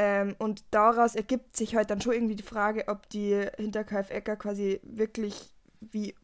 Ähm, 0.00 0.36
und 0.38 0.62
daraus 0.70 1.16
ergibt 1.16 1.56
sich 1.56 1.74
halt 1.74 1.90
dann 1.90 2.00
schon 2.00 2.12
irgendwie 2.12 2.36
die 2.36 2.44
Frage, 2.44 2.86
ob 2.86 3.08
die 3.08 3.48
Hinterkaifecker 3.56 4.36
quasi 4.36 4.78
wirklich, 4.84 5.52
wie 5.80 6.14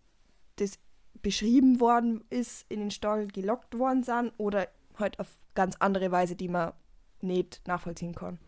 das 0.54 0.78
beschrieben 1.22 1.80
worden 1.80 2.22
ist, 2.30 2.66
in 2.68 2.78
den 2.78 2.92
Stall 2.92 3.26
gelockt 3.26 3.76
worden 3.76 4.04
sind 4.04 4.32
oder 4.38 4.68
halt 4.96 5.18
auf 5.18 5.26
ganz 5.56 5.74
andere 5.80 6.12
Weise, 6.12 6.36
die 6.36 6.46
man 6.46 6.72
nicht 7.20 7.62
nachvollziehen 7.66 8.14
kann. 8.14 8.38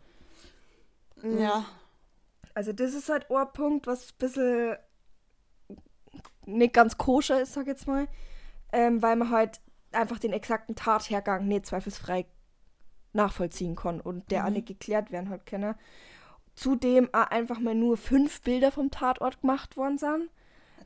Ja. 1.24 1.64
Also 2.54 2.72
das 2.72 2.94
ist 2.94 3.08
halt 3.08 3.28
ein 3.28 3.52
Punkt, 3.52 3.88
was 3.88 4.10
ein 4.10 4.18
bisschen 4.18 4.76
nicht 6.44 6.72
ganz 6.72 6.98
koscher 6.98 7.40
ist, 7.40 7.54
sag 7.54 7.62
ich 7.62 7.68
jetzt 7.68 7.88
mal, 7.88 8.06
ähm, 8.72 9.02
weil 9.02 9.16
man 9.16 9.30
halt 9.30 9.60
einfach 9.90 10.20
den 10.20 10.32
exakten 10.32 10.76
Tathergang 10.76 11.48
nicht 11.48 11.66
zweifelsfrei 11.66 12.26
nachvollziehen 13.16 13.74
kann 13.74 14.00
und 14.00 14.30
der 14.30 14.46
auch 14.46 14.50
nicht 14.50 14.68
geklärt 14.68 15.10
werden 15.10 15.30
hat 15.30 15.46
können. 15.46 15.74
Zudem 16.54 17.08
auch 17.12 17.28
einfach 17.30 17.58
mal 17.58 17.74
nur 17.74 17.96
fünf 17.96 18.40
Bilder 18.42 18.70
vom 18.72 18.90
Tatort 18.90 19.40
gemacht 19.40 19.76
worden 19.76 19.98
sind. 19.98 20.30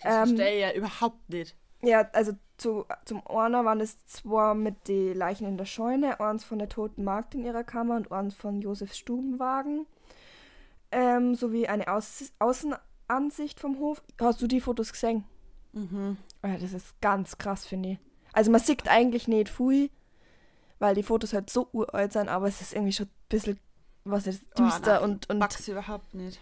Das 0.02 0.28
Ähm, 0.28 0.36
verstehe 0.36 0.54
ich 0.54 0.60
ja 0.62 0.72
überhaupt 0.72 1.28
nicht. 1.28 1.56
Ja, 1.82 2.08
also 2.12 2.32
zu, 2.56 2.84
zum 3.04 3.26
einer 3.26 3.64
waren 3.64 3.80
es 3.80 4.04
zwei 4.06 4.54
mit 4.54 4.88
den 4.88 5.16
Leichen 5.16 5.46
in 5.46 5.56
der 5.56 5.64
Scheune, 5.64 6.20
eins 6.20 6.44
von 6.44 6.58
der 6.58 6.68
toten 6.68 7.04
Magd 7.04 7.34
in 7.34 7.44
ihrer 7.44 7.64
Kammer 7.64 7.96
und 7.96 8.12
eins 8.12 8.34
von 8.34 8.60
Josefs 8.60 8.98
Stubenwagen. 8.98 9.86
Ähm, 10.92 11.34
sowie 11.34 11.68
eine 11.68 11.88
Aus 11.88 12.32
Außenansicht 12.38 13.60
vom 13.60 13.78
Hof. 13.78 14.02
Hast 14.20 14.42
du 14.42 14.46
die 14.46 14.60
Fotos 14.60 14.92
gesehen? 14.92 15.24
Mhm. 15.72 16.16
Ja, 16.44 16.56
das 16.58 16.72
ist 16.72 17.00
ganz 17.00 17.38
krass, 17.38 17.66
finde 17.66 17.90
ich. 17.90 17.98
Also 18.32 18.50
man 18.50 18.60
sieht 18.60 18.88
eigentlich 18.88 19.28
nicht 19.28 19.48
viel, 19.48 19.90
weil 20.80 20.96
die 20.96 21.04
Fotos 21.04 21.32
halt 21.32 21.48
so 21.50 21.68
uralt 21.72 22.12
sind, 22.12 22.28
aber 22.28 22.48
es 22.48 22.60
ist 22.60 22.72
irgendwie 22.74 22.92
schon 22.92 23.06
ein 23.06 23.12
bisschen, 23.28 23.60
was 24.04 24.26
ist, 24.26 24.42
Oh, 24.58 24.62
düster 24.64 24.94
nein, 25.00 25.10
und, 25.10 25.30
und 25.30 25.38
Mag's 25.38 25.68
überhaupt 25.68 26.12
nicht. 26.14 26.40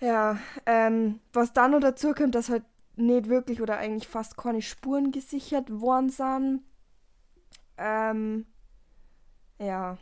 ja, 0.00 0.38
ähm, 0.66 1.20
was 1.32 1.52
dann 1.52 1.70
noch 1.70 1.80
dazu 1.80 2.12
kommt, 2.14 2.34
dass 2.34 2.48
halt 2.50 2.64
nicht 2.96 3.28
wirklich 3.28 3.60
oder 3.60 3.76
eigentlich 3.78 4.08
fast 4.08 4.36
keine 4.36 4.60
Spuren 4.62 5.12
gesichert 5.12 5.70
worden 5.70 6.08
sind. 6.10 6.62
Ähm, 7.76 8.46
ja. 9.58 9.98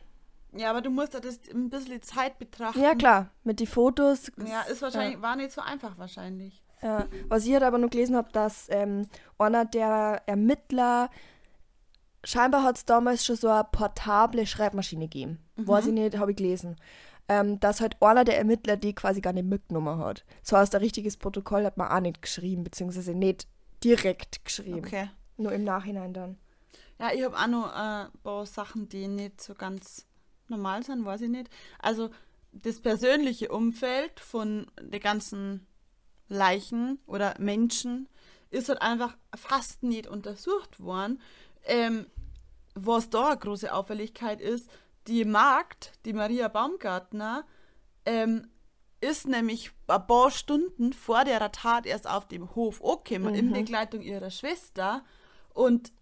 Ja, 0.56 0.70
aber 0.70 0.80
du 0.80 0.90
musst 0.90 1.14
ja 1.14 1.20
das 1.20 1.40
ein 1.52 1.68
bisschen 1.70 2.00
Zeit 2.02 2.38
betrachten. 2.38 2.80
Ja, 2.80 2.94
klar, 2.94 3.30
mit 3.42 3.58
den 3.58 3.66
Fotos. 3.66 4.30
Ja, 4.46 4.62
ist 4.62 4.82
wahrscheinlich, 4.82 5.20
war 5.20 5.34
nicht 5.34 5.50
so 5.50 5.60
einfach 5.60 5.98
wahrscheinlich. 5.98 6.62
Ja, 6.80 7.06
was 7.28 7.44
ich 7.46 7.52
halt 7.54 7.62
aber 7.64 7.78
nur 7.78 7.88
gelesen 7.90 8.14
habe, 8.14 8.30
dass 8.30 8.68
ähm, 8.70 9.08
einer 9.38 9.64
der 9.64 10.22
Ermittler, 10.26 11.10
scheinbar 12.24 12.62
hat 12.62 12.76
es 12.76 12.84
damals 12.84 13.24
schon 13.24 13.36
so 13.36 13.48
eine 13.48 13.64
portable 13.64 14.46
Schreibmaschine 14.46 15.04
gegeben. 15.04 15.38
Weiß 15.56 15.86
ich 15.86 15.92
nicht, 15.92 16.18
habe 16.18 16.32
ich 16.32 16.36
gelesen. 16.36 16.76
Ähm, 17.26 17.58
dass 17.58 17.80
halt 17.80 18.02
einer 18.02 18.24
der 18.24 18.36
Ermittler 18.36 18.76
die 18.76 18.94
quasi 18.94 19.22
gar 19.22 19.32
nicht 19.32 19.46
mitgenommen 19.46 19.98
hat. 19.98 20.24
So 20.42 20.58
heißt, 20.58 20.74
ein 20.74 20.82
richtiges 20.82 21.16
Protokoll 21.16 21.64
hat 21.64 21.78
man 21.78 21.88
auch 21.88 22.00
nicht 22.00 22.20
geschrieben, 22.20 22.64
beziehungsweise 22.64 23.14
nicht 23.14 23.46
direkt 23.82 24.44
geschrieben. 24.44 24.78
Okay. 24.78 25.08
Nur 25.38 25.52
im 25.52 25.64
Nachhinein 25.64 26.12
dann. 26.12 26.36
Ja, 26.98 27.12
ich 27.12 27.24
habe 27.24 27.36
auch 27.36 27.46
noch 27.46 27.72
äh, 27.72 28.04
ein 28.06 28.10
paar 28.22 28.44
Sachen, 28.44 28.88
die 28.88 29.08
nicht 29.08 29.40
so 29.40 29.54
ganz 29.54 30.06
normal 30.48 30.82
sind, 30.82 31.04
weiß 31.04 31.22
ich 31.22 31.30
nicht. 31.30 31.48
Also 31.78 32.10
das 32.52 32.80
persönliche 32.80 33.48
Umfeld 33.48 34.20
von 34.20 34.66
den 34.80 35.00
ganzen 35.00 35.66
Leichen 36.28 36.98
oder 37.06 37.34
Menschen 37.38 38.08
ist 38.50 38.68
halt 38.68 38.82
einfach 38.82 39.16
fast 39.34 39.82
nicht 39.82 40.06
untersucht 40.06 40.80
worden. 40.80 41.20
Ähm, 41.64 42.06
was 42.74 43.08
da 43.08 43.28
eine 43.28 43.38
große 43.38 43.72
Auffälligkeit 43.72 44.40
ist, 44.40 44.68
die 45.06 45.24
Magd, 45.24 45.92
die 46.04 46.12
Maria 46.12 46.48
Baumgartner, 46.48 47.44
ähm, 48.04 48.48
ist 49.00 49.26
nämlich 49.26 49.70
ein 49.86 50.06
paar 50.06 50.30
Stunden 50.30 50.92
vor 50.92 51.24
der 51.24 51.52
Tat 51.52 51.86
erst 51.86 52.08
auf 52.08 52.26
dem 52.26 52.54
Hof 52.54 52.82
angekommen, 52.82 53.34
in 53.34 53.52
Begleitung 53.52 54.00
ihrer 54.00 54.30
Schwester. 54.30 55.04
Und 55.52 55.92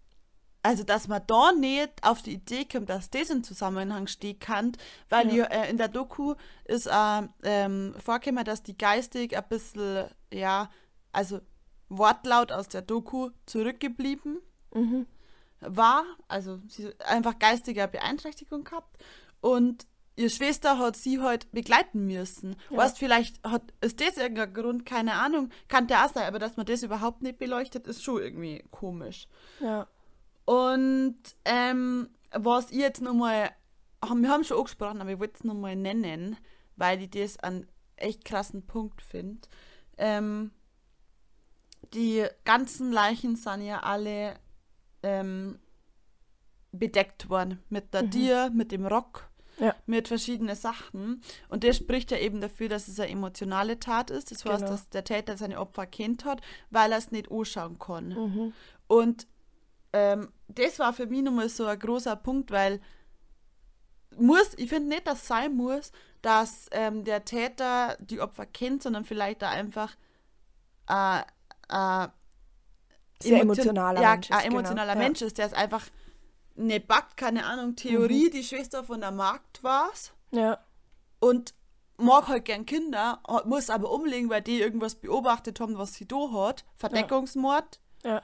also, 0.65 0.83
dass 0.83 1.09
man 1.09 1.21
da 1.27 1.51
nicht 1.51 1.91
auf 2.01 2.21
die 2.21 2.35
Idee 2.35 2.65
kommt, 2.65 2.89
dass 2.89 3.09
das 3.09 3.29
im 3.29 3.43
Zusammenhang 3.43 4.07
stehen 4.07 4.39
kann, 4.39 4.71
weil 5.09 5.33
ja. 5.35 5.43
äh, 5.45 5.69
in 5.69 5.77
der 5.77 5.89
Doku 5.89 6.35
ist 6.63 6.87
äh, 6.87 7.21
ähm, 7.43 7.93
vorgekommen, 8.03 8.45
dass 8.45 8.63
die 8.63 8.77
geistig 8.77 9.35
ein 9.35 9.43
bisschen, 9.49 10.05
ja, 10.31 10.69
also 11.11 11.41
Wortlaut 11.89 12.53
aus 12.53 12.69
der 12.69 12.81
Doku 12.81 13.31
zurückgeblieben 13.45 14.39
war, 15.67 16.03
also 16.27 16.59
sie 16.67 16.91
einfach 16.99 17.39
geistiger 17.39 17.87
Beeinträchtigung 17.87 18.63
gehabt 18.63 18.97
und 19.41 19.85
ihre 20.15 20.29
Schwester 20.29 20.77
hat 20.77 20.95
sie 20.95 21.19
halt 21.19 21.51
begleiten 21.51 22.05
müssen. 22.05 22.55
Ja. 22.69 22.77
Weißt, 22.77 22.97
vielleicht 22.97 23.43
hat, 23.47 23.73
ist 23.81 23.99
das 23.99 24.17
irgendein 24.17 24.53
Grund, 24.53 24.85
keine 24.85 25.13
Ahnung, 25.13 25.49
kann 25.67 25.87
der 25.87 26.05
auch 26.05 26.13
sein, 26.13 26.27
aber 26.27 26.39
dass 26.39 26.57
man 26.57 26.65
das 26.65 26.83
überhaupt 26.83 27.23
nicht 27.23 27.39
beleuchtet, 27.39 27.87
ist 27.87 28.03
schon 28.03 28.21
irgendwie 28.21 28.63
komisch. 28.71 29.27
Ja. 29.59 29.87
Und 30.45 31.17
ähm, 31.45 32.09
was 32.31 32.71
ich 32.71 32.77
jetzt 32.77 33.01
nochmal, 33.01 33.51
wir 34.01 34.29
haben 34.29 34.43
schon 34.43 34.57
angesprochen, 34.57 35.01
aber 35.01 35.11
ich 35.11 35.19
wollte 35.19 35.35
es 35.35 35.43
nochmal 35.43 35.75
nennen, 35.75 36.37
weil 36.75 37.01
ich 37.01 37.09
das 37.11 37.39
einen 37.39 37.67
echt 37.95 38.25
krassen 38.25 38.65
Punkt 38.65 39.01
finde. 39.01 39.47
Ähm, 39.97 40.51
die 41.93 42.25
ganzen 42.43 42.91
Leichen 42.91 43.35
sind 43.35 43.61
ja 43.61 43.81
alle 43.81 44.35
ähm, 45.03 45.59
bedeckt 46.71 47.29
worden. 47.29 47.61
Mit 47.69 47.93
der 47.93 48.09
Tier, 48.09 48.49
mit 48.53 48.71
dem 48.71 48.85
Rock, 48.87 49.29
Ja. 49.59 49.75
mit 49.85 50.07
verschiedenen 50.07 50.55
Sachen. 50.55 51.21
Und 51.49 51.63
das 51.63 51.77
spricht 51.77 52.09
ja 52.11 52.17
eben 52.17 52.41
dafür, 52.41 52.69
dass 52.69 52.87
es 52.87 52.99
eine 52.99 53.11
emotionale 53.11 53.79
Tat 53.79 54.09
ist. 54.09 54.31
Das 54.31 54.43
heißt, 54.43 54.59
Genau. 54.61 54.71
dass 54.71 54.89
der 54.89 55.03
Täter 55.03 55.37
seine 55.37 55.59
Opfer 55.59 55.85
kennt 55.85 56.25
hat, 56.25 56.41
weil 56.71 56.91
er 56.91 56.97
es 56.97 57.11
nicht 57.11 57.29
anschauen 57.31 57.77
kann. 57.77 58.09
Mhm. 58.09 58.53
Und 58.87 59.27
ähm, 59.93 60.31
das 60.47 60.79
war 60.79 60.93
für 60.93 61.05
mich 61.05 61.21
nochmal 61.21 61.49
so 61.49 61.65
ein 61.67 61.77
großer 61.77 62.15
Punkt, 62.15 62.49
weil 62.49 62.81
muss, 64.17 64.53
ich 64.57 64.69
finde 64.69 64.89
nicht, 64.89 65.05
dass 65.07 65.21
es 65.21 65.27
sein 65.27 65.55
muss, 65.55 65.91
dass 66.21 66.67
ähm, 66.71 67.03
der 67.03 67.25
Täter 67.25 67.97
die 67.99 68.21
Opfer 68.21 68.45
kennt, 68.45 68.81
sondern 68.83 69.05
vielleicht 69.05 69.41
da 69.41 69.49
einfach 69.49 69.95
äh, 70.89 71.19
äh, 71.69 72.07
Sehr 73.23 73.41
emotio- 73.41 73.61
emotionaler 73.61 74.01
ja, 74.01 74.11
Mensch 74.11 74.29
ist, 74.29 74.35
ein 74.35 74.45
emotionaler 74.51 74.93
genau. 74.93 75.05
Mensch 75.05 75.21
ist, 75.21 75.37
der 75.37 75.45
es 75.47 75.53
einfach 75.53 75.83
nicht 76.55 76.87
backt, 76.87 77.17
keine 77.17 77.45
Ahnung, 77.45 77.75
Theorie, 77.75 78.29
die 78.29 78.43
Schwester 78.43 78.83
von 78.83 78.99
der 79.01 79.11
Magd 79.11 79.63
war's 79.63 80.11
Ja. 80.31 80.59
und 81.19 81.53
mag 81.97 82.27
halt 82.27 82.45
gern 82.45 82.65
Kinder, 82.65 83.21
muss 83.45 83.69
aber 83.69 83.91
umlegen, 83.91 84.29
weil 84.29 84.41
die 84.41 84.59
irgendwas 84.59 84.95
beobachtet 84.95 85.59
haben, 85.59 85.77
was 85.77 85.93
sie 85.95 86.07
da 86.07 86.31
hat. 86.31 86.65
Verdeckungsmord. 86.75 87.79
Ja. 88.03 88.21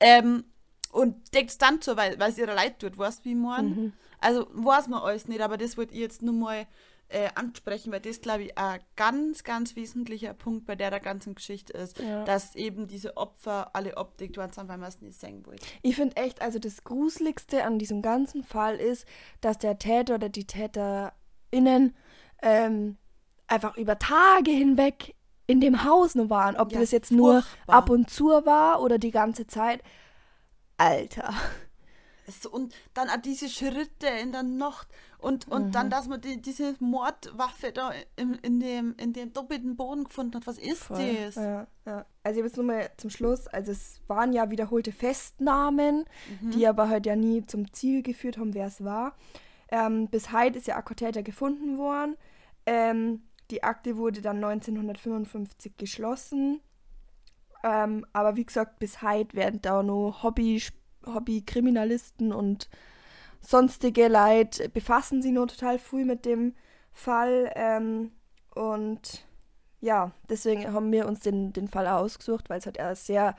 Ähm, 0.00 0.44
und 0.90 1.32
denkt 1.34 1.60
dann 1.62 1.80
so, 1.80 1.96
weil 1.96 2.20
es 2.20 2.38
ihrer 2.38 2.54
leid 2.54 2.78
tut, 2.78 2.98
weißt 2.98 3.24
du, 3.24 3.30
wie 3.30 3.34
mein? 3.34 3.66
Mhm. 3.66 3.92
Also 4.20 4.46
weiß 4.52 4.88
man 4.88 5.00
alles 5.02 5.26
nicht, 5.28 5.40
aber 5.40 5.56
das 5.56 5.76
wollte 5.76 5.94
ich 5.94 6.00
jetzt 6.00 6.22
nur 6.22 6.34
mal 6.34 6.66
äh, 7.12 7.28
ansprechen, 7.34 7.92
weil 7.92 8.00
das, 8.00 8.20
glaube 8.20 8.44
ich, 8.44 8.58
ein 8.58 8.80
ganz, 8.96 9.44
ganz 9.44 9.76
wesentlicher 9.76 10.34
Punkt 10.34 10.66
bei 10.66 10.74
der, 10.76 10.90
der 10.90 11.00
ganzen 11.00 11.34
Geschichte 11.34 11.72
ist, 11.74 11.98
Ja. 11.98 12.24
dass 12.24 12.54
eben 12.56 12.88
diese 12.88 13.16
Opfer 13.16 13.74
alle 13.74 13.96
worden 14.36 14.52
sind, 14.52 14.68
weil 14.68 14.78
man 14.78 14.88
es 14.88 15.00
nicht 15.00 15.18
sehen 15.20 15.44
wollte. 15.46 15.64
Ich 15.82 15.96
finde 15.96 16.16
echt, 16.16 16.40
also 16.42 16.58
das 16.58 16.84
Gruseligste 16.84 17.64
an 17.64 17.78
diesem 17.78 18.02
ganzen 18.02 18.42
Fall 18.44 18.76
ist, 18.76 19.06
dass 19.40 19.58
der 19.58 19.78
Täter 19.78 20.14
oder 20.16 20.28
die 20.28 20.46
TäterInnen 20.46 21.94
ähm, 22.42 22.96
einfach 23.46 23.76
über 23.76 23.98
Tage 23.98 24.50
hinweg 24.50 25.14
in 25.46 25.60
dem 25.60 25.84
Haus 25.84 26.14
nur 26.14 26.30
waren. 26.30 26.56
Ob 26.56 26.72
Ja, 26.72 26.80
das 26.80 26.90
jetzt 26.92 27.12
nur 27.12 27.42
furchtbar. 27.42 27.76
ab 27.76 27.90
und 27.90 28.08
zu 28.10 28.26
war 28.26 28.80
oder 28.80 28.98
die 28.98 29.10
ganze 29.10 29.46
Zeit. 29.46 29.82
Alter. 30.78 31.34
So, 32.40 32.50
und 32.50 32.72
dann 32.94 33.08
diese 33.22 33.48
Schritte 33.48 34.06
in 34.06 34.32
der 34.32 34.44
Nacht 34.44 34.88
und, 35.22 35.48
und 35.48 35.74
dann, 35.74 35.88
dass 35.88 36.08
man 36.08 36.20
die, 36.20 36.42
diese 36.42 36.74
Mordwaffe 36.80 37.72
da 37.72 37.92
in, 38.16 38.34
in, 38.42 38.58
dem, 38.60 38.94
in 38.98 39.12
dem 39.12 39.32
doppelten 39.32 39.76
Boden 39.76 40.04
gefunden 40.04 40.34
hat. 40.34 40.46
Was 40.46 40.58
ist 40.58 40.84
Voll. 40.84 40.98
das? 40.98 41.36
Ja, 41.36 41.66
ja. 41.86 42.06
Also 42.24 42.40
jetzt 42.40 42.56
nur 42.56 42.66
mal 42.66 42.90
zum 42.96 43.10
Schluss. 43.10 43.46
Also 43.46 43.70
es 43.72 44.00
waren 44.08 44.32
ja 44.32 44.50
wiederholte 44.50 44.90
Festnahmen, 44.90 46.04
die 46.40 46.66
aber 46.66 46.88
halt 46.88 47.06
ja 47.06 47.14
nie 47.14 47.46
zum 47.46 47.72
Ziel 47.72 48.02
geführt 48.02 48.36
haben, 48.36 48.54
wer 48.54 48.66
es 48.66 48.82
war. 48.84 49.14
Ähm, 49.70 50.08
bis 50.08 50.32
heute 50.32 50.58
ist 50.58 50.66
ja 50.66 50.76
ein 50.76 50.96
Täter 50.96 51.22
gefunden 51.22 51.78
worden. 51.78 52.16
Ähm, 52.66 53.22
die 53.50 53.62
Akte 53.62 53.96
wurde 53.96 54.22
dann 54.22 54.42
1955 54.42 55.76
geschlossen. 55.76 56.60
Ähm, 57.62 58.04
aber 58.12 58.36
wie 58.36 58.44
gesagt, 58.44 58.80
bis 58.80 59.02
heute 59.02 59.36
werden 59.36 59.60
da 59.62 59.82
nur 59.82 60.22
Hobby, 60.22 60.62
Hobbykriminalisten 61.06 62.32
und 62.32 62.68
sonstige 63.42 64.08
Leute 64.08 64.68
befassen 64.68 65.20
sich 65.20 65.32
nur 65.32 65.48
total 65.48 65.78
früh 65.78 66.04
mit 66.04 66.24
dem 66.24 66.54
Fall. 66.92 67.52
Ähm, 67.54 68.12
und 68.54 69.26
ja, 69.80 70.12
deswegen 70.28 70.72
haben 70.72 70.92
wir 70.92 71.06
uns 71.06 71.20
den, 71.20 71.52
den 71.52 71.68
Fall 71.68 71.86
ausgesucht, 71.86 72.48
weil 72.48 72.58
es 72.58 72.66
halt 72.66 72.78
ein 72.78 72.94
sehr 72.94 73.36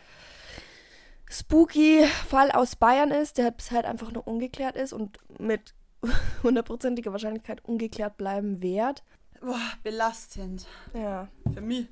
spooky 1.29 2.05
Fall 2.27 2.51
aus 2.51 2.75
Bayern 2.75 3.11
ist, 3.11 3.37
der 3.37 3.45
halt 3.45 3.57
bis 3.57 3.71
halt 3.71 3.85
einfach 3.85 4.11
nur 4.11 4.27
ungeklärt 4.27 4.75
ist 4.75 4.93
und 4.93 5.17
mit 5.39 5.73
hundertprozentiger 6.43 7.11
Wahrscheinlichkeit 7.11 7.63
ungeklärt 7.63 8.17
bleiben 8.17 8.61
wird. 8.61 9.03
Boah, 9.41 9.71
belastend. 9.83 10.67
Ja. 10.93 11.27
Für 11.53 11.61
mich. 11.61 11.87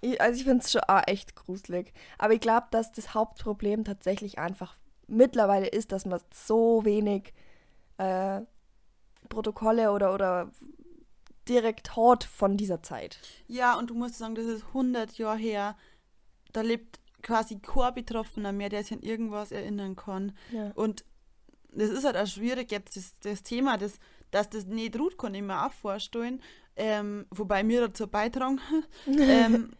Ich, 0.00 0.20
also 0.20 0.38
ich 0.38 0.44
finde 0.44 0.64
es 0.64 0.72
schon 0.72 0.82
auch 0.82 1.02
echt 1.06 1.36
gruselig. 1.36 1.92
Aber 2.18 2.34
ich 2.34 2.40
glaube, 2.40 2.66
dass 2.70 2.92
das 2.92 3.14
Hauptproblem 3.14 3.84
tatsächlich 3.84 4.38
einfach 4.38 4.76
mittlerweile 5.06 5.68
ist, 5.68 5.92
dass 5.92 6.06
man 6.06 6.20
so 6.32 6.84
wenig 6.84 7.32
äh, 7.98 8.40
Protokolle 9.28 9.92
oder, 9.92 10.14
oder 10.14 10.50
direkt 11.48 11.96
hat 11.96 12.24
von 12.24 12.56
dieser 12.56 12.82
Zeit. 12.82 13.18
Ja, 13.46 13.78
und 13.78 13.90
du 13.90 13.94
musst 13.94 14.18
sagen, 14.18 14.34
das 14.34 14.46
ist 14.46 14.64
100 14.68 15.18
Jahre 15.18 15.38
her. 15.38 15.76
Da 16.52 16.60
lebt 16.62 16.98
quasi 17.22 17.58
kein 17.58 17.94
Betroffener 17.94 18.52
mehr, 18.52 18.68
der 18.68 18.82
sich 18.82 18.92
an 18.92 19.02
irgendwas 19.02 19.52
erinnern 19.52 19.96
kann. 19.96 20.32
Ja. 20.52 20.72
Und 20.74 21.04
das 21.72 21.90
ist 21.90 22.04
halt 22.04 22.16
auch 22.16 22.26
schwierig 22.26 22.70
jetzt, 22.72 22.96
das, 22.96 23.18
das 23.20 23.42
Thema, 23.42 23.76
das, 23.76 23.98
dass 24.30 24.48
das 24.48 24.66
nicht 24.66 24.98
ruht, 24.98 25.18
kann 25.18 25.34
ich 25.34 25.42
mir 25.42 25.66
auch 25.66 25.72
vorstellen. 25.72 26.40
Ähm, 26.76 27.26
wobei 27.30 27.62
mir 27.62 27.80
dazu 27.82 28.06
beitragen. 28.06 28.60
ähm, 29.06 29.70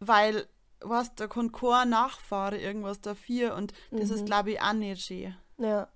weil, 0.00 0.46
was, 0.80 1.14
kann 1.16 1.52
kein 1.52 1.90
Nachfahre 1.90 2.58
irgendwas 2.58 3.00
dafür 3.00 3.54
und 3.54 3.72
das 3.90 4.10
ist, 4.10 4.26
glaube 4.26 4.52
ich, 4.52 4.60
auch 4.60 4.72
nicht 4.72 5.02
schön. 5.02 5.34
Ja. 5.58 5.88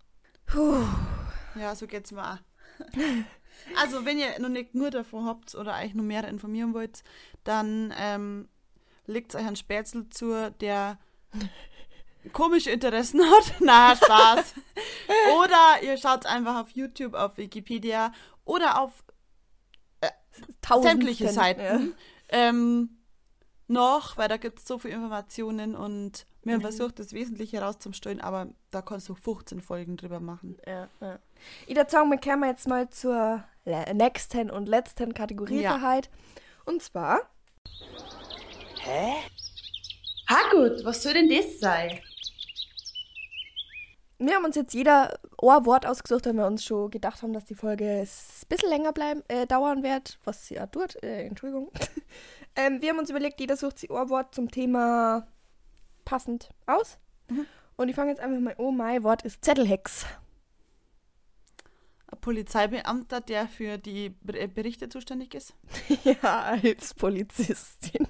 Puh. 0.46 0.84
Ja, 1.54 1.74
so 1.74 1.86
geht's 1.86 2.12
mir 2.12 2.32
auch. 2.32 2.38
Also, 3.76 4.04
wenn 4.04 4.18
ihr 4.18 4.40
noch 4.40 4.48
nicht 4.48 4.74
nur 4.74 4.90
davon 4.90 5.24
habt 5.24 5.54
oder 5.54 5.76
euch 5.76 5.94
noch 5.94 6.02
mehr 6.02 6.26
informieren 6.26 6.74
wollt, 6.74 7.04
dann 7.44 7.94
ähm, 7.96 8.48
legt 9.06 9.36
euch 9.36 9.46
einen 9.46 9.54
Spätzle 9.56 10.08
zu, 10.08 10.50
der 10.60 10.98
komische 12.32 12.70
Interessen 12.70 13.22
hat. 13.22 13.54
Na, 13.60 13.94
Spaß. 13.94 14.54
oder 15.38 15.82
ihr 15.82 15.96
schaut 15.96 16.26
einfach 16.26 16.60
auf 16.60 16.70
YouTube, 16.70 17.14
auf 17.14 17.36
Wikipedia 17.36 18.12
oder 18.44 18.80
auf 18.80 19.04
sämtliche 20.80 21.26
Tausendsten, 21.26 21.28
Seiten 21.28 21.94
ähm, 22.30 23.01
noch, 23.68 24.16
weil 24.16 24.28
da 24.28 24.36
gibt 24.36 24.58
es 24.58 24.66
so 24.66 24.78
viele 24.78 24.94
Informationen 24.94 25.74
und 25.74 26.26
wir 26.42 26.54
haben 26.54 26.60
versucht, 26.60 26.98
das 26.98 27.12
Wesentliche 27.12 27.58
herauszustellen, 27.58 28.20
aber 28.20 28.48
da 28.70 28.82
kannst 28.82 29.08
du 29.08 29.14
15 29.14 29.60
Folgen 29.60 29.96
drüber 29.96 30.18
machen. 30.18 30.58
Ja, 30.66 30.88
ja. 31.00 31.18
Ich 31.66 31.76
würde 31.76 31.90
sagen, 31.90 32.10
wir 32.10 32.18
kommen 32.18 32.44
jetzt 32.44 32.66
mal 32.66 32.90
zur 32.90 33.44
nächsten 33.64 34.50
und 34.50 34.68
letzten 34.68 35.14
Kategorie 35.14 35.62
Ja. 35.62 36.00
Und 36.64 36.82
zwar, 36.82 37.20
Ha 40.28 40.50
gut, 40.50 40.84
was 40.84 41.02
soll 41.02 41.14
denn 41.14 41.28
das 41.28 41.60
sein? 41.60 42.00
Wir 44.26 44.34
haben 44.34 44.44
uns 44.44 44.56
jetzt 44.56 44.74
jeder 44.74 45.18
ein 45.38 45.66
Wort 45.66 45.86
ausgesucht, 45.86 46.26
weil 46.26 46.34
wir 46.34 46.46
uns 46.46 46.64
schon 46.64 46.90
gedacht 46.90 47.22
haben, 47.22 47.32
dass 47.32 47.44
die 47.44 47.54
Folge 47.54 47.84
ein 47.84 48.08
bisschen 48.48 48.68
länger 48.68 48.92
bleiben, 48.92 49.22
äh, 49.28 49.46
dauern 49.46 49.82
wird, 49.82 50.18
was 50.24 50.46
sie 50.46 50.54
ja 50.54 50.66
tut. 50.66 51.02
Äh, 51.02 51.26
Entschuldigung. 51.26 51.70
ähm, 52.56 52.80
wir 52.80 52.90
haben 52.90 52.98
uns 52.98 53.10
überlegt, 53.10 53.40
jeder 53.40 53.56
sucht 53.56 53.78
sich 53.78 53.90
ein 53.90 54.08
Wort 54.08 54.34
zum 54.34 54.50
Thema 54.50 55.26
passend 56.04 56.50
aus. 56.66 56.98
Und 57.76 57.88
ich 57.88 57.96
fange 57.96 58.10
jetzt 58.10 58.20
einfach 58.20 58.40
mal 58.40 58.56
an. 58.58 58.76
Mein 58.76 59.02
Wort 59.02 59.22
ist 59.22 59.44
Zettelhex. 59.44 60.06
Ein 62.06 62.20
Polizeibeamter, 62.20 63.20
der 63.20 63.48
für 63.48 63.78
die 63.78 64.14
äh, 64.26 64.46
Berichte 64.46 64.88
zuständig 64.88 65.34
ist. 65.34 65.54
ja, 66.04 66.52
Hilfspolizistin. 66.52 68.06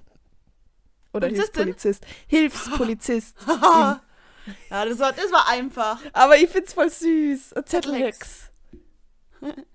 Oder 1.14 1.28
Polizistin? 1.28 1.64
Hilfspolizist. 1.64 2.06
Hilfspolizist. 2.26 3.36
ja, 4.70 4.84
das 4.84 4.98
war, 4.98 5.12
das 5.12 5.30
war 5.32 5.48
einfach. 5.48 6.00
Aber 6.12 6.36
ich 6.36 6.50
find's 6.50 6.74
voll 6.74 6.90
süß. 6.90 7.54
Ein 7.54 7.66
Zettelhex. 7.66 8.50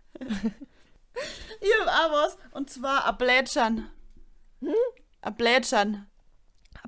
Ich 1.60 1.70
hab 1.80 1.88
auch 1.88 2.14
was. 2.14 2.38
Und 2.52 2.70
zwar 2.70 3.08
ein 3.08 3.18
Blätschern. 3.18 3.90
Ein 5.22 5.36
Blätschern. 5.36 6.08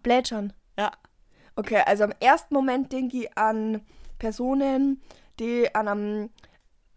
Plätschern. 0.03 0.53
Ja. 0.77 0.91
Okay, 1.55 1.81
also 1.85 2.05
im 2.05 2.13
ersten 2.19 2.53
Moment 2.53 2.91
denke 2.91 3.17
ich 3.17 3.37
an 3.37 3.81
Personen, 4.17 5.01
die 5.39 5.73
an 5.73 5.87
einem 5.87 6.29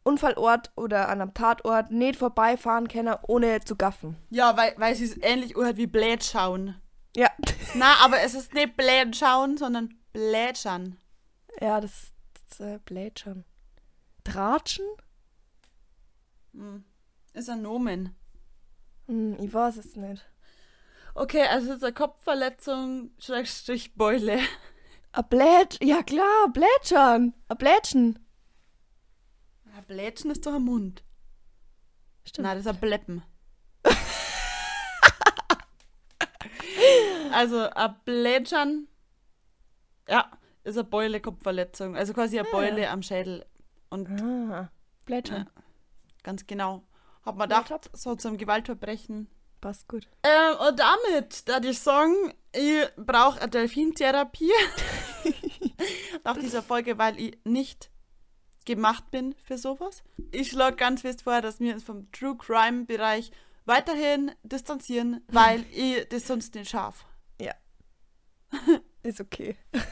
Unfallort 0.04 0.72
oder 0.76 1.08
an 1.08 1.20
einem 1.20 1.34
Tatort 1.34 1.90
nicht 1.90 2.16
vorbeifahren 2.16 2.88
können, 2.88 3.14
ohne 3.26 3.60
zu 3.60 3.76
gaffen. 3.76 4.16
Ja, 4.30 4.56
weil, 4.56 4.74
weil 4.76 4.94
sie 4.94 5.04
es 5.04 5.16
ähnlich 5.22 5.54
wie 5.56 5.86
Blätschauen. 5.86 6.80
Ja. 7.16 7.28
Na, 7.74 7.94
aber 8.04 8.20
es 8.20 8.34
ist 8.34 8.54
nicht 8.54 8.76
Blätschauen, 8.76 9.56
sondern 9.56 9.94
Blätschern. 10.12 10.98
ja, 11.60 11.80
das, 11.80 12.12
das 12.48 12.60
äh, 12.60 12.78
Plätschern. 12.78 13.44
Tratschen? 14.24 14.86
Ist 17.32 17.48
ein 17.48 17.62
Nomen. 17.62 18.14
Hm, 19.06 19.38
ich 19.40 19.52
weiß 19.52 19.78
es 19.78 19.96
nicht. 19.96 20.24
Okay, 21.14 21.42
also 21.42 21.70
es 21.70 21.76
ist 21.76 21.84
eine 21.84 21.92
Kopfverletzung, 21.92 23.10
Schrägstrich 23.18 23.94
Beule. 23.94 24.38
A 25.12 25.22
Blätsch, 25.22 25.78
ja 25.82 26.02
klar, 26.02 26.48
Blätschern. 26.52 27.34
A 27.48 27.54
Blätschen. 27.54 28.18
Ein 29.76 29.84
Blätschen 29.84 30.30
ist 30.30 30.46
doch 30.46 30.54
ein 30.54 30.62
Mund. 30.62 31.04
Stimmt. 32.24 32.46
Nein, 32.46 32.56
das 32.56 32.66
ist 32.66 32.72
ein 32.72 32.80
Bleppen. 32.80 33.22
also 37.32 37.68
ein 37.70 37.94
Blätschern, 38.04 38.88
ja, 40.08 40.30
ist 40.64 40.76
eine 40.76 40.84
Beule-Kopfverletzung. 40.84 41.96
Also 41.96 42.12
quasi 42.12 42.38
eine 42.38 42.48
Ah, 42.48 42.52
Beule 42.52 42.82
ja. 42.82 42.92
am 42.92 43.02
Schädel. 43.02 43.44
Und 43.90 44.08
Ah, 44.22 44.70
Blätschern. 45.06 45.48
ganz 46.22 46.46
genau. 46.46 46.82
Hab 47.24 47.36
man 47.36 47.48
gedacht, 47.48 47.70
Ja, 47.70 47.78
top. 47.78 47.96
so 47.96 48.14
zum 48.16 48.36
Gewaltverbrechen. 48.38 49.28
Passt 49.60 49.86
gut. 49.88 50.08
Ähm, 50.24 50.56
und 50.68 50.78
damit, 50.80 51.48
da 51.48 51.58
ich 51.62 51.78
sagen, 51.78 52.14
ich 52.52 52.84
brauche 52.96 53.40
eine 53.40 53.48
Delfintherapie 53.50 54.50
nach 56.24 56.36
dieser 56.36 56.62
Folge, 56.62 56.98
weil 56.98 57.18
ich 57.20 57.38
nicht 57.44 57.90
gemacht 58.64 59.10
bin 59.12 59.34
für 59.44 59.58
sowas. 59.58 60.02
Ich 60.32 60.50
schlage 60.50 60.76
ganz 60.76 61.02
fest 61.02 61.22
vor, 61.22 61.40
dass 61.40 61.60
wir 61.60 61.74
uns 61.74 61.84
vom 61.84 62.10
True 62.12 62.36
Crime 62.36 62.86
Bereich 62.86 63.30
weiterhin 63.64 64.32
distanzieren, 64.42 65.24
weil 65.28 65.64
ich 65.72 66.08
das 66.08 66.26
sonst 66.26 66.54
nicht 66.56 66.70
schaffe. 66.70 67.04
Ist 69.02 69.20
okay. 69.20 69.56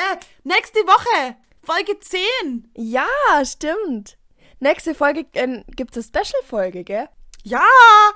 Äh, 0.00 0.16
nächste 0.44 0.78
Woche, 0.80 1.34
Folge 1.60 1.98
10. 1.98 2.70
Ja, 2.76 3.04
stimmt. 3.44 4.16
Nächste 4.60 4.94
Folge 4.94 5.26
äh, 5.32 5.64
gibt 5.74 5.96
es 5.96 6.12
eine 6.14 6.24
Special-Folge, 6.24 6.84
gell? 6.84 7.08
Ja, 7.42 7.66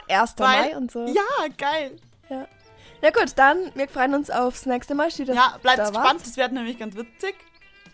1. 0.09 0.35
Weil- 0.37 0.71
Mai 0.71 0.77
und 0.77 0.93
so. 0.93 1.05
ja, 1.07 1.49
geil. 1.59 1.97
ja. 2.31 2.47
Na 3.01 3.11
gut, 3.11 3.33
dann, 3.37 3.73
wir 3.75 3.89
freuen 3.89 4.15
uns 4.15 4.31
aufs 4.31 4.65
nächste 4.65 4.95
Mal. 4.95 5.11
Steht 5.11 5.27
Ja, 5.27 5.59
bleibt 5.61 5.81
da 5.81 5.89
gespannt, 5.89 6.21
wart. 6.21 6.21
das 6.21 6.37
wird 6.37 6.53
nämlich 6.53 6.79
ganz 6.79 6.95
witzig. 6.95 7.35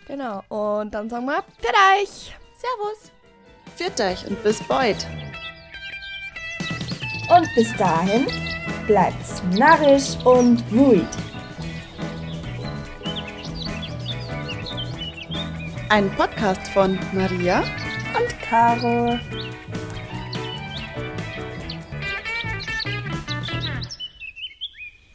Genau. 0.06 0.42
Und 0.50 0.92
dann 0.92 1.08
sagen 1.08 1.24
wir, 1.24 1.42
für 1.58 2.02
euch. 2.02 2.36
Servus. 2.58 3.10
Führt 3.76 3.98
euch 4.02 4.26
und 4.26 4.42
bis 4.42 4.62
bald. 4.64 5.06
Und 7.34 7.48
bis 7.54 7.74
dahin 7.78 8.26
bleibt's 8.86 9.42
narrisch 9.52 10.14
und 10.26 10.62
ruhig. 10.72 11.06
Ein 15.90 16.10
Podcast 16.10 16.68
von 16.68 16.98
Maria 17.14 17.60
Und 17.60 18.38
Caro. 18.42 19.18